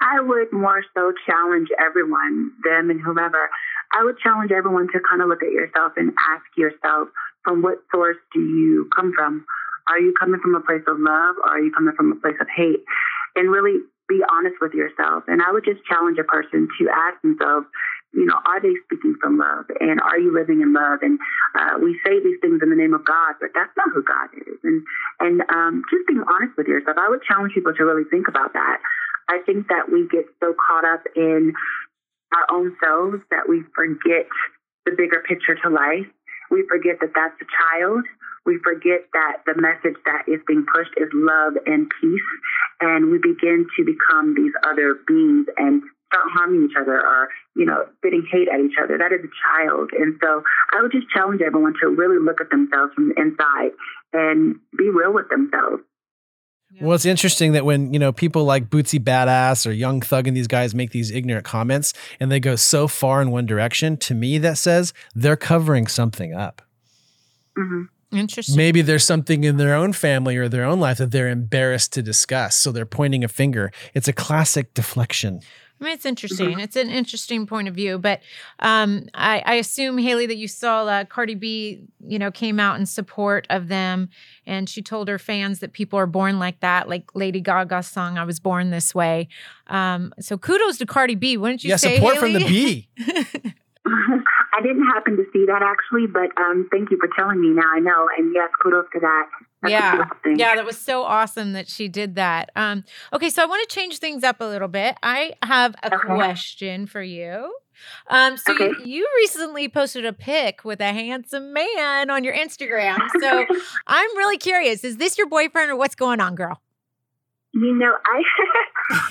I 0.00 0.20
would 0.20 0.52
more 0.52 0.82
so 0.94 1.12
challenge 1.26 1.68
everyone, 1.78 2.52
them 2.62 2.90
and 2.90 3.00
whomever. 3.00 3.50
I 3.96 4.04
would 4.04 4.18
challenge 4.18 4.50
everyone 4.50 4.88
to 4.92 5.00
kind 5.08 5.22
of 5.22 5.28
look 5.28 5.42
at 5.42 5.52
yourself 5.52 5.92
and 5.96 6.12
ask 6.34 6.44
yourself, 6.56 7.08
from 7.44 7.62
what 7.62 7.78
source 7.92 8.16
do 8.32 8.40
you 8.40 8.88
come 8.96 9.12
from? 9.14 9.44
Are 9.88 10.00
you 10.00 10.14
coming 10.18 10.40
from 10.40 10.54
a 10.54 10.60
place 10.60 10.82
of 10.88 10.96
love 10.98 11.36
or 11.44 11.50
are 11.50 11.60
you 11.60 11.70
coming 11.72 11.94
from 11.94 12.12
a 12.12 12.16
place 12.16 12.36
of 12.40 12.48
hate? 12.48 12.82
And 13.36 13.50
really 13.50 13.84
be 14.08 14.20
honest 14.32 14.56
with 14.60 14.72
yourself. 14.72 15.24
And 15.28 15.40
I 15.40 15.52
would 15.52 15.64
just 15.64 15.84
challenge 15.84 16.18
a 16.18 16.24
person 16.24 16.68
to 16.80 16.82
ask 16.88 17.20
themselves, 17.22 17.66
you 18.12 18.24
know, 18.24 18.38
are 18.46 18.62
they 18.62 18.72
speaking 18.86 19.16
from 19.20 19.38
love? 19.38 19.66
And 19.80 20.00
are 20.00 20.18
you 20.18 20.32
living 20.32 20.62
in 20.62 20.72
love? 20.72 21.02
And 21.02 21.18
uh, 21.58 21.82
we 21.82 21.98
say 22.06 22.22
these 22.22 22.38
things 22.40 22.62
in 22.62 22.70
the 22.70 22.78
name 22.78 22.94
of 22.94 23.04
God, 23.04 23.34
but 23.40 23.50
that's 23.54 23.74
not 23.76 23.90
who 23.92 24.02
God 24.06 24.30
is. 24.38 24.58
And 24.62 24.86
and 25.20 25.42
um, 25.50 25.82
just 25.90 26.06
being 26.06 26.22
honest 26.22 26.56
with 26.56 26.68
yourself, 26.68 26.96
I 26.96 27.10
would 27.10 27.26
challenge 27.26 27.54
people 27.54 27.74
to 27.74 27.84
really 27.84 28.06
think 28.08 28.28
about 28.28 28.52
that. 28.54 28.78
I 29.28 29.40
think 29.46 29.68
that 29.68 29.90
we 29.90 30.08
get 30.08 30.26
so 30.40 30.54
caught 30.68 30.84
up 30.84 31.02
in 31.16 31.52
our 32.34 32.56
own 32.56 32.76
selves 32.82 33.22
that 33.30 33.48
we 33.48 33.62
forget 33.74 34.26
the 34.84 34.92
bigger 34.96 35.22
picture 35.26 35.54
to 35.62 35.70
life. 35.70 36.06
We 36.50 36.64
forget 36.68 37.00
that 37.00 37.12
that's 37.14 37.36
a 37.40 37.48
child. 37.48 38.04
We 38.44 38.58
forget 38.62 39.08
that 39.12 39.40
the 39.46 39.56
message 39.56 39.96
that 40.04 40.28
is 40.28 40.40
being 40.46 40.66
pushed 40.68 40.92
is 40.96 41.08
love 41.14 41.54
and 41.64 41.88
peace. 42.00 42.30
And 42.80 43.10
we 43.10 43.18
begin 43.18 43.66
to 43.76 43.80
become 43.84 44.34
these 44.36 44.52
other 44.68 45.00
beings 45.06 45.46
and 45.56 45.82
start 46.12 46.28
harming 46.36 46.68
each 46.68 46.76
other 46.76 47.00
or, 47.00 47.28
you 47.56 47.64
know, 47.64 47.88
spitting 47.96 48.26
hate 48.30 48.48
at 48.52 48.60
each 48.60 48.76
other. 48.82 48.98
That 48.98 49.12
is 49.12 49.24
a 49.24 49.32
child. 49.32 49.90
And 49.98 50.20
so 50.22 50.42
I 50.76 50.82
would 50.82 50.92
just 50.92 51.08
challenge 51.08 51.40
everyone 51.40 51.74
to 51.80 51.88
really 51.88 52.20
look 52.20 52.40
at 52.40 52.50
themselves 52.50 52.92
from 52.94 53.08
the 53.08 53.16
inside 53.16 53.72
and 54.12 54.56
be 54.76 54.90
real 54.90 55.12
with 55.12 55.28
themselves. 55.30 55.82
Well, 56.80 56.94
it's 56.94 57.04
interesting 57.04 57.52
that 57.52 57.64
when 57.64 57.92
you 57.92 57.98
know 57.98 58.12
people 58.12 58.44
like 58.44 58.68
Bootsy 58.70 58.98
Badass 58.98 59.66
or 59.66 59.72
Young 59.72 60.00
Thug 60.00 60.26
and 60.26 60.36
these 60.36 60.48
guys 60.48 60.74
make 60.74 60.90
these 60.90 61.10
ignorant 61.10 61.44
comments 61.44 61.92
and 62.18 62.30
they 62.30 62.40
go 62.40 62.56
so 62.56 62.88
far 62.88 63.22
in 63.22 63.30
one 63.30 63.46
direction, 63.46 63.96
to 63.98 64.14
me 64.14 64.38
that 64.38 64.58
says 64.58 64.92
they're 65.14 65.36
covering 65.36 65.86
something 65.86 66.34
up. 66.34 66.62
hmm 67.56 67.82
interesting 68.12 68.56
Maybe 68.56 68.80
there's 68.80 69.04
something 69.04 69.42
in 69.44 69.56
their 69.56 69.74
own 69.74 69.92
family 69.92 70.36
or 70.36 70.48
their 70.48 70.64
own 70.64 70.78
life 70.78 70.98
that 70.98 71.10
they're 71.10 71.28
embarrassed 71.28 71.92
to 71.94 72.02
discuss, 72.02 72.56
so 72.56 72.70
they're 72.70 72.86
pointing 72.86 73.24
a 73.24 73.28
finger. 73.28 73.72
It's 73.92 74.08
a 74.08 74.12
classic 74.12 74.72
deflection. 74.74 75.40
I 75.84 75.88
mean, 75.88 75.94
it's 75.94 76.06
interesting. 76.06 76.60
It's 76.60 76.76
an 76.76 76.88
interesting 76.88 77.46
point 77.46 77.68
of 77.68 77.74
view, 77.74 77.98
but 77.98 78.20
um, 78.60 79.06
I, 79.12 79.42
I 79.44 79.54
assume 79.56 79.98
Haley 79.98 80.24
that 80.24 80.36
you 80.36 80.48
saw 80.48 80.86
uh, 80.86 81.04
Cardi 81.04 81.34
B, 81.34 81.82
you 82.00 82.18
know, 82.18 82.30
came 82.30 82.58
out 82.58 82.80
in 82.80 82.86
support 82.86 83.46
of 83.50 83.68
them, 83.68 84.08
and 84.46 84.66
she 84.66 84.80
told 84.80 85.08
her 85.08 85.18
fans 85.18 85.58
that 85.58 85.74
people 85.74 85.98
are 85.98 86.06
born 86.06 86.38
like 86.38 86.60
that, 86.60 86.88
like 86.88 87.14
Lady 87.14 87.42
Gaga's 87.42 87.86
song 87.86 88.16
"I 88.16 88.24
Was 88.24 88.40
Born 88.40 88.70
This 88.70 88.94
Way." 88.94 89.28
Um, 89.66 90.14
so 90.18 90.38
kudos 90.38 90.78
to 90.78 90.86
Cardi 90.86 91.16
B, 91.16 91.36
wouldn't 91.36 91.62
you 91.64 91.68
yeah, 91.68 91.76
say? 91.76 91.96
support 91.96 92.16
from 92.16 92.32
the 92.32 92.40
B. 92.40 92.88
I 93.86 94.62
didn't 94.62 94.86
happen 94.86 95.18
to 95.18 95.24
see 95.34 95.44
that 95.46 95.60
actually, 95.60 96.06
but 96.06 96.32
um, 96.40 96.66
thank 96.70 96.90
you 96.90 96.96
for 96.96 97.10
telling 97.14 97.42
me. 97.42 97.48
Now 97.48 97.68
I 97.76 97.80
know, 97.80 98.08
and 98.16 98.32
yes, 98.34 98.48
kudos 98.62 98.86
to 98.94 99.00
that. 99.00 99.28
Yeah. 99.70 100.04
Yeah, 100.36 100.56
that 100.56 100.64
was 100.64 100.78
so 100.78 101.02
awesome 101.04 101.52
that 101.52 101.68
she 101.68 101.88
did 101.88 102.16
that. 102.16 102.50
Um, 102.56 102.84
okay, 103.12 103.30
so 103.30 103.42
I 103.42 103.46
want 103.46 103.68
to 103.68 103.74
change 103.74 103.98
things 103.98 104.24
up 104.24 104.40
a 104.40 104.44
little 104.44 104.68
bit. 104.68 104.96
I 105.02 105.34
have 105.42 105.74
a 105.82 105.86
Okay. 105.86 105.96
question 105.98 106.86
for 106.86 107.02
you. 107.02 107.54
Um, 108.08 108.36
so 108.36 108.52
Okay. 108.52 108.74
you, 108.78 108.84
you 108.84 109.08
recently 109.16 109.68
posted 109.68 110.04
a 110.04 110.12
pic 110.12 110.64
with 110.64 110.80
a 110.80 110.92
handsome 110.92 111.52
man 111.52 112.10
on 112.10 112.24
your 112.24 112.34
Instagram. 112.34 113.08
So 113.20 113.46
I'm 113.86 114.16
really 114.16 114.38
curious. 114.38 114.84
Is 114.84 114.96
this 114.96 115.16
your 115.18 115.28
boyfriend 115.28 115.70
or 115.70 115.76
what's 115.76 115.94
going 115.94 116.20
on, 116.20 116.34
girl? 116.34 116.60
You 117.52 117.72
know, 117.74 117.94
I 118.04 118.22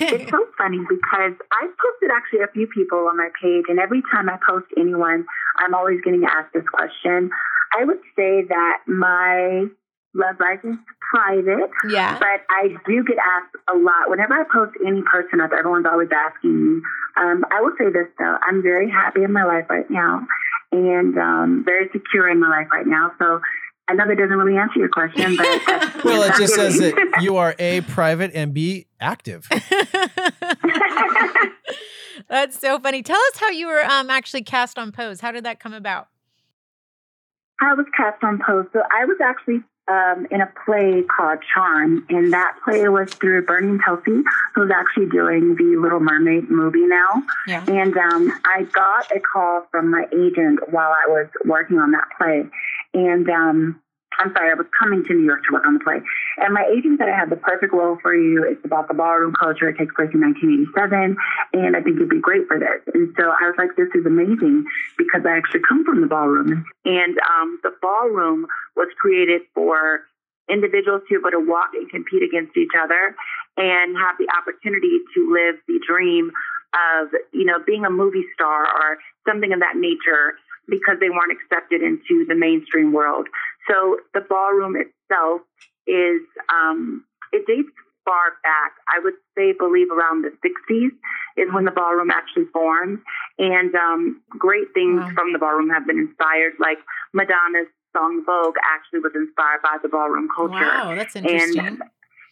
it's 0.00 0.30
so 0.30 0.46
funny 0.58 0.78
because 0.88 1.32
I 1.52 1.62
posted 1.66 2.10
actually 2.14 2.40
a 2.40 2.52
few 2.52 2.66
people 2.66 3.08
on 3.08 3.16
my 3.16 3.28
page, 3.40 3.64
and 3.68 3.78
every 3.78 4.02
time 4.12 4.28
I 4.28 4.38
post 4.46 4.66
anyone, 4.78 5.24
I'm 5.58 5.74
always 5.74 6.00
getting 6.04 6.24
asked 6.24 6.52
this 6.52 6.64
question. 6.72 7.30
I 7.78 7.84
would 7.84 8.00
say 8.14 8.44
that 8.48 8.78
my 8.86 9.66
love 10.14 10.36
life 10.40 10.60
is 10.64 10.76
private, 11.12 11.70
yeah. 11.88 12.18
but 12.18 12.40
I 12.50 12.68
do 12.86 13.04
get 13.04 13.18
asked 13.18 13.54
a 13.72 13.76
lot. 13.76 14.08
Whenever 14.08 14.34
I 14.34 14.44
post 14.50 14.76
any 14.86 15.02
person 15.02 15.40
up, 15.40 15.50
everyone's 15.56 15.86
always 15.86 16.08
asking 16.14 16.54
me. 16.54 16.82
Um, 17.16 17.44
I 17.50 17.60
will 17.60 17.72
say 17.78 17.90
this 17.92 18.08
though, 18.18 18.36
I'm 18.42 18.62
very 18.62 18.90
happy 18.90 19.22
in 19.22 19.32
my 19.32 19.44
life 19.44 19.66
right 19.68 19.88
now, 19.90 20.26
and 20.72 21.18
um, 21.18 21.62
very 21.64 21.88
secure 21.92 22.28
in 22.28 22.40
my 22.40 22.48
life 22.48 22.68
right 22.72 22.86
now. 22.86 23.12
So. 23.18 23.40
I 23.86 23.92
know 23.92 24.08
that 24.08 24.16
doesn't 24.16 24.38
really 24.38 24.56
answer 24.56 24.78
your 24.78 24.88
question, 24.88 25.36
but 25.36 25.44
that's, 25.66 26.04
Well, 26.04 26.22
it 26.22 26.28
that's 26.28 26.38
just 26.38 26.54
says 26.54 26.78
that 26.78 27.18
you 27.20 27.36
are 27.36 27.54
A, 27.58 27.82
private, 27.82 28.30
and 28.32 28.54
B, 28.54 28.86
active. 28.98 29.46
That's 32.28 32.58
so 32.58 32.78
funny. 32.78 33.02
Tell 33.02 33.20
us 33.32 33.38
how 33.38 33.50
you 33.50 33.66
were 33.66 33.84
um, 33.84 34.08
actually 34.10 34.42
cast 34.42 34.78
on 34.78 34.92
Pose. 34.92 35.20
How 35.20 35.32
did 35.32 35.44
that 35.44 35.60
come 35.60 35.74
about? 35.74 36.08
I 37.60 37.74
was 37.74 37.86
cast 37.96 38.22
on 38.24 38.40
Pose. 38.44 38.66
So 38.72 38.80
I 38.80 39.04
was 39.04 39.18
actually 39.22 39.62
um, 39.88 40.26
in 40.30 40.40
a 40.40 40.50
play 40.64 41.02
called 41.02 41.40
Charm, 41.52 42.06
and 42.08 42.32
that 42.32 42.56
play 42.64 42.88
was 42.88 43.12
through 43.14 43.44
Bernie 43.44 43.78
Kelsey, 43.84 44.22
who's 44.54 44.70
actually 44.74 45.06
doing 45.06 45.56
the 45.56 45.78
Little 45.80 46.00
Mermaid 46.00 46.50
movie 46.50 46.86
now. 46.86 47.22
Yeah. 47.46 47.64
And 47.68 47.96
um, 47.96 48.32
I 48.44 48.62
got 48.72 49.10
a 49.14 49.20
call 49.20 49.66
from 49.70 49.90
my 49.90 50.06
agent 50.12 50.60
while 50.70 50.90
I 50.90 51.08
was 51.08 51.28
working 51.44 51.78
on 51.78 51.92
that 51.92 52.08
play. 52.18 52.44
And 52.94 53.28
um, 53.28 53.80
I'm 54.18 54.32
sorry, 54.32 54.50
I 54.50 54.54
was 54.54 54.66
coming 54.78 55.04
to 55.04 55.14
New 55.14 55.24
York 55.24 55.42
to 55.44 55.52
work 55.52 55.66
on 55.66 55.74
the 55.74 55.80
play. 55.80 56.00
And 56.38 56.54
my 56.54 56.64
agent 56.70 56.98
said 56.98 57.08
I 57.08 57.16
had 57.16 57.30
the 57.30 57.36
perfect 57.36 57.72
role 57.72 57.98
for 58.00 58.14
you. 58.14 58.44
It's 58.44 58.64
about 58.64 58.88
the 58.88 58.94
ballroom 58.94 59.34
culture. 59.38 59.68
It 59.68 59.78
takes 59.78 59.94
place 59.94 60.10
in 60.14 60.20
1987. 60.20 61.16
And 61.52 61.76
I 61.76 61.80
think 61.82 61.98
you'd 61.98 62.08
be 62.08 62.20
great 62.20 62.46
for 62.46 62.58
this. 62.58 62.82
And 62.94 63.14
so 63.18 63.30
I 63.30 63.50
was 63.50 63.54
like, 63.58 63.74
this 63.76 63.90
is 63.94 64.06
amazing 64.06 64.64
because 64.96 65.22
I 65.26 65.36
actually 65.36 65.62
come 65.66 65.84
from 65.84 66.00
the 66.00 66.06
ballroom. 66.06 66.64
And 66.84 67.14
um, 67.18 67.58
the 67.62 67.74
ballroom 67.82 68.46
was 68.76 68.88
created 68.98 69.42
for 69.54 70.06
individuals 70.48 71.02
to 71.08 71.16
be 71.16 71.20
able 71.20 71.32
to 71.32 71.40
walk 71.40 71.72
and 71.72 71.88
compete 71.90 72.22
against 72.22 72.56
each 72.56 72.72
other 72.76 73.16
and 73.56 73.96
have 73.96 74.16
the 74.18 74.28
opportunity 74.36 75.00
to 75.14 75.20
live 75.32 75.56
the 75.66 75.80
dream 75.86 76.30
of, 76.74 77.08
you 77.32 77.44
know, 77.44 77.58
being 77.66 77.84
a 77.84 77.90
movie 77.90 78.26
star 78.34 78.66
or 78.66 78.98
something 79.26 79.52
of 79.52 79.60
that 79.60 79.76
nature 79.76 80.36
because 80.68 80.96
they 81.00 81.10
weren't 81.10 81.32
accepted 81.32 81.82
into 81.82 82.24
the 82.26 82.34
mainstream 82.34 82.92
world. 82.92 83.28
So 83.68 83.98
the 84.12 84.20
ballroom 84.20 84.76
itself 84.76 85.42
is, 85.86 86.20
um, 86.52 87.04
it 87.32 87.46
dates 87.46 87.70
far 88.04 88.36
back. 88.42 88.72
I 88.88 89.00
would 89.02 89.14
say, 89.36 89.52
believe 89.52 89.90
around 89.90 90.24
the 90.24 90.32
60s 90.44 90.92
is 91.36 91.48
when 91.52 91.64
the 91.64 91.70
ballroom 91.70 92.10
actually 92.10 92.44
formed. 92.52 92.98
And 93.38 93.74
um, 93.74 94.20
great 94.28 94.72
things 94.74 95.00
Wow. 95.00 95.10
from 95.14 95.32
the 95.32 95.38
ballroom 95.38 95.70
have 95.70 95.86
been 95.86 95.98
inspired, 95.98 96.52
like 96.60 96.78
Madonna's 97.12 97.68
song 97.96 98.22
Vogue 98.26 98.56
actually 98.74 99.00
was 99.00 99.12
inspired 99.14 99.62
by 99.62 99.78
the 99.82 99.88
ballroom 99.88 100.28
culture. 100.34 100.52
Wow, 100.66 100.94
that's 100.94 101.16
interesting. 101.16 101.66
And 101.66 101.82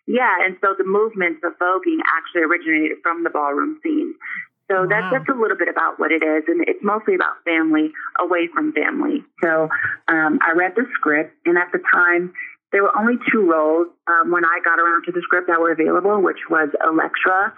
yeah, 0.06 0.44
and 0.44 0.56
so 0.60 0.74
the 0.76 0.84
movement 0.84 1.38
of 1.44 1.54
voguing 1.58 2.02
actually 2.18 2.42
originated 2.42 2.98
from 3.02 3.22
the 3.22 3.30
ballroom 3.30 3.78
scene. 3.82 4.14
So 4.72 4.82
Wow. 4.82 4.88
that's 4.88 5.06
that's 5.12 5.28
a 5.28 5.38
little 5.38 5.56
bit 5.56 5.68
about 5.68 6.00
what 6.00 6.10
it 6.10 6.22
is, 6.24 6.44
and 6.48 6.64
it's 6.66 6.82
mostly 6.82 7.14
about 7.14 7.44
family 7.44 7.92
away 8.18 8.48
from 8.48 8.72
family. 8.72 9.22
So 9.44 9.68
um, 10.08 10.38
I 10.40 10.52
read 10.56 10.72
the 10.74 10.86
script, 10.94 11.36
and 11.44 11.58
at 11.58 11.68
the 11.72 11.80
time 11.92 12.32
there 12.72 12.82
were 12.82 12.96
only 12.96 13.16
two 13.30 13.44
roles 13.44 13.88
um, 14.08 14.30
when 14.30 14.46
I 14.46 14.58
got 14.64 14.80
around 14.80 15.04
to 15.04 15.12
the 15.12 15.20
script 15.20 15.46
that 15.48 15.60
were 15.60 15.72
available, 15.72 16.22
which 16.22 16.48
was 16.48 16.70
Electra, 16.82 17.52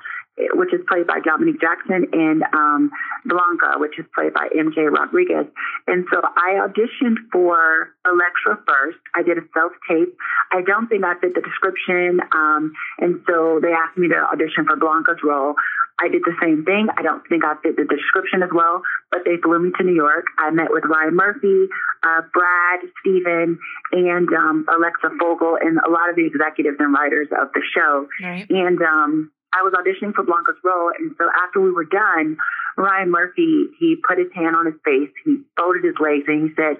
which 0.55 0.75
is 0.75 0.81
played 0.89 1.07
by 1.07 1.21
Dominique 1.21 1.61
Jackson, 1.61 2.07
and 2.13 2.43
um, 2.53 2.91
Blanca, 3.25 3.79
which 3.79 3.99
is 3.99 4.07
played 4.15 4.35
by 4.35 4.49
MJ 4.51 4.91
Rodriguez. 4.91 5.47
And 5.87 6.05
so 6.13 6.21
I 6.23 6.59
auditioned 6.67 7.23
for 7.33 7.95
Electra 8.05 8.59
first. 8.67 8.99
I 9.15 9.23
did 9.23 9.39
a 9.39 9.47
self 9.55 9.73
tape. 9.89 10.17
I 10.53 10.63
don't 10.63 10.89
think 10.89 11.05
I 11.05 11.15
fit 11.21 11.35
the 11.35 11.43
description, 11.43 12.21
um, 12.33 12.73
and 12.99 13.23
so 13.27 13.61
they 13.63 13.73
asked 13.73 13.97
me 13.97 14.09
to 14.09 14.19
audition 14.33 14.67
for 14.67 14.77
Blanca's 14.77 15.23
role. 15.23 15.55
I 16.03 16.09
did 16.09 16.23
the 16.27 16.35
same 16.43 16.65
thing. 16.65 16.89
I 16.99 17.03
don't 17.03 17.23
think 17.29 17.45
I 17.45 17.55
fit 17.63 17.77
the 17.77 17.87
description 17.87 18.43
as 18.43 18.51
well, 18.53 18.83
but 19.11 19.21
they 19.25 19.37
flew 19.43 19.63
me 19.63 19.71
to 19.79 19.85
New 19.85 19.95
York. 19.95 20.25
I 20.39 20.51
met 20.51 20.71
with 20.71 20.83
Ryan 20.85 21.15
Murphy, 21.15 21.71
uh, 22.03 22.23
Brad, 22.35 22.81
Steven, 23.01 23.59
and 23.93 24.29
um, 24.35 24.67
Alexa 24.67 25.15
Fogel, 25.21 25.57
and 25.61 25.79
a 25.79 25.91
lot 25.91 26.11
of 26.11 26.17
the 26.17 26.27
executives 26.27 26.77
and 26.81 26.93
writers 26.93 27.29
of 27.31 27.53
the 27.55 27.63
show. 27.63 28.09
right. 28.23 28.47
And 28.51 28.83
um, 28.83 29.31
I 29.55 29.63
was 29.63 29.73
auditioning 29.73 30.15
for 30.15 30.25
Blanca's 30.25 30.59
role. 30.65 30.91
And 30.99 31.15
so 31.19 31.25
after 31.47 31.61
we 31.61 31.71
were 31.71 31.85
done, 31.85 32.37
Ryan 32.77 33.11
Murphy, 33.11 33.67
he 33.79 33.97
put 34.07 34.19
his 34.19 34.29
hand 34.35 34.57
on 34.57 34.67
his 34.67 34.75
face, 34.85 35.11
he 35.25 35.39
folded 35.57 35.85
his 35.85 35.95
legs, 36.01 36.25
and 36.27 36.49
he 36.49 36.55
said, 36.57 36.77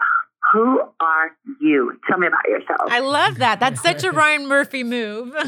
Who 0.53 0.81
are 1.01 1.31
you? 1.61 1.99
Tell 2.09 2.19
me 2.19 2.27
about 2.27 2.49
yourself. 2.49 2.91
I 2.91 2.99
love 3.01 3.39
that. 3.39 3.61
That's 3.61 3.81
such 3.81 4.03
a 4.03 4.11
Ryan 4.21 4.47
Murphy 4.49 4.85
move. 4.85 5.35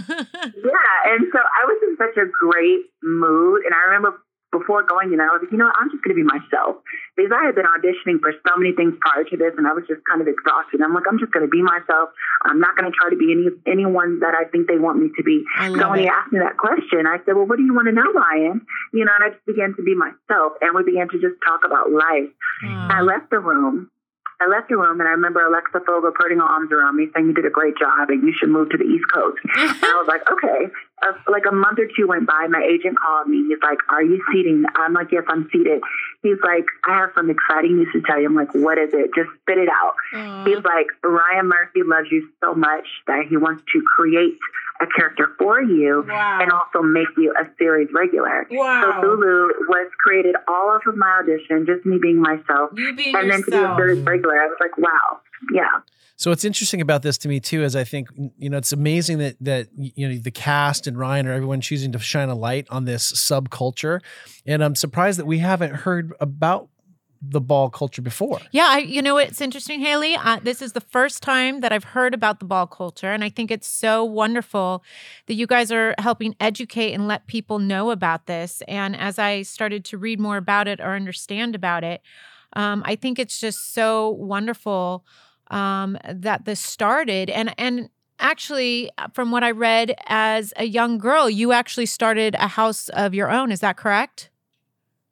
Yeah, 0.57 1.13
and 1.15 1.27
so 1.33 1.39
I 1.39 1.65
was 1.67 1.79
in 1.83 1.97
such 1.97 2.17
a 2.17 2.27
great 2.27 2.87
mood, 3.03 3.63
and 3.65 3.75
I 3.75 3.87
remember 3.87 4.19
before 4.53 4.83
going 4.87 5.13
in, 5.13 5.21
I 5.21 5.31
was 5.35 5.43
like, 5.43 5.53
you 5.53 5.59
know, 5.59 5.67
what, 5.67 5.77
I'm 5.79 5.91
just 5.91 6.03
going 6.07 6.17
to 6.17 6.21
be 6.23 6.27
myself 6.27 6.81
because 7.17 7.33
I 7.35 7.51
had 7.51 7.55
been 7.59 7.67
auditioning 7.67 8.23
for 8.23 8.31
so 8.31 8.53
many 8.57 8.73
things 8.73 8.95
prior 9.03 9.25
to 9.25 9.37
this, 9.37 9.53
and 9.59 9.67
I 9.67 9.73
was 9.75 9.85
just 9.91 10.01
kind 10.07 10.23
of 10.23 10.29
exhausted. 10.29 10.81
I'm 10.81 10.95
like, 10.95 11.05
I'm 11.09 11.19
just 11.19 11.33
going 11.33 11.45
to 11.45 11.51
be 11.51 11.63
myself. 11.63 12.15
I'm 12.47 12.61
not 12.61 12.79
going 12.79 12.87
to 12.91 12.95
try 12.95 13.11
to 13.11 13.19
be 13.19 13.35
any 13.35 13.51
anyone 13.67 14.21
that 14.21 14.35
I 14.39 14.47
think 14.49 14.69
they 14.71 14.79
want 14.79 15.03
me 15.03 15.11
to 15.17 15.23
be. 15.23 15.43
So 15.59 15.91
when 15.91 16.01
he 16.01 16.09
asked 16.09 16.33
me 16.33 16.39
that 16.41 16.57
question, 16.57 17.07
I 17.07 17.19
said, 17.27 17.35
well, 17.35 17.47
what 17.47 17.59
do 17.59 17.65
you 17.67 17.75
want 17.75 17.91
to 17.91 17.97
know, 17.97 18.07
Ryan? 18.07 18.63
You 18.95 19.05
know, 19.05 19.13
and 19.13 19.25
I 19.25 19.35
just 19.35 19.45
began 19.47 19.75
to 19.75 19.83
be 19.83 19.95
myself, 19.95 20.57
and 20.63 20.75
we 20.75 20.87
began 20.87 21.11
to 21.11 21.19
just 21.19 21.37
talk 21.43 21.67
about 21.67 21.91
life. 21.91 22.31
I 22.63 23.03
left 23.03 23.31
the 23.31 23.41
room. 23.43 23.91
I 24.41 24.49
left 24.49 24.69
the 24.69 24.77
room 24.77 25.01
and 25.01 25.09
I 25.09 25.13
remember 25.13 25.41
Alexa 25.45 25.81
Fogel 25.87 26.13
putting 26.13 26.39
her 26.39 26.45
arms 26.45 26.71
around 26.71 26.97
me 26.97 27.09
saying, 27.15 27.27
You 27.27 27.35
did 27.35 27.47
a 27.47 27.51
great 27.51 27.77
job 27.79 28.11
and 28.11 28.23
you 28.23 28.35
should 28.37 28.51
move 28.51 28.69
to 28.71 28.77
the 28.77 28.85
East 28.85 29.07
Coast. 29.13 29.39
And 29.45 29.71
I 29.83 29.97
was 29.97 30.09
like, 30.09 30.23
Okay. 30.31 30.73
Uh, 31.03 31.13
like 31.29 31.45
a 31.49 31.55
month 31.55 31.79
or 31.79 31.89
two 31.97 32.07
went 32.07 32.27
by. 32.27 32.47
My 32.49 32.65
agent 32.65 32.97
called 32.99 33.29
me. 33.29 33.45
He's 33.49 33.63
like, 33.63 33.79
Are 33.89 34.03
you 34.03 34.23
seating? 34.33 34.65
I'm 34.77 34.93
like, 34.93 35.11
Yes, 35.11 35.25
I'm 35.29 35.49
seated. 35.53 35.81
He's 36.23 36.41
like, 36.45 36.67
I 36.87 36.97
have 36.99 37.11
some 37.15 37.31
exciting 37.31 37.77
news 37.77 37.89
to 37.93 38.03
tell 38.03 38.21
you. 38.21 38.27
I'm 38.27 38.35
like, 38.35 38.53
What 38.55 38.77
is 38.79 38.91
it? 38.93 39.11
Just 39.15 39.31
spit 39.41 39.59
it 39.59 39.69
out. 39.73 39.95
He's 40.47 40.63
like, 40.65 40.89
Ryan 41.03 41.49
Murphy 41.49 41.81
loves 41.85 42.09
you 42.11 42.29
so 42.45 42.55
much 42.55 42.87
that 43.07 43.25
he 43.29 43.37
wants 43.37 43.63
to 43.73 43.83
create 43.97 44.37
a 44.81 44.87
character 44.97 45.29
for 45.39 45.61
you 45.63 46.05
Wow. 46.07 46.39
and 46.43 46.51
also 46.53 46.83
make 46.83 47.09
you 47.17 47.33
a 47.41 47.45
series 47.59 47.89
regular. 47.95 48.47
Wow. 48.51 49.01
So 49.03 49.07
Lulu 49.09 49.49
was 49.69 49.91
created 50.05 50.35
all 50.49 50.71
off 50.71 50.83
of 50.87 50.97
my 50.97 51.21
audition, 51.23 51.67
just 51.67 51.85
me 51.87 51.99
being 52.01 52.21
myself 52.21 52.71
You 52.75 52.95
being 52.95 53.15
and 53.15 53.31
then 53.31 53.41
to 53.45 53.51
be 53.51 53.57
a 53.57 53.61
yourself. 53.61 53.79
series 53.79 54.05
regular, 54.05 54.35
I 54.41 54.47
was 54.47 54.57
like, 54.61 54.77
wow, 54.79 55.21
yeah. 55.53 55.81
So 56.19 56.31
what's 56.31 56.47
interesting 56.47 56.81
about 56.81 57.03
this 57.03 57.19
to 57.19 57.29
me 57.29 57.41
too 57.41 57.63
is 57.63 57.77
I 57.77 57.85
think 57.85 58.09
you 58.39 58.49
know 58.49 58.57
it's 58.57 58.73
amazing 58.73 59.19
that 59.19 59.37
that 59.43 59.69
you 59.77 60.09
know 60.09 60.17
the 60.17 60.31
cast 60.31 60.87
and 60.87 60.99
Ryan 60.99 61.27
or 61.27 61.33
everyone 61.33 61.61
choosing 61.61 61.93
to 61.93 61.99
shine 61.99 62.31
a 62.31 62.35
light 62.35 62.67
on 62.71 62.87
this 62.87 63.13
subculture, 63.13 64.01
and 64.47 64.65
I'm 64.65 64.75
surprised 64.75 65.19
that 65.19 65.27
we 65.27 65.39
haven't 65.41 65.75
heard 65.75 66.15
about 66.19 66.69
the 67.31 67.41
ball 67.41 67.71
culture 67.71 68.03
before. 68.03 68.41
Yeah, 68.51 68.69
I, 68.71 68.79
you 68.79 69.03
know 69.03 69.19
it's 69.19 69.41
interesting, 69.41 69.81
Hailie? 69.81 70.17
Uh, 70.17 70.39
this 70.43 70.63
is 70.63 70.73
the 70.73 70.81
first 70.81 71.23
time 71.23 71.61
that 71.61 71.73
I've 71.73 71.85
heard 71.85 72.15
about 72.15 72.39
the 72.39 72.45
ball 72.45 72.67
culture, 72.67 73.13
and 73.13 73.25
I 73.25 73.29
think 73.29 73.51
it's 73.51 73.69
so 73.69 74.05
wonderful 74.05 74.83
that 75.27 75.35
you 75.35 75.47
guys 75.47 75.73
are 75.73 75.95
helping 75.99 76.35
educate 76.41 76.93
and 76.93 77.07
let 77.09 77.27
people 77.27 77.59
know 77.59 77.91
about 77.91 78.27
this. 78.27 78.63
And 78.69 78.97
as 78.97 79.19
I 79.19 79.43
started 79.43 79.85
to 79.87 79.99
read 79.99 80.21
more 80.21 80.37
about 80.37 80.69
it 80.69 80.81
or 80.81 80.95
understand 80.95 81.55
about 81.55 81.85
it, 81.85 82.03
um, 82.55 82.83
I 82.87 82.97
think 82.97 83.19
it's 83.19 83.39
just 83.39 83.75
so 83.75 84.11
wonderful 84.11 85.05
um, 85.51 85.99
that 86.09 86.45
this 86.45 86.61
started. 86.61 87.31
And 87.31 87.55
and 87.59 87.91
actually, 88.19 88.91
uh, 88.99 89.09
from 89.13 89.31
what 89.31 89.45
I 89.45 89.51
read 89.51 89.95
as 90.07 90.53
a 90.57 90.65
young 90.65 90.99
girl, 90.99 91.29
you 91.29 91.53
actually 91.53 91.87
started 91.87 92.35
a 92.37 92.49
house 92.49 92.89
of 92.91 93.15
your 93.15 93.31
own. 93.31 93.53
Is 93.53 93.61
that 93.61 93.77
correct? 93.77 94.31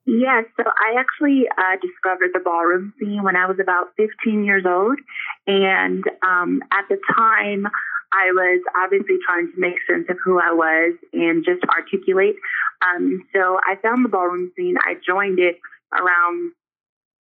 Yes, 0.07 0.45
so 0.57 0.65
I 0.69 1.01
actually 1.01 1.49
uh, 1.49 1.77
discovered 1.81 2.31
the 2.35 2.41
ballroom 2.45 2.93
scene 3.01 3.23
when 3.23 3.37
I 3.37 3.47
was 3.47 3.57
about 3.59 3.97
15 3.97 4.45
years 4.45 4.65
old. 4.67 4.99
And 5.47 6.05
um, 6.23 6.61
at 6.73 6.85
the 6.91 6.99
time, 7.17 7.65
I 8.13 8.31
was 8.31 8.61
obviously 8.77 9.17
trying 9.25 9.51
to 9.51 9.59
make 9.59 9.81
sense 9.89 10.05
of 10.11 10.19
who 10.23 10.39
I 10.39 10.53
was 10.53 10.95
and 11.13 11.45
just 11.45 11.65
articulate. 11.65 12.37
Um, 12.85 13.25
so 13.35 13.59
I 13.65 13.77
found 13.81 14.05
the 14.05 14.11
ballroom 14.11 14.53
scene. 14.55 14.77
I 14.85 14.95
joined 15.01 15.39
it 15.41 15.57
around 15.91 16.53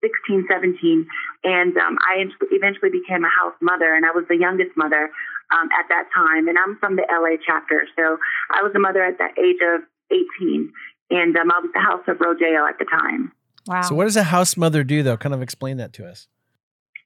16, 0.05 0.47
17, 0.51 1.07
and 1.45 1.76
um, 1.78 1.97
I 2.05 2.28
eventually 2.53 2.91
became 2.93 3.24
a 3.24 3.32
house 3.32 3.57
mother, 3.62 3.95
and 3.97 4.05
I 4.05 4.12
was 4.12 4.28
the 4.28 4.37
youngest 4.37 4.76
mother 4.76 5.09
um, 5.57 5.68
at 5.72 5.89
that 5.89 6.12
time. 6.14 6.49
And 6.49 6.59
I'm 6.61 6.76
from 6.78 6.97
the 6.97 7.09
LA 7.09 7.41
chapter. 7.41 7.89
So 7.97 8.18
I 8.53 8.62
was 8.62 8.72
a 8.76 8.78
mother 8.78 9.03
at 9.03 9.16
the 9.16 9.32
age 9.41 9.64
of 9.64 9.82
18. 10.12 10.70
And 11.11 11.37
um, 11.37 11.51
I 11.51 11.61
was 11.61 11.71
the 11.75 11.81
house 11.81 12.03
of 12.09 12.21
Rodeo 12.21 12.67
at 12.67 12.79
the 12.79 12.87
time. 12.87 13.33
Wow. 13.67 13.83
So 13.83 13.95
what 13.95 14.05
does 14.05 14.17
a 14.17 14.25
house 14.25 14.57
mother 14.57 14.85
do 14.85 15.03
though? 15.03 15.17
Kind 15.17 15.35
of 15.35 15.43
explain 15.43 15.77
that 15.79 15.93
to 15.95 16.07
us. 16.07 16.29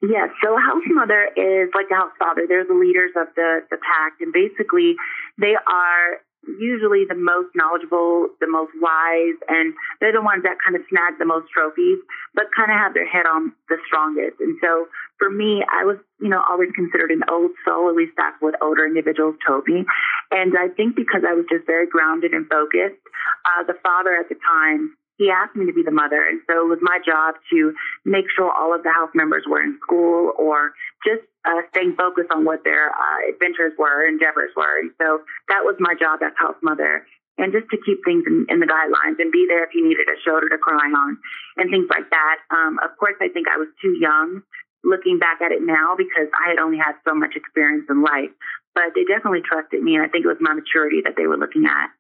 Yes, 0.01 0.31
so 0.43 0.55
a 0.57 0.61
house 0.61 0.83
mother 0.87 1.27
is 1.37 1.71
like 1.75 1.87
a 1.91 1.95
house 1.95 2.13
father. 2.19 2.47
They're 2.47 2.65
the 2.65 2.75
leaders 2.75 3.11
of 3.17 3.27
the, 3.35 3.67
the 3.69 3.79
pack, 3.79 4.13
and 4.21 4.33
basically 4.33 4.95
they 5.39 5.57
are 5.57 6.23
usually 6.47 7.05
the 7.09 7.19
most 7.19 7.51
knowledgeable, 7.55 8.31
the 8.41 8.47
most 8.47 8.73
wise, 8.81 9.39
and 9.49 9.75
they're 10.01 10.15
the 10.15 10.23
ones 10.23 10.43
that 10.45 10.57
kind 10.63 10.77
of 10.77 10.83
snag 10.89 11.19
the 11.19 11.27
most 11.27 11.51
trophies, 11.51 11.99
but 12.35 12.47
kind 12.55 12.71
of 12.71 12.79
have 12.79 12.95
their 12.95 13.07
head 13.07 13.27
on 13.27 13.53
the 13.69 13.77
strongest. 13.87 14.39
And 14.41 14.57
so 14.63 14.87
for 15.19 15.31
me, 15.31 15.65
I 15.67 15.85
was, 15.85 15.99
you 16.21 16.31
know, 16.31 16.43
always 16.43 16.71
considered 16.75 17.11
an 17.11 17.27
old 17.29 17.51
soul. 17.67 17.91
At 17.91 17.97
least 17.97 18.15
that's 18.17 18.39
what 18.41 18.55
older 18.63 18.87
individuals 18.87 19.35
told 19.47 19.67
me. 19.67 19.85
And 20.31 20.55
I 20.57 20.69
think 20.69 20.95
because 20.95 21.27
I 21.27 21.35
was 21.35 21.45
just 21.51 21.67
very 21.67 21.87
grounded 21.87 22.33
and 22.33 22.47
focused, 22.47 23.03
uh, 23.45 23.67
the 23.67 23.77
father 23.83 24.15
at 24.15 24.29
the 24.29 24.39
time 24.39 24.95
he 25.19 25.31
asked 25.35 25.57
me 25.57 25.67
to 25.67 25.75
be 25.75 25.83
the 25.83 25.91
mother. 25.91 26.23
And 26.23 26.41
so 26.47 26.63
it 26.63 26.71
was 26.71 26.79
my 26.81 27.03
job 27.05 27.35
to 27.51 27.75
make 28.07 28.31
sure 28.31 28.55
all 28.55 28.73
of 28.73 28.87
the 28.87 28.95
house 28.95 29.11
members 29.15 29.43
were 29.51 29.61
in 29.61 29.77
school 29.83 30.31
or 30.39 30.73
just 31.05 31.27
uh, 31.49 31.65
staying 31.73 31.97
focused 31.97 32.29
on 32.29 32.45
what 32.45 32.63
their 32.63 32.93
uh, 32.93 33.19
adventures 33.33 33.73
were, 33.81 34.05
endeavors 34.05 34.53
were. 34.53 34.79
And 34.79 34.93
so 35.01 35.25
that 35.49 35.65
was 35.65 35.77
my 35.81 35.97
job 35.97 36.21
as 36.21 36.37
house 36.37 36.61
mother. 36.63 37.09
And 37.39 37.55
just 37.55 37.71
to 37.71 37.79
keep 37.81 38.05
things 38.05 38.25
in, 38.27 38.47
in 38.51 38.59
the 38.61 38.67
guidelines 38.67 39.17
and 39.23 39.33
be 39.33 39.47
there 39.49 39.65
if 39.65 39.71
you 39.73 39.87
needed 39.87 40.11
a 40.11 40.19
shoulder 40.27 40.51
to 40.51 40.59
cry 40.59 40.91
on 40.91 41.17
and 41.57 41.71
things 41.71 41.87
like 41.89 42.11
that. 42.11 42.37
Um, 42.51 42.79
of 42.83 42.93
course, 42.99 43.15
I 43.23 43.29
think 43.33 43.47
I 43.49 43.57
was 43.57 43.69
too 43.81 43.97
young 43.97 44.43
looking 44.85 45.19
back 45.19 45.41
at 45.41 45.53
it 45.53 45.63
now 45.63 45.95
because 45.97 46.29
I 46.35 46.51
had 46.51 46.59
only 46.59 46.79
had 46.79 46.95
so 47.07 47.15
much 47.15 47.35
experience 47.35 47.87
in 47.89 48.03
life. 48.03 48.31
But 48.75 48.95
they 48.95 49.03
definitely 49.03 49.43
trusted 49.43 49.83
me, 49.83 49.97
and 49.97 50.05
I 50.05 50.09
think 50.09 50.25
it 50.25 50.29
was 50.29 50.39
my 50.41 50.55
maturity 50.55 51.03
that 51.03 51.15
they 51.17 51.27
were 51.27 51.39
looking 51.39 51.67
at. 51.67 51.91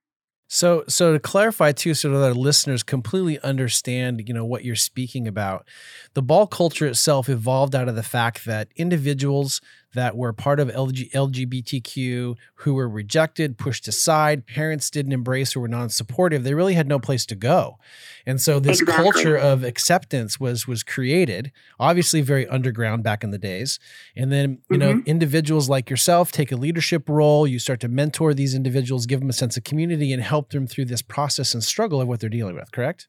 So, 0.51 0.85
so 0.89 1.13
to 1.13 1.19
clarify 1.19 1.73
too, 1.73 1.93
so 1.93 2.11
that 2.11 2.25
our 2.25 2.35
listeners 2.35 2.83
completely 2.83 3.39
understand, 3.41 4.27
you 4.27 4.33
know, 4.33 4.47
what 4.47 4.65
you're 4.65 4.77
speaking 4.77 5.29
about, 5.29 5.69
the 6.15 6.23
ball 6.23 6.47
culture 6.47 6.87
itself 6.87 7.29
evolved 7.29 7.75
out 7.75 7.89
of 7.89 7.97
the 7.97 8.03
fact 8.03 8.47
that 8.47 8.69
individuals 8.75 9.61
that 9.95 10.17
were 10.17 10.33
part 10.33 10.61
of 10.61 10.69
LG, 10.69 11.11
LGBTQ 11.13 12.37
who 12.57 12.75
were 12.75 12.89
rejected, 12.89 13.57
pushed 13.57 13.89
aside, 13.89 14.47
parents 14.47 14.91
didn't 14.91 15.13
embrace 15.13 15.57
or 15.57 15.61
were 15.61 15.69
non-supportive, 15.69 16.45
they 16.45 16.55
really 16.55 16.75
had 16.75 16.87
no 16.87 16.99
place 16.99 17.25
to 17.27 17.35
go. 17.35 17.79
And 18.27 18.41
so 18.41 18.61
this 18.61 18.81
Exactly. 18.81 19.05
culture 19.05 19.37
of 19.37 19.65
acceptance 19.65 20.39
was 20.39 20.67
was 20.67 20.83
created, 20.83 21.53
obviously 21.81 22.21
very 22.21 22.47
underground 22.47 23.03
back 23.03 23.25
in 23.25 23.31
the 23.31 23.39
days. 23.39 23.79
And 24.15 24.31
then, 24.31 24.59
you 24.71 24.79
know, 24.79 25.03
individuals 25.07 25.69
like 25.69 25.89
yourself 25.89 26.31
take 26.31 26.53
a 26.53 26.57
leadership 26.57 27.09
role, 27.09 27.47
you 27.47 27.59
start 27.59 27.81
to 27.81 27.89
mentor 27.89 28.35
these 28.35 28.55
individuals, 28.55 29.07
give 29.07 29.21
them 29.21 29.31
a 29.31 29.35
sense 29.35 29.57
of 29.57 29.65
community 29.65 30.13
and 30.13 30.23
help 30.23 30.51
them 30.51 30.67
through 30.67 30.87
this 30.87 31.03
process 31.03 31.55
and 31.55 31.65
struggle 31.65 32.01
of 32.01 32.09
what 32.09 32.21
they're 32.21 32.29
dealing 32.29 32.55
with, 32.55 32.71
correct? 32.73 33.09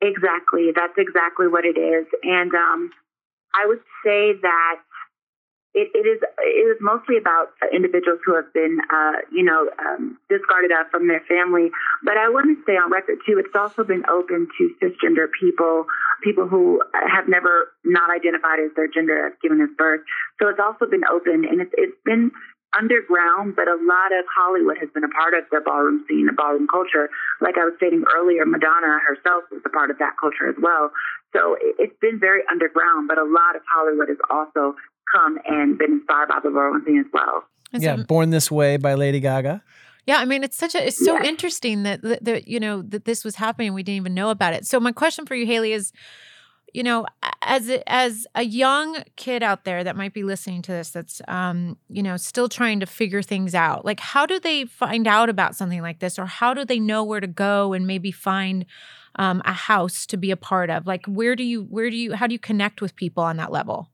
Exactly. 0.00 0.70
That's 0.74 0.94
exactly 0.96 1.46
what 1.46 1.64
it 1.64 1.78
is. 1.78 2.06
And 2.24 2.52
um, 2.54 2.90
I 3.54 3.66
would 3.66 3.78
say 4.04 4.32
that 4.42 4.76
it, 5.74 5.88
it 5.94 6.04
is 6.04 6.20
it 6.20 6.66
is 6.68 6.78
mostly 6.80 7.16
about 7.16 7.48
individuals 7.72 8.20
who 8.24 8.34
have 8.36 8.52
been, 8.52 8.78
uh, 8.92 9.24
you 9.32 9.42
know, 9.42 9.68
um, 9.80 10.18
discarded 10.28 10.70
up 10.72 10.90
from 10.90 11.08
their 11.08 11.24
family. 11.28 11.70
But 12.04 12.16
I 12.16 12.28
want 12.28 12.46
to 12.52 12.56
say 12.66 12.76
on 12.76 12.90
record 12.92 13.18
too, 13.26 13.38
it's 13.38 13.54
also 13.56 13.82
been 13.84 14.04
open 14.10 14.48
to 14.58 14.62
cisgender 14.82 15.28
people, 15.32 15.86
people 16.22 16.46
who 16.46 16.82
have 16.92 17.28
never 17.28 17.72
not 17.84 18.10
identified 18.10 18.60
as 18.60 18.70
their 18.76 18.88
gender 18.88 19.26
as 19.28 19.32
given 19.42 19.60
as 19.60 19.70
birth. 19.78 20.02
So 20.40 20.48
it's 20.48 20.60
also 20.60 20.84
been 20.84 21.04
open, 21.08 21.44
and 21.48 21.60
it's 21.60 21.72
it's 21.76 21.96
been 22.04 22.30
underground, 22.76 23.54
but 23.56 23.68
a 23.68 23.76
lot 23.76 24.12
of 24.16 24.24
Hollywood 24.32 24.78
has 24.78 24.88
been 24.94 25.04
a 25.04 25.12
part 25.12 25.34
of 25.34 25.44
the 25.52 25.60
ballroom 25.64 26.04
scene, 26.08 26.26
the 26.26 26.32
ballroom 26.32 26.66
culture. 26.68 27.08
Like 27.40 27.56
I 27.60 27.64
was 27.64 27.74
stating 27.76 28.04
earlier, 28.16 28.44
Madonna 28.46 28.96
herself 29.06 29.44
was 29.52 29.60
a 29.64 29.68
part 29.68 29.90
of 29.90 29.98
that 29.98 30.16
culture 30.20 30.48
as 30.48 30.56
well. 30.60 30.90
So 31.36 31.54
it- 31.60 31.76
it's 31.78 31.98
been 32.00 32.18
very 32.18 32.44
underground, 32.48 33.08
but 33.08 33.18
a 33.18 33.24
lot 33.24 33.56
of 33.56 33.62
Hollywood 33.68 34.08
is 34.10 34.20
also 34.30 34.76
come 35.12 35.38
and 35.46 35.78
been 35.78 35.92
inspired 35.92 36.28
by 36.28 36.38
the 36.42 36.50
ballroom 36.50 36.82
scene 36.86 37.00
as 37.00 37.06
well. 37.12 37.44
It's 37.72 37.84
yeah, 37.84 37.94
a- 37.94 38.04
Born 38.04 38.30
This 38.30 38.50
Way 38.50 38.76
by 38.76 38.94
Lady 38.94 39.20
Gaga. 39.20 39.62
Yeah, 40.06 40.16
I 40.16 40.24
mean, 40.24 40.42
it's 40.42 40.56
such 40.56 40.74
a 40.74 40.84
it's 40.86 41.02
so 41.04 41.14
Yeah. 41.16 41.24
interesting 41.24 41.84
that, 41.84 42.02
that 42.02 42.24
that 42.24 42.48
you 42.48 42.58
know 42.58 42.82
that 42.82 43.04
this 43.04 43.24
was 43.24 43.36
happening. 43.36 43.72
We 43.72 43.82
didn't 43.84 43.98
even 43.98 44.14
know 44.14 44.30
about 44.30 44.52
it. 44.52 44.66
So 44.66 44.80
my 44.80 44.90
question 44.92 45.26
for 45.26 45.34
you, 45.36 45.46
Hailie, 45.46 45.72
is, 45.72 45.92
you 46.74 46.82
know, 46.82 47.06
as 47.42 47.68
a, 47.70 47.88
as 47.88 48.26
a 48.34 48.42
young 48.42 49.04
kid 49.14 49.44
out 49.44 49.64
there 49.64 49.84
that 49.84 49.94
might 49.94 50.12
be 50.12 50.24
listening 50.24 50.60
to 50.62 50.72
this, 50.72 50.90
that's 50.90 51.22
um, 51.28 51.76
you 51.88 52.02
know, 52.02 52.16
still 52.16 52.48
trying 52.48 52.80
to 52.80 52.86
figure 52.86 53.22
things 53.22 53.54
out. 53.54 53.84
Like, 53.84 54.00
how 54.00 54.26
do 54.26 54.40
they 54.40 54.64
find 54.64 55.06
out 55.06 55.28
about 55.28 55.54
something 55.54 55.82
like 55.82 56.00
this, 56.00 56.18
or 56.18 56.26
how 56.26 56.52
do 56.52 56.64
they 56.64 56.80
know 56.80 57.04
where 57.04 57.20
to 57.20 57.28
go 57.28 57.72
and 57.72 57.86
maybe 57.86 58.10
find 58.10 58.66
um, 59.16 59.40
a 59.44 59.52
house 59.52 60.04
to 60.06 60.16
be 60.16 60.32
a 60.32 60.36
part 60.36 60.68
of? 60.68 60.84
Like, 60.84 61.06
where 61.06 61.36
do 61.36 61.44
you 61.44 61.62
where 61.62 61.90
do 61.90 61.96
you 61.96 62.14
how 62.14 62.26
do 62.26 62.32
you 62.34 62.40
connect 62.40 62.80
with 62.82 62.96
people 62.96 63.22
on 63.22 63.36
that 63.36 63.52
level? 63.52 63.88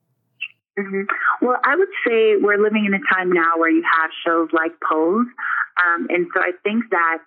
Hmm 0.79 1.03
Well, 1.43 1.59
I 1.65 1.77
would 1.77 1.93
say 2.07 2.37
we're 2.41 2.63
living 2.63 2.87
in 2.87 2.95
a 2.95 3.03
time 3.15 3.33
now 3.33 3.59
where 3.59 3.71
you 3.71 3.83
have 3.83 4.11
shows 4.25 4.49
like 4.53 4.73
Pose. 4.89 5.27
Um, 5.83 6.07
and 6.11 6.27
so 6.35 6.41
I 6.41 6.53
think 6.63 6.85
that 6.91 7.19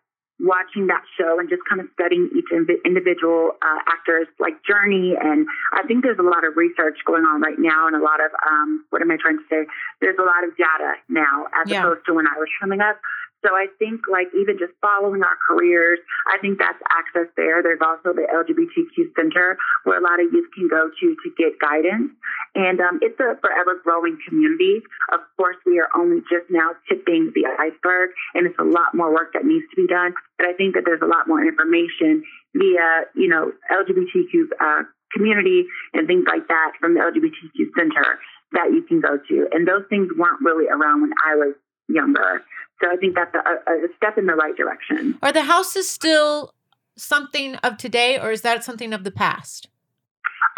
watching 0.42 0.88
that 0.88 1.04
show 1.20 1.38
and 1.38 1.48
just 1.50 1.62
kind 1.70 1.80
of 1.80 1.88
studying 1.94 2.28
each 2.34 2.50
individual 2.84 3.52
uh, 3.62 3.80
actor's 3.88 4.28
like 4.40 4.58
journey, 4.66 5.14
and 5.20 5.46
I 5.74 5.84
think 5.86 6.04
there's 6.04 6.18
a 6.20 6.26
lot 6.26 6.44
of 6.44 6.58
research 6.58 6.98
going 7.06 7.24
on 7.24 7.42
right 7.42 7.60
now, 7.60 7.86
and 7.88 7.96
a 7.96 8.02
lot 8.04 8.20
of 8.24 8.32
um, 8.42 8.84
what 8.90 9.02
am 9.02 9.12
I 9.12 9.18
trying 9.22 9.38
to 9.38 9.46
say? 9.50 9.70
There's 10.02 10.18
a 10.18 10.26
lot 10.26 10.44
of 10.44 10.58
data 10.58 10.98
now 11.10 11.46
as 11.62 11.70
Yeah. 11.70 11.86
opposed 11.86 12.06
to 12.08 12.14
when 12.16 12.26
I 12.28 12.40
was 12.40 12.50
coming 12.60 12.82
up. 12.82 13.00
So 13.44 13.58
I 13.58 13.68
think 13.80 14.02
like 14.06 14.30
even 14.38 14.58
just 14.62 14.74
following 14.82 15.24
our 15.24 15.38
careers, 15.50 16.00
I 16.30 16.38
think 16.38 16.60
that's 16.60 16.78
access 16.94 17.30
there. 17.36 17.62
There's 17.64 17.82
also 17.82 18.14
the 18.14 18.30
LGBTQ 18.30 19.18
Center 19.18 19.58
where 19.84 19.98
a 19.98 20.04
lot 20.04 20.22
of 20.22 20.30
youth 20.32 20.50
can 20.54 20.70
go 20.70 20.90
to 20.90 21.08
to 21.16 21.28
get 21.38 21.58
guidance. 21.58 22.14
And 22.54 22.80
um, 22.80 23.00
it's 23.02 23.18
a 23.20 23.40
forever 23.42 23.82
growing 23.84 24.18
community. 24.28 24.82
Of 25.12 25.22
course, 25.38 25.58
we 25.66 25.80
are 25.80 25.90
only 25.96 26.22
just 26.30 26.50
now 26.50 26.78
tipping 26.90 27.32
the 27.34 27.48
iceberg, 27.48 28.12
and 28.36 28.46
it's 28.46 28.60
a 28.60 28.68
lot 28.68 28.94
more 28.94 29.12
work 29.12 29.34
that 29.34 29.46
needs 29.46 29.66
to 29.72 29.76
be 29.76 29.88
done. 29.88 30.14
But 30.38 30.48
I 30.48 30.54
think 30.54 30.76
that 30.76 30.84
there's 30.86 31.02
a 31.02 31.10
lot 31.10 31.28
more 31.28 31.42
information 31.42 32.24
via, 32.54 33.08
you 33.16 33.28
know, 33.28 33.52
LGBTQ 33.72 34.54
uh, 34.60 34.84
community 35.14 35.66
and 35.94 36.08
things 36.08 36.26
like 36.28 36.48
that 36.48 36.72
from 36.80 36.94
the 36.94 37.02
LGBTQ 37.02 37.72
Center 37.78 38.20
that 38.54 38.72
you 38.72 38.84
can 38.84 39.00
go 39.00 39.18
to. 39.18 39.48
And 39.52 39.68
those 39.68 39.84
things 39.90 40.12
weren't 40.18 40.42
really 40.42 40.68
around 40.68 41.02
when 41.02 41.12
I 41.26 41.36
was 41.36 41.56
younger. 41.94 42.44
So 42.82 42.92
I 42.92 42.96
think 42.98 43.16
that's 43.16 43.34
a, 43.36 43.72
a 43.72 43.88
step 43.98 44.18
in 44.18 44.26
the 44.26 44.34
right 44.36 44.56
direction. 44.56 45.18
Are 45.22 45.32
the 45.32 45.44
houses 45.44 45.90
still 45.90 46.54
something 46.98 47.56
of 47.58 47.78
today, 47.78 48.20
or 48.20 48.32
is 48.32 48.42
that 48.42 48.64
something 48.64 48.94
of 48.94 49.04
the 49.04 49.12
past? 49.12 49.68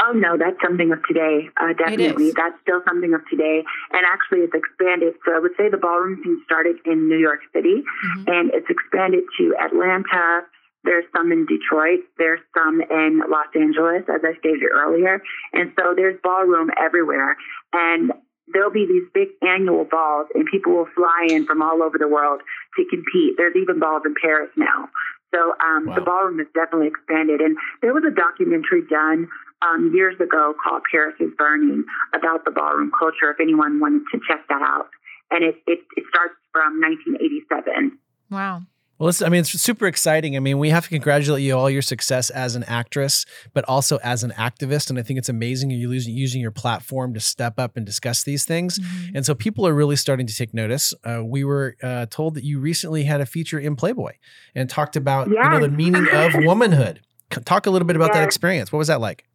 Oh 0.01 0.11
no, 0.13 0.37
that's 0.37 0.57
something 0.63 0.91
of 0.91 0.99
today. 1.07 1.49
Uh, 1.59 1.73
definitely, 1.77 2.31
that's 2.35 2.55
still 2.61 2.81
something 2.87 3.13
of 3.13 3.21
today, 3.29 3.63
and 3.91 4.05
actually, 4.11 4.39
it's 4.39 4.53
expanded. 4.55 5.13
So 5.25 5.35
I 5.35 5.39
would 5.39 5.51
say 5.57 5.69
the 5.69 5.77
ballroom 5.77 6.19
scene 6.23 6.41
started 6.45 6.77
in 6.85 7.07
New 7.07 7.17
York 7.19 7.41
City, 7.53 7.83
Mhm. 8.17 8.27
and 8.27 8.51
it's 8.53 8.69
expanded 8.69 9.23
to 9.37 9.55
Atlanta. 9.63 10.45
There's 10.83 11.05
some 11.15 11.31
in 11.31 11.45
Detroit. 11.45 12.01
There's 12.17 12.41
some 12.53 12.81
in 12.81 13.21
Los 13.29 13.47
Angeles, 13.55 14.03
as 14.09 14.21
I 14.23 14.37
stated 14.39 14.63
earlier, 14.73 15.21
and 15.53 15.71
so 15.79 15.93
there's 15.95 16.19
ballroom 16.23 16.71
everywhere. 16.77 17.37
And 17.71 18.11
there'll 18.51 18.71
be 18.71 18.85
these 18.85 19.07
big 19.13 19.29
annual 19.41 19.85
balls, 19.85 20.27
and 20.35 20.45
people 20.49 20.73
will 20.73 20.89
fly 20.95 21.27
in 21.31 21.45
from 21.45 21.61
all 21.61 21.81
over 21.81 21.97
the 21.97 22.07
world 22.07 22.41
to 22.77 22.85
compete. 22.89 23.35
There's 23.37 23.55
even 23.55 23.79
balls 23.79 24.03
in 24.05 24.15
Paris 24.19 24.49
now. 24.57 24.89
So 25.33 25.55
um, 25.63 25.87
Wow. 25.87 25.95
the 25.95 26.01
ballroom 26.01 26.37
has 26.39 26.47
definitely 26.53 26.87
expanded. 26.87 27.41
And 27.41 27.57
there 27.81 27.93
was 27.93 28.03
a 28.05 28.11
documentary 28.13 28.83
done 28.87 29.27
um, 29.61 29.91
years 29.93 30.19
ago 30.19 30.53
called 30.61 30.83
Paris 30.91 31.15
is 31.19 31.31
Burning 31.37 31.85
about 32.13 32.45
the 32.45 32.51
ballroom 32.51 32.91
culture, 32.97 33.31
if 33.31 33.39
anyone 33.39 33.79
wanted 33.79 34.03
to 34.11 34.19
check 34.27 34.45
that 34.49 34.61
out. 34.61 34.89
And 35.31 35.43
it, 35.43 35.55
it, 35.65 35.79
it 35.97 36.03
starts 36.09 36.35
from 36.51 36.79
1987. 36.81 37.97
Wow. 38.29 38.61
Well, 39.03 39.09
it's, 39.09 39.21
I 39.21 39.27
mean, 39.27 39.41
it's 39.41 39.49
super 39.49 39.85
exciting. 39.85 40.37
I 40.37 40.39
mean, 40.39 40.59
we 40.59 40.69
have 40.69 40.85
to 40.85 40.89
congratulate 40.89 41.43
you 41.43 41.57
all 41.57 41.69
your 41.69 41.81
success 41.81 42.29
as 42.29 42.55
an 42.55 42.63
actress, 42.69 43.25
but 43.53 43.65
also 43.67 43.99
as 44.01 44.23
an 44.23 44.31
activist. 44.37 44.89
And 44.89 44.97
I 44.97 45.01
think 45.01 45.19
it's 45.19 45.27
amazing 45.27 45.71
you're 45.71 45.93
using, 45.93 46.39
your 46.39 46.51
platform 46.51 47.13
to 47.13 47.19
step 47.19 47.59
up 47.59 47.75
and 47.75 47.85
discuss 47.85 48.23
these 48.23 48.45
things. 48.45 48.79
Mhm. 48.79 49.15
And 49.15 49.25
so 49.25 49.35
people 49.35 49.67
are 49.67 49.73
really 49.73 49.97
starting 49.97 50.25
to 50.25 50.33
take 50.33 50.53
notice. 50.53 50.93
Uh, 51.03 51.21
we 51.21 51.43
were 51.43 51.75
uh, 51.83 52.05
told 52.05 52.35
that 52.35 52.45
you 52.45 52.61
recently 52.61 53.03
had 53.03 53.19
a 53.19 53.25
feature 53.25 53.59
in 53.59 53.75
Playboy 53.75 54.13
and 54.55 54.69
talked 54.69 54.95
about 54.95 55.27
you 55.27 55.35
know 55.35 55.59
the 55.59 55.67
meaning 55.67 56.07
of 56.07 56.31
womanhood. 56.35 57.01
Talk 57.29 57.65
a 57.65 57.71
little 57.71 57.85
bit 57.85 57.97
about 57.97 58.13
that 58.13 58.23
experience. 58.23 58.71
What 58.71 58.79
was 58.79 58.87
that 58.87 59.01
like? 59.01 59.25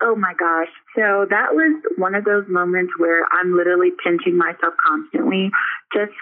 Oh 0.00 0.14
my 0.14 0.34
gosh. 0.38 0.68
So 0.94 1.26
that 1.28 1.54
was 1.54 1.82
one 1.96 2.14
of 2.14 2.24
those 2.24 2.44
moments 2.48 2.92
where 2.98 3.24
I'm 3.40 3.56
literally 3.56 3.90
pinching 4.04 4.38
myself 4.38 4.74
constantly, 4.86 5.50
just 5.92 6.12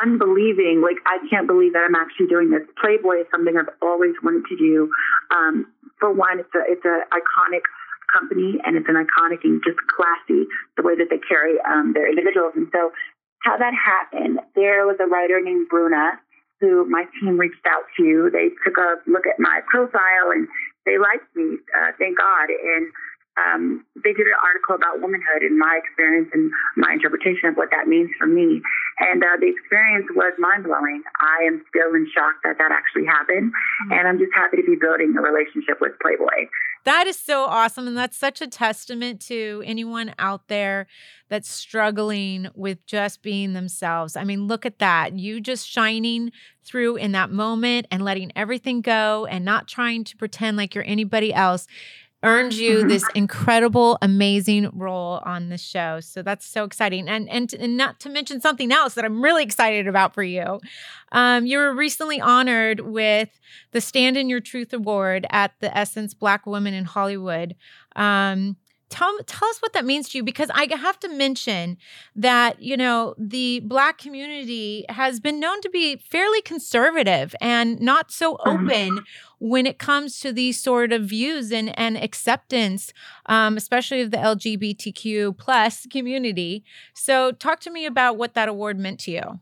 unbelieving. 0.00 0.80
Like, 0.80 0.98
I 1.06 1.18
can't 1.28 1.46
believe 1.46 1.72
that 1.74 1.84
I'm 1.84 1.94
actually 1.94 2.26
doing 2.26 2.50
this. 2.50 2.62
Playboy 2.80 3.20
is 3.22 3.26
something 3.30 3.56
I've 3.56 3.72
always 3.82 4.14
wanted 4.22 4.44
to 4.48 4.56
do. 4.56 4.90
Um, 5.34 5.66
for 6.00 6.12
one, 6.12 6.40
it's 6.40 6.54
a, 6.54 6.62
it's 6.66 6.84
an 6.84 7.02
iconic 7.12 7.66
company 8.12 8.56
and 8.64 8.76
it's 8.76 8.88
an 8.88 8.96
iconic 8.96 9.44
and 9.44 9.60
just 9.60 9.76
classy 9.92 10.48
the 10.76 10.82
way 10.82 10.96
that 10.96 11.10
they 11.10 11.20
carry 11.20 11.60
um, 11.68 11.92
their 11.92 12.08
individuals. 12.08 12.52
And 12.56 12.68
so 12.72 12.90
how 13.44 13.56
that 13.58 13.74
happened, 13.74 14.40
there 14.54 14.86
was 14.86 14.96
a 15.00 15.06
writer 15.06 15.40
named 15.40 15.68
Bruna 15.68 16.18
who 16.60 16.88
my 16.88 17.04
team 17.20 17.38
reached 17.38 17.66
out 17.68 17.86
to. 17.96 18.30
They 18.32 18.50
took 18.64 18.76
a 18.78 18.98
look 19.06 19.26
at 19.26 19.38
my 19.38 19.60
profile 19.70 20.34
and 20.34 20.48
they 20.86 20.98
liked 20.98 21.28
me, 21.36 21.58
uh, 21.76 21.92
thank 21.98 22.18
God. 22.18 22.50
And 22.50 22.90
um, 23.38 23.84
they 24.02 24.12
did 24.12 24.26
an 24.26 24.38
article 24.42 24.74
about 24.74 25.00
womanhood 25.00 25.42
and 25.42 25.58
my 25.58 25.80
experience 25.82 26.28
and 26.32 26.50
my 26.76 26.92
interpretation 26.92 27.50
of 27.50 27.54
what 27.56 27.70
that 27.70 27.86
means 27.86 28.10
for 28.18 28.26
me. 28.26 28.60
And 28.98 29.22
uh, 29.22 29.38
the 29.38 29.48
experience 29.48 30.06
was 30.14 30.32
mind 30.38 30.64
blowing. 30.64 31.02
I 31.20 31.46
am 31.46 31.62
still 31.70 31.94
in 31.94 32.06
shock 32.10 32.34
that 32.42 32.58
that 32.58 32.72
actually 32.72 33.06
happened. 33.06 33.52
Mm-hmm. 33.52 33.92
And 33.92 34.08
I'm 34.08 34.18
just 34.18 34.32
happy 34.34 34.58
to 34.58 34.66
be 34.66 34.76
building 34.80 35.14
a 35.16 35.22
relationship 35.22 35.80
with 35.80 35.92
Playboy. 36.02 36.50
That 36.84 37.06
is 37.06 37.18
so 37.18 37.44
awesome. 37.44 37.86
And 37.86 37.96
that's 37.96 38.16
such 38.16 38.40
a 38.40 38.46
testament 38.46 39.20
to 39.26 39.62
anyone 39.66 40.14
out 40.18 40.48
there 40.48 40.86
that's 41.28 41.50
struggling 41.50 42.48
with 42.54 42.84
just 42.86 43.22
being 43.22 43.52
themselves. 43.52 44.16
I 44.16 44.24
mean, 44.24 44.46
look 44.46 44.64
at 44.64 44.78
that. 44.78 45.18
You 45.18 45.40
just 45.40 45.68
shining 45.68 46.32
through 46.64 46.96
in 46.96 47.12
that 47.12 47.30
moment 47.30 47.86
and 47.90 48.04
letting 48.04 48.32
everything 48.34 48.80
go 48.80 49.26
and 49.26 49.44
not 49.44 49.68
trying 49.68 50.04
to 50.04 50.16
pretend 50.16 50.56
like 50.56 50.74
you're 50.74 50.84
anybody 50.86 51.32
else 51.32 51.66
earned 52.22 52.54
you 52.54 52.78
mm-hmm. 52.78 52.88
this 52.88 53.04
incredible 53.14 53.96
amazing 54.02 54.70
role 54.72 55.22
on 55.24 55.50
the 55.50 55.58
show. 55.58 56.00
So 56.00 56.22
that's 56.22 56.44
so 56.44 56.64
exciting. 56.64 57.08
And 57.08 57.28
and, 57.28 57.52
and 57.54 57.76
not 57.76 58.00
to 58.00 58.08
mention 58.08 58.40
something 58.40 58.72
else 58.72 58.94
that 58.94 59.04
i'm 59.04 59.22
really 59.22 59.42
excited 59.42 59.86
about 59.86 60.14
for 60.14 60.22
you. 60.22 60.60
Um, 61.12 61.46
you 61.46 61.58
were 61.58 61.74
recently 61.74 62.20
honored 62.20 62.80
with 62.80 63.38
the 63.72 63.80
stand 63.80 64.16
in 64.16 64.28
your 64.28 64.40
truth 64.40 64.72
award 64.72 65.26
at 65.30 65.52
the 65.60 65.76
essence 65.76 66.14
black 66.14 66.46
Women 66.46 66.74
in 66.74 66.84
hollywood. 66.84 67.54
Um, 67.94 68.56
tell 68.90 69.16
tell 69.26 69.48
us 69.48 69.58
what 69.60 69.72
that 69.72 69.84
means 69.84 70.08
to 70.08 70.18
you 70.18 70.24
because 70.24 70.50
I 70.54 70.66
have 70.70 70.98
to 71.00 71.08
mention 71.08 71.76
that 72.16 72.62
you 72.62 72.76
know 72.76 73.14
the 73.18 73.60
black 73.60 73.98
community 73.98 74.84
has 74.88 75.20
been 75.20 75.40
known 75.40 75.60
to 75.62 75.70
be 75.70 75.96
fairly 75.96 76.42
conservative 76.42 77.34
and 77.40 77.80
not 77.80 78.10
so 78.10 78.36
mm-hmm. 78.36 78.64
open 78.64 79.04
when 79.38 79.66
it 79.66 79.78
comes 79.78 80.20
to 80.20 80.32
these 80.32 80.60
sort 80.60 80.92
of 80.92 81.02
views 81.02 81.52
and 81.52 81.76
and 81.78 81.96
acceptance, 81.96 82.92
um, 83.26 83.56
especially 83.56 84.00
of 84.00 84.10
the 84.10 84.16
LGBTQ 84.16 85.36
plus 85.36 85.86
community. 85.86 86.64
So, 86.94 87.32
talk 87.32 87.60
to 87.60 87.70
me 87.70 87.86
about 87.86 88.16
what 88.16 88.34
that 88.34 88.48
award 88.48 88.78
meant 88.78 89.00
to 89.00 89.10
you. 89.10 89.40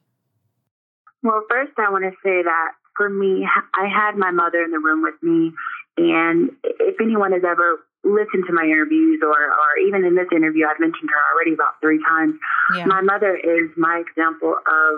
Well, 1.23 1.43
first, 1.51 1.73
I 1.79 1.91
want 1.91 2.05
to 2.05 2.11
say 2.23 2.43
that 2.43 2.71
for 2.97 3.09
me, 3.09 3.47
I 3.75 3.87
had 3.89 4.17
my 4.17 4.31
mother 4.31 4.63
in 4.63 4.71
the 4.71 4.79
room 4.79 5.03
with 5.03 5.21
me. 5.23 5.53
And 5.99 6.51
if 6.63 7.01
anyone 7.01 7.33
has 7.33 7.43
ever 7.45 7.81
listened 8.05 8.45
to 8.47 8.53
my 8.53 8.65
interviews 8.65 9.21
or, 9.23 9.35
or 9.35 9.71
even 9.87 10.05
in 10.05 10.15
this 10.15 10.29
interview, 10.31 10.67
I've 10.67 10.81
mentioned 10.81 11.11
her 11.11 11.23
already 11.33 11.55
about 11.55 11.81
three 11.81 12.01
times. 12.03 12.35
Yeah. 12.77 12.87
My 12.87 13.01
mother 13.01 13.35
is 13.35 13.71
my 13.77 14.03
example 14.07 14.55
of 14.55 14.93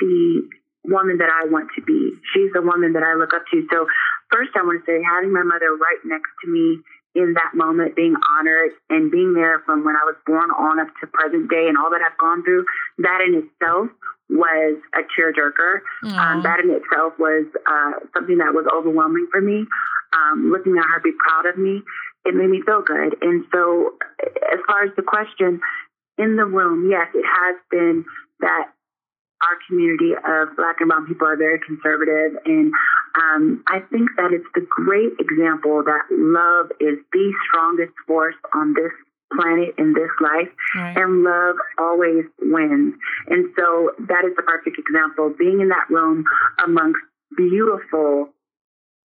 the 0.00 0.48
woman 0.84 1.18
that 1.18 1.30
I 1.30 1.48
want 1.48 1.68
to 1.76 1.82
be. 1.82 2.12
She's 2.32 2.52
the 2.52 2.62
woman 2.62 2.92
that 2.94 3.02
I 3.02 3.14
look 3.14 3.34
up 3.34 3.42
to. 3.50 3.66
So 3.72 3.86
first 4.30 4.50
I 4.54 4.62
want 4.62 4.82
to 4.82 4.86
say 4.86 5.02
having 5.02 5.32
my 5.32 5.42
mother 5.42 5.74
right 5.74 6.02
next 6.04 6.30
to 6.44 6.50
me 6.50 6.78
in 7.16 7.32
that 7.32 7.56
moment, 7.56 7.96
being 7.96 8.14
honored 8.38 8.72
and 8.90 9.10
being 9.10 9.32
there 9.32 9.62
from 9.64 9.84
when 9.84 9.96
I 9.96 10.04
was 10.04 10.16
born 10.26 10.50
on 10.50 10.78
up 10.78 10.88
to 11.00 11.06
present 11.08 11.48
day 11.48 11.64
and 11.66 11.76
all 11.76 11.88
that 11.90 12.04
I've 12.04 12.18
gone 12.18 12.44
through, 12.44 12.66
that 12.98 13.24
in 13.24 13.40
itself 13.40 13.88
was 14.28 14.76
a 14.92 15.02
tearjerker. 15.16 15.80
Um, 16.18 16.42
that 16.42 16.60
in 16.60 16.70
itself 16.70 17.14
was 17.18 17.46
uh, 17.66 17.92
something 18.12 18.38
that 18.38 18.52
was 18.52 18.66
overwhelming 18.68 19.28
for 19.32 19.40
me. 19.40 19.64
Um, 20.12 20.50
looking 20.52 20.76
at 20.76 20.84
her 20.84 21.00
be 21.00 21.12
proud 21.18 21.46
of 21.46 21.58
me, 21.58 21.82
it 22.26 22.34
made 22.34 22.50
me 22.50 22.62
feel 22.66 22.82
good. 22.82 23.16
And 23.22 23.44
so, 23.52 23.94
as 24.52 24.60
far 24.66 24.84
as 24.84 24.90
the 24.96 25.02
question 25.02 25.60
in 26.18 26.36
the 26.36 26.44
room, 26.44 26.90
yes, 26.90 27.08
it 27.14 27.24
has 27.24 27.56
been 27.70 28.04
that 28.40 28.68
our 29.42 29.56
community 29.68 30.12
of 30.16 30.56
black 30.56 30.76
and 30.80 30.88
brown 30.88 31.06
people 31.06 31.26
are 31.26 31.36
very 31.36 31.60
conservative. 31.60 32.40
And 32.44 32.72
um, 33.14 33.62
I 33.68 33.80
think 33.92 34.10
that 34.16 34.32
it's 34.32 34.48
the 34.54 34.66
great 34.66 35.12
example 35.20 35.84
that 35.84 36.08
love 36.10 36.72
is 36.80 36.98
the 37.12 37.32
strongest 37.48 37.92
force 38.06 38.36
on 38.54 38.74
this 38.74 38.92
planet 39.34 39.74
in 39.78 39.92
this 39.92 40.10
life 40.20 40.48
right. 40.74 40.96
and 40.96 41.22
love 41.22 41.56
always 41.78 42.24
wins. 42.40 42.94
And 43.28 43.50
so 43.58 43.92
that 44.08 44.24
is 44.24 44.34
the 44.36 44.42
perfect 44.42 44.78
example. 44.78 45.34
Being 45.38 45.60
in 45.60 45.68
that 45.68 45.90
room 45.90 46.24
amongst 46.64 47.00
beautiful 47.36 48.30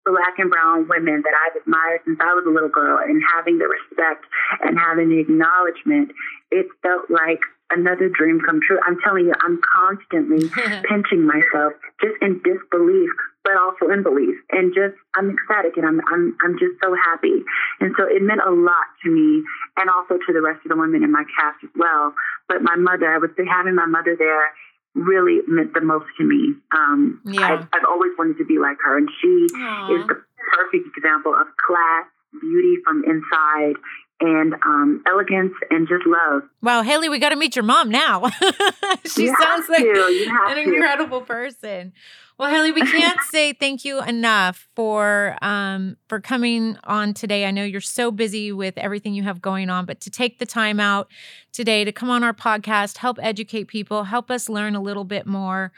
black 0.06 0.40
and 0.40 0.50
brown 0.50 0.88
women 0.88 1.22
that 1.22 1.34
I've 1.34 1.62
admired 1.62 2.02
since 2.06 2.20
I 2.22 2.34
was 2.34 2.46
a 2.48 2.54
little 2.54 2.74
girl 2.74 2.98
and 2.98 3.22
having 3.36 3.58
the 3.58 3.70
respect 3.70 4.26
and 4.62 4.78
having 4.78 5.10
the 5.10 5.20
acknowledgement, 5.20 6.12
it 6.50 6.68
felt 6.82 7.10
like 7.10 7.42
another 7.70 8.10
dream 8.10 8.42
come 8.42 8.60
true. 8.66 8.80
I'm 8.86 8.98
telling 9.04 9.26
you, 9.26 9.34
I'm 9.42 9.62
constantly 9.62 10.50
pinching 10.90 11.26
myself 11.26 11.74
just 12.02 12.18
in 12.22 12.42
disbelief, 12.44 13.10
but 13.44 13.56
also 13.56 13.94
in 13.94 14.04
belief. 14.04 14.36
And 14.52 14.74
just 14.74 14.98
I'm 15.16 15.32
ecstatic 15.32 15.78
and 15.78 15.86
I'm 15.86 16.02
I'm 16.10 16.38
I'm 16.44 16.58
just 16.60 16.82
so 16.84 16.94
happy. 16.98 17.46
And 17.80 17.94
so 17.98 18.06
it 18.10 18.22
meant 18.22 18.42
a 18.46 18.52
lot 18.52 18.90
to 19.04 19.08
me 19.10 19.46
and 19.78 19.90
also 19.90 20.18
to 20.18 20.32
the 20.34 20.42
rest 20.42 20.66
of 20.66 20.70
the 20.70 20.78
women 20.78 21.04
in 21.04 21.12
my 21.12 21.24
cast 21.38 21.64
as 21.64 21.74
well. 21.78 22.14
But 22.50 22.62
my 22.62 22.76
mother, 22.76 23.08
I 23.08 23.18
would 23.18 23.38
say 23.38 23.46
having 23.48 23.76
my 23.76 23.88
mother 23.88 24.16
there 24.18 24.52
really 24.94 25.40
meant 25.48 25.74
the 25.74 25.82
most 25.82 26.06
to 26.18 26.24
me. 26.24 26.56
Um, 26.74 27.22
yeah. 27.26 27.42
I've, 27.42 27.68
I've, 27.74 27.88
always 27.88 28.12
wanted 28.18 28.38
to 28.38 28.46
be 28.46 28.60
like 28.60 28.78
her, 28.84 28.98
and 28.98 29.10
she 29.22 29.48
Aww. 29.56 30.00
is 30.00 30.08
the 30.08 30.16
perfect 30.16 30.88
example 30.98 31.34
of 31.34 31.48
class, 31.66 32.06
beauty 32.40 32.76
from 32.84 33.04
inside, 33.06 33.76
and 34.22 34.54
um, 34.66 35.04
elegance 35.08 35.54
and 35.70 35.88
just 35.88 36.06
love. 36.06 36.44
Wow, 36.62 36.84
Hailie, 36.84 37.10
we 37.10 37.20
got 37.20 37.30
to 37.30 37.36
meet 37.36 37.56
your 37.56 37.64
mom 37.64 37.90
now. 37.90 38.30
she 39.06 39.24
you 39.24 39.36
sounds 39.40 39.68
like 39.68 39.84
an 39.84 40.58
incredible 40.58 41.22
person. 41.22 41.94
Well, 42.38 42.50
Hailie, 42.50 42.72
we 42.72 42.82
can't 42.82 43.20
say 43.30 43.54
thank 43.54 43.86
you 43.86 44.02
enough 44.02 44.68
for 44.76 45.38
um, 45.42 45.98
for 46.08 46.20
coming 46.20 46.78
on 46.86 47.14
today. 47.14 47.46
I 47.46 47.52
know 47.52 47.64
you're 47.64 47.82
so 47.82 48.10
busy 48.10 48.52
with 48.52 48.78
everything 48.78 49.14
you 49.14 49.24
have 49.24 49.42
going 49.42 49.70
on, 49.70 49.86
but 49.86 50.02
to 50.02 50.10
take 50.10 50.40
the 50.40 50.46
time 50.46 50.80
out 50.80 51.12
today 51.52 51.84
to 51.84 51.92
come 51.92 52.10
on 52.10 52.24
our 52.24 52.34
podcast, 52.34 52.98
help 52.98 53.20
educate 53.22 53.66
people, 53.66 54.06
help 54.06 54.32
us 54.32 54.50
learn 54.50 54.76
a 54.76 54.82
little 54.82 55.04
bit 55.04 55.28
more. 55.28 55.72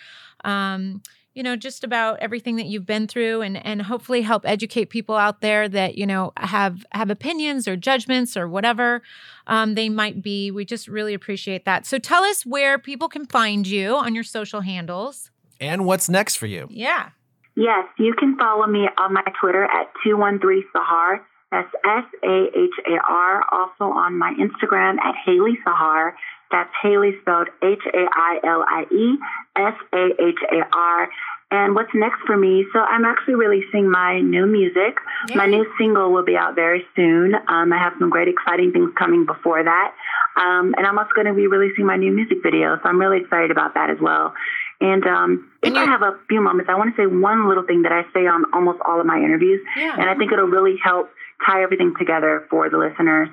Um, 0.45 1.01
you 1.33 1.43
know 1.43 1.55
just 1.55 1.83
about 1.83 2.19
everything 2.19 2.55
that 2.55 2.65
you've 2.65 2.85
been 2.85 3.07
through 3.07 3.41
and 3.41 3.63
and 3.65 3.81
hopefully 3.83 4.21
help 4.21 4.45
educate 4.45 4.85
people 4.85 5.15
out 5.15 5.41
there 5.41 5.67
that 5.67 5.97
you 5.97 6.05
know 6.05 6.31
have 6.37 6.85
have 6.91 7.09
opinions 7.09 7.67
or 7.67 7.75
judgments 7.75 8.37
or 8.37 8.47
whatever 8.47 9.01
um, 9.47 9.75
they 9.75 9.89
might 9.89 10.21
be 10.21 10.51
we 10.51 10.63
just 10.63 10.87
really 10.87 11.13
appreciate 11.13 11.65
that 11.65 11.85
so 11.85 11.97
tell 11.97 12.23
us 12.23 12.45
where 12.45 12.77
people 12.77 13.09
can 13.09 13.25
find 13.25 13.67
you 13.67 13.95
on 13.95 14.13
your 14.15 14.23
social 14.23 14.61
handles 14.61 15.31
and 15.63 15.85
what's 15.85 16.09
next 16.09 16.35
for 16.35 16.45
you. 16.45 16.67
Yeah. 16.69 17.09
Yes, 17.55 17.85
you 17.97 18.13
can 18.17 18.37
follow 18.37 18.67
me 18.67 18.87
on 18.97 19.13
my 19.13 19.23
Twitter 19.39 19.63
at 19.63 19.91
213 20.03 20.63
Sahar. 20.75 21.19
That's 21.51 21.69
S 21.85 22.05
A 22.23 22.45
H 22.47 22.77
A 22.87 22.97
R. 23.07 23.43
Also 23.51 23.93
on 23.93 24.17
my 24.17 24.33
Instagram 24.33 24.97
at 24.99 25.15
Hailie 25.25 25.57
Sahar. 25.65 26.13
That's 26.53 26.69
Hailie 26.83 27.17
spelled 27.21 27.49
H 27.63 27.81
A 27.91 28.05
I 28.13 28.39
L 28.45 28.63
I 28.63 28.85
E 28.93 29.17
S 29.57 29.73
A 29.91 30.05
H 30.21 30.39
A 30.53 30.61
R. 30.71 31.09
And 31.49 31.75
what's 31.75 31.93
next 31.93 32.21
for 32.25 32.37
me? 32.37 32.65
So 32.73 32.79
I'm 32.79 33.05
actually 33.05 33.35
releasing 33.35 33.89
my 33.89 34.21
new 34.21 34.45
music. 34.45 34.97
Yay. 35.29 35.35
My 35.35 35.45
new 35.45 35.65
single 35.77 36.11
will 36.11 36.23
be 36.23 36.37
out 36.37 36.55
very 36.55 36.85
soon. 36.95 37.35
Um, 37.35 37.73
I 37.73 37.77
have 37.77 37.93
some 37.99 38.09
great, 38.09 38.27
exciting 38.27 38.71
things 38.71 38.91
coming 38.97 39.25
before 39.25 39.63
that. 39.63 39.93
Um, 40.35 40.73
and 40.77 40.85
I'm 40.85 40.97
also 40.97 41.11
going 41.15 41.27
to 41.27 41.33
be 41.33 41.47
releasing 41.47 41.85
my 41.85 41.97
new 41.97 42.11
music 42.11 42.37
video. 42.41 42.77
So 42.81 42.89
I'm 42.89 42.99
really 42.99 43.21
excited 43.21 43.51
about 43.51 43.73
that 43.75 43.89
as 43.89 43.97
well. 44.01 44.33
And 44.81 45.05
um, 45.05 45.51
if 45.61 45.73
I 45.73 45.85
have 45.85 46.01
a 46.01 46.19
few 46.27 46.41
moments, 46.41 46.69
I 46.69 46.75
want 46.75 46.95
to 46.95 47.01
say 47.01 47.05
one 47.05 47.47
little 47.47 47.63
thing 47.63 47.83
that 47.83 47.91
I 47.91 48.03
say 48.13 48.27
on 48.27 48.45
almost 48.53 48.79
all 48.85 48.99
of 48.99 49.05
my 49.05 49.17
interviews, 49.17 49.61
yeah. 49.77 49.93
and 49.93 50.09
I 50.09 50.15
think 50.15 50.33
it'll 50.33 50.51
really 50.51 50.75
help 50.83 51.09
tie 51.45 51.63
everything 51.63 51.93
together 51.97 52.45
for 52.49 52.69
the 52.69 52.77
listeners. 52.77 53.29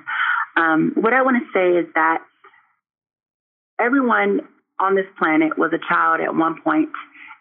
Um, 0.55 0.93
what 0.95 1.13
I 1.13 1.23
want 1.23 1.43
to 1.43 1.47
say 1.51 1.77
is 1.77 1.87
that 1.95 2.23
everyone 3.79 4.41
on 4.79 4.95
this 4.95 5.05
planet 5.17 5.57
was 5.57 5.71
a 5.73 5.79
child 5.87 6.21
at 6.21 6.35
one 6.35 6.61
point, 6.61 6.89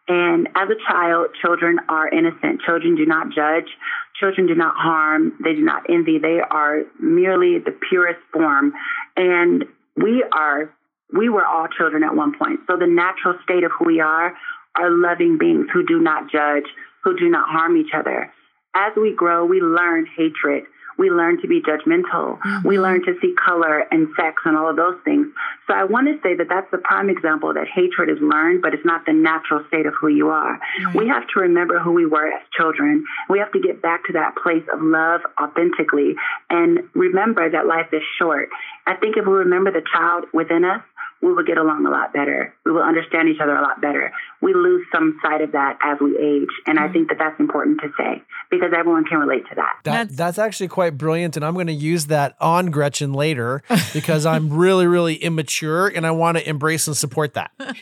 and 0.09 0.49
as 0.57 0.69
a 0.69 0.79
child, 0.91 1.29
children 1.41 1.79
are 1.89 2.09
innocent. 2.09 2.61
Children 2.67 2.97
do 2.97 3.07
not 3.07 3.31
judge. 3.35 3.71
Children 4.19 4.47
do 4.47 4.55
not 4.55 4.75
harm. 4.77 5.33
They 5.43 5.55
do 5.55 5.63
not 5.63 5.85
envy. 5.89 6.19
They 6.19 6.41
are 6.41 6.83
merely 7.01 7.59
the 7.59 7.77
purest 7.89 8.21
form, 8.33 8.73
and 9.17 9.65
we 9.97 10.25
are 10.33 10.73
we 11.13 11.29
were 11.29 11.45
all 11.45 11.67
children 11.67 12.03
at 12.05 12.15
one 12.15 12.35
point. 12.39 12.61
So 12.67 12.77
the 12.77 12.87
natural 12.87 13.35
state 13.43 13.65
of 13.65 13.73
who 13.77 13.87
we 13.87 14.01
are 14.01 14.35
are 14.77 14.91
loving 14.91 15.39
beings 15.39 15.67
who 15.73 15.85
do 15.85 15.99
not 16.01 16.31
judge, 16.31 16.67
who 17.03 17.19
do 17.19 17.29
not 17.29 17.49
harm 17.49 17.77
each 17.77 17.93
other. 17.97 18.33
As 18.75 18.93
we 18.97 19.15
grow, 19.15 19.45
we 19.45 19.61
learn 19.61 20.07
hatred 20.17 20.65
we 21.01 21.09
learn 21.09 21.41
to 21.41 21.49
be 21.49 21.63
judgmental. 21.63 22.37
Mm-hmm. 22.39 22.69
We 22.69 22.79
learn 22.79 23.03
to 23.07 23.15
see 23.23 23.33
color 23.43 23.87
and 23.91 24.09
sex 24.17 24.43
and 24.45 24.55
all 24.55 24.69
of 24.69 24.77
those 24.77 25.01
things. 25.03 25.29
So 25.67 25.73
I 25.73 25.85
want 25.85 26.09
to 26.09 26.21
say 26.23 26.37
that 26.37 26.49
that's 26.51 26.71
the 26.71 26.77
prime 26.77 27.09
example 27.09 27.55
that 27.55 27.67
hatred 27.67 28.11
is 28.11 28.19
learned, 28.21 28.61
but 28.61 28.75
it's 28.75 28.85
not 28.85 29.07
the 29.07 29.15
natural 29.15 29.65
state 29.69 29.87
of 29.87 29.95
who 29.99 30.09
you 30.09 30.29
are. 30.29 30.61
Mm-hmm. 30.61 30.99
We 30.99 31.09
have 31.09 31.27
to 31.33 31.41
remember 31.41 31.79
who 31.79 31.93
we 31.93 32.05
were 32.05 32.29
as 32.29 32.43
children. 32.53 33.07
We 33.31 33.39
have 33.39 33.51
to 33.53 33.61
get 33.61 33.81
back 33.81 34.05
to 34.09 34.13
that 34.13 34.37
place 34.37 34.65
of 34.71 34.83
love 34.83 35.23
authentically 35.41 36.17
and 36.51 36.81
remember 36.93 37.49
that 37.49 37.67
life 37.67 37.89
is 37.95 38.03
short. 38.19 38.51
I 38.87 38.95
think 38.95 39.17
if 39.17 39.25
we 39.25 39.33
remember 39.33 39.73
the 39.73 39.83
child 39.91 40.25
within 40.35 40.67
us, 40.67 40.83
we 41.23 41.33
will 41.33 41.45
get 41.45 41.59
along 41.59 41.87
a 41.87 41.91
lot 41.91 42.13
better. 42.13 42.55
We 42.65 42.73
will 42.73 42.83
understand 42.83 43.29
each 43.29 43.41
other 43.41 43.55
a 43.55 43.63
lot 43.63 43.81
better. 43.81 44.13
We 44.43 44.55
lose 44.55 44.87
some 44.93 45.19
sight 45.23 45.43
of 45.43 45.53
that 45.53 45.79
as 45.83 45.99
we 46.01 46.17
age. 46.19 46.49
And 46.67 46.79
I 46.79 46.89
think 46.89 47.09
that 47.09 47.19
that's 47.19 47.39
important 47.39 47.81
to 47.83 47.89
say 47.99 48.23
because 48.51 48.73
everyone 48.77 49.05
can 49.05 49.19
relate 49.19 49.47
to 49.49 49.55
that. 49.55 49.77
that 49.85 50.09
that's, 50.09 50.17
that's 50.17 50.39
actually 50.39 50.69
quite 50.69 50.99
brilliant. 50.99 51.37
And 51.37 51.45
I'm 51.45 51.55
going 51.55 51.69
to 51.69 51.73
use 51.73 52.07
that 52.07 52.37
on 52.41 52.71
Gretchen 52.71 53.13
later 53.13 53.63
because 53.93 54.27
I'm 54.27 54.53
really, 54.53 54.87
really 54.87 55.17
immature 55.17 55.89
and 55.89 56.07
I 56.07 56.11
want 56.11 56.39
to 56.39 56.49
embrace 56.49 56.87
and 56.87 56.97
support 56.97 57.35
that. 57.35 57.51
Please 57.59 57.73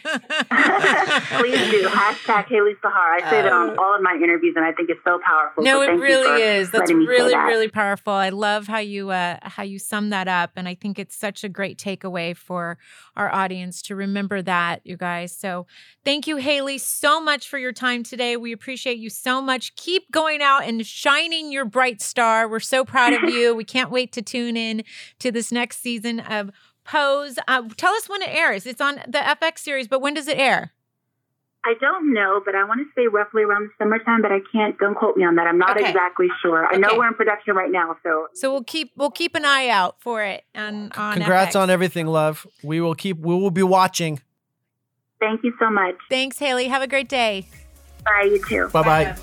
do. 1.71 1.89
Hashtag 1.89 2.47
Hailie 2.49 2.75
Sahar. 2.85 3.23
I 3.23 3.31
say 3.31 3.43
that 3.43 3.53
on 3.53 3.71
uh, 3.71 3.83
all 3.83 3.95
of 3.95 4.03
my 4.03 4.19
interviews 4.23 4.55
and 4.57 4.65
I 4.65 4.73
think 4.73 4.91
it's 4.91 5.01
so 5.05 5.19
powerful. 5.25 5.63
No, 5.63 5.83
so 5.83 5.91
it 5.91 5.95
really 5.95 6.43
is. 6.43 6.71
That's 6.71 6.93
really, 6.93 7.33
that. 7.33 7.47
really 7.47 7.69
powerful. 7.69 8.13
I 8.13 8.29
love 8.29 8.67
how 8.67 8.79
you, 8.79 9.11
uh, 9.11 9.39
how 9.43 9.63
you 9.63 9.79
sum 9.79 10.11
that 10.11 10.29
up. 10.29 10.53
And 10.57 10.69
I 10.69 10.75
think 10.75 10.99
it's 10.99 11.17
such 11.17 11.45
a 11.45 11.49
great 11.49 11.79
takeaway 11.79 12.37
for 12.37 12.79
our 13.17 13.33
audience 13.33 13.81
to 13.83 13.97
remember 13.97 14.43
that, 14.43 14.81
you 14.85 14.97
guys. 14.97 15.35
So 15.35 15.67
thank 16.05 16.27
you, 16.27 16.37
Hailie, 16.49 16.79
so 16.79 17.21
much 17.21 17.47
for 17.47 17.59
your 17.59 17.75
time 17.75 18.03
today. 18.03 18.35
We 18.35 18.53
appreciate 18.53 18.97
you 18.97 19.11
so 19.11 19.43
much. 19.43 19.77
Keep 19.77 20.11
going 20.11 20.41
out 20.41 20.65
and 20.65 20.87
shining 20.87 21.53
your 21.53 21.67
bright 21.67 22.01
star. 22.01 22.49
We're 22.49 22.59
so 22.59 22.87
proud 22.87 23.13
of 23.13 23.29
you. 23.29 23.55
we 23.55 23.65
can't 23.65 23.91
wait 23.91 24.13
to 24.13 24.23
tune 24.23 24.57
in 24.57 24.83
to 25.19 25.31
this 25.31 25.53
next 25.53 25.83
season 25.83 26.21
of 26.21 26.51
Pose. 26.85 27.39
Uh, 27.47 27.69
tell 27.77 27.93
us 27.93 28.09
when 28.09 28.23
it 28.23 28.31
airs. 28.31 28.65
It's 28.65 28.81
on 28.81 28.95
the 29.07 29.19
FX 29.19 29.59
series, 29.59 29.89
but 29.89 30.01
when 30.01 30.15
does 30.15 30.27
it 30.27 30.39
air? 30.39 30.73
I 31.67 31.75
don't 31.83 32.15
know, 32.15 32.41
but 32.43 32.55
I 32.55 32.65
want 32.65 32.81
to 32.81 32.87
say 32.99 33.09
roughly 33.09 33.43
around 33.43 33.65
the 33.69 33.85
summertime, 33.85 34.23
but 34.23 34.33
I 34.33 34.39
can't. 34.51 34.79
Don't 34.79 34.95
quote 34.95 35.19
me 35.19 35.25
on 35.25 35.35
that. 35.35 35.47
I'm 35.47 35.59
not 35.59 35.77
okay. 35.77 35.87
exactly 35.87 36.29
sure. 36.41 36.65
I 36.65 36.71
okay. 36.71 36.79
know 36.79 36.97
we're 36.97 37.09
in 37.09 37.15
production 37.15 37.57
right 37.57 37.71
now, 37.71 37.95
so 38.03 38.29
so 38.33 38.51
we'll 38.51 38.65
keep 38.65 38.93
we'll 38.97 39.11
keep 39.11 39.35
an 39.35 39.45
eye 39.45 39.69
out 39.69 40.01
for 40.01 40.23
it. 40.23 40.45
On, 40.55 40.91
on 40.93 41.17
congrats 41.17 41.55
FX. 41.55 41.61
on 41.61 41.69
everything, 41.69 42.07
love. 42.07 42.47
We 42.63 42.81
will 42.81 42.95
keep. 42.95 43.19
We 43.19 43.35
will 43.35 43.51
be 43.51 43.63
watching. 43.63 44.23
Thank 45.21 45.43
you 45.43 45.53
so 45.59 45.71
much. 45.71 45.97
Thanks, 46.09 46.39
Hailie. 46.39 46.69
Have 46.69 46.83
a 46.83 46.87
great 46.87 47.09
day. 47.09 47.49
Bye. 48.05 48.29
You 48.31 48.45
too. 48.47 48.69
Bye 48.69 48.83
bye. 48.83 49.17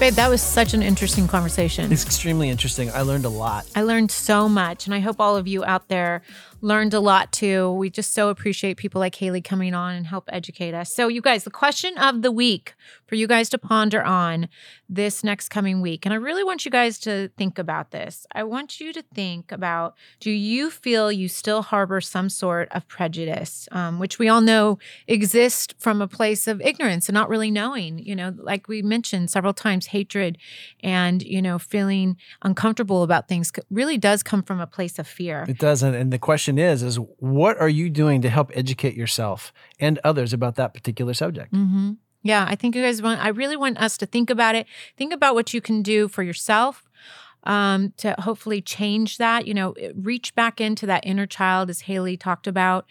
Babe, 0.00 0.14
that 0.14 0.30
was 0.30 0.40
such 0.40 0.74
an 0.74 0.82
interesting 0.82 1.26
conversation. 1.26 1.90
It's 1.90 2.04
extremely 2.04 2.50
interesting. 2.50 2.88
I 2.92 3.02
learned 3.02 3.24
a 3.24 3.28
lot. 3.28 3.66
I 3.74 3.82
learned 3.82 4.12
so 4.12 4.48
much, 4.48 4.86
and 4.86 4.94
I 4.94 5.00
hope 5.00 5.16
all 5.18 5.36
of 5.36 5.48
you 5.48 5.64
out 5.64 5.88
there 5.88 6.22
learned 6.60 6.94
a 6.94 7.00
lot 7.00 7.32
too. 7.32 7.72
We 7.72 7.90
just 7.90 8.12
so 8.12 8.28
appreciate 8.28 8.76
people 8.76 9.00
like 9.00 9.14
Hailie 9.14 9.40
coming 9.40 9.74
on 9.74 9.94
and 9.94 10.06
help 10.06 10.28
educate 10.32 10.74
us. 10.74 10.92
So, 10.92 11.08
you 11.08 11.20
guys, 11.20 11.44
the 11.44 11.50
question 11.50 11.96
of 11.98 12.22
the 12.22 12.32
week 12.32 12.74
for 13.06 13.14
you 13.14 13.26
guys 13.26 13.48
to 13.50 13.58
ponder 13.58 14.02
on 14.02 14.48
this 14.88 15.22
next 15.22 15.48
coming 15.50 15.80
week, 15.80 16.04
and 16.04 16.12
I 16.12 16.16
really 16.16 16.44
want 16.44 16.64
you 16.64 16.70
guys 16.70 16.98
to 17.00 17.28
think 17.36 17.58
about 17.58 17.90
this. 17.90 18.26
I 18.34 18.44
want 18.44 18.80
you 18.80 18.92
to 18.92 19.02
think 19.14 19.52
about 19.52 19.94
do 20.20 20.30
you 20.30 20.70
feel 20.70 21.12
you 21.12 21.28
still 21.28 21.62
harbor 21.62 22.00
some 22.00 22.28
sort 22.28 22.68
of 22.72 22.86
prejudice, 22.88 23.68
um, 23.72 23.98
which 23.98 24.18
we 24.18 24.28
all 24.28 24.40
know 24.40 24.78
exists 25.06 25.74
from 25.78 26.00
a 26.02 26.08
place 26.08 26.46
of 26.46 26.60
ignorance 26.60 27.08
and 27.08 27.14
not 27.14 27.28
really 27.28 27.50
knowing, 27.50 27.98
you 27.98 28.16
know, 28.16 28.34
like 28.36 28.68
we 28.68 28.82
mentioned 28.82 29.30
several 29.30 29.52
times, 29.52 29.86
hatred 29.86 30.38
and, 30.82 31.22
you 31.22 31.42
know, 31.42 31.58
feeling 31.58 32.16
uncomfortable 32.42 33.02
about 33.02 33.28
things 33.28 33.52
really 33.70 33.98
does 33.98 34.22
come 34.22 34.42
from 34.42 34.60
a 34.60 34.66
place 34.66 34.98
of 34.98 35.06
fear. 35.06 35.44
It 35.48 35.58
doesn't. 35.58 35.94
And 35.94 36.12
the 36.12 36.18
question 36.18 36.47
question 36.48 36.58
is, 36.58 36.82
is 36.82 36.96
what 37.18 37.58
are 37.58 37.68
you 37.68 37.90
doing 37.90 38.22
to 38.22 38.30
help 38.30 38.50
educate 38.54 38.94
yourself 38.94 39.52
and 39.78 39.98
others 40.02 40.32
about 40.32 40.54
that 40.56 40.72
particular 40.72 41.14
subject? 41.14 41.52
Mm-hmm. 41.52 41.92
Yeah, 42.22 42.46
I 42.48 42.56
think 42.56 42.74
you 42.74 42.82
guys 42.82 43.02
want, 43.02 43.22
I 43.22 43.28
really 43.28 43.56
want 43.56 43.78
us 43.78 43.96
to 43.98 44.06
think 44.06 44.30
about 44.30 44.54
it. 44.54 44.66
Think 44.96 45.12
about 45.12 45.34
what 45.34 45.54
you 45.54 45.60
can 45.60 45.82
do 45.82 46.08
for 46.08 46.22
yourself 46.22 46.88
um, 47.44 47.92
to 47.98 48.14
hopefully 48.18 48.60
change 48.60 49.18
that. 49.18 49.46
You 49.46 49.54
know, 49.54 49.74
reach 49.94 50.34
back 50.34 50.60
into 50.60 50.86
that 50.86 51.06
inner 51.06 51.26
child, 51.26 51.70
as 51.70 51.82
Hailie 51.82 52.16
talked 52.16 52.46
about, 52.46 52.86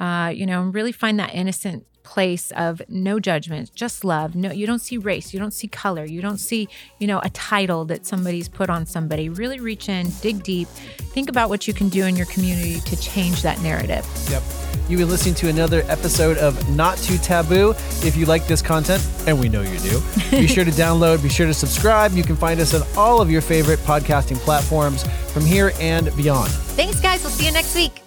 uh, 0.00 0.32
you 0.34 0.46
know, 0.46 0.62
and 0.62 0.74
really 0.74 0.92
find 0.92 1.18
that 1.20 1.34
innocent 1.34 1.86
place 2.02 2.50
of 2.52 2.82
no 2.88 3.20
judgment, 3.20 3.70
just 3.74 4.04
love. 4.04 4.34
No, 4.34 4.50
you 4.50 4.66
don't 4.66 4.80
see 4.80 4.96
race, 4.96 5.32
you 5.32 5.38
don't 5.38 5.52
see 5.52 5.68
color, 5.68 6.04
you 6.04 6.20
don't 6.20 6.38
see, 6.38 6.68
you 6.98 7.06
know, 7.06 7.20
a 7.22 7.30
title 7.30 7.84
that 7.84 8.06
somebody's 8.06 8.48
put 8.48 8.70
on 8.70 8.86
somebody. 8.86 9.28
Really 9.28 9.60
reach 9.60 9.88
in, 9.88 10.08
dig 10.20 10.42
deep, 10.42 10.66
think 10.68 11.28
about 11.28 11.48
what 11.48 11.68
you 11.68 11.74
can 11.74 11.88
do 11.88 12.06
in 12.06 12.16
your 12.16 12.26
community 12.26 12.80
to 12.80 12.96
change 13.00 13.42
that 13.42 13.60
narrative. 13.60 14.06
Yep. 14.30 14.42
You've 14.88 14.98
been 14.98 15.08
listening 15.08 15.36
to 15.36 15.48
another 15.48 15.84
episode 15.86 16.36
of 16.38 16.68
Not 16.70 16.98
Too 16.98 17.16
Taboo. 17.18 17.74
If 18.02 18.16
you 18.16 18.26
like 18.26 18.48
this 18.48 18.60
content, 18.60 19.06
and 19.28 19.38
we 19.38 19.48
know 19.48 19.62
you 19.62 19.78
do, 19.78 20.02
be 20.32 20.48
sure 20.48 20.64
to 20.64 20.70
download, 20.72 21.22
be 21.22 21.28
sure 21.28 21.46
to 21.46 21.54
subscribe. 21.54 22.12
You 22.12 22.24
can 22.24 22.34
find 22.34 22.58
us 22.58 22.74
on 22.74 22.82
all 22.96 23.20
of 23.20 23.30
your 23.30 23.40
favorite 23.40 23.78
podcasting 23.80 24.38
platforms 24.38 25.04
from 25.32 25.44
here 25.44 25.72
and 25.78 26.14
beyond. 26.16 26.50
Thanks, 26.50 26.98
guys. 26.98 27.22
We'll 27.22 27.30
see 27.30 27.46
you 27.46 27.52
next 27.52 27.76
week. 27.76 28.02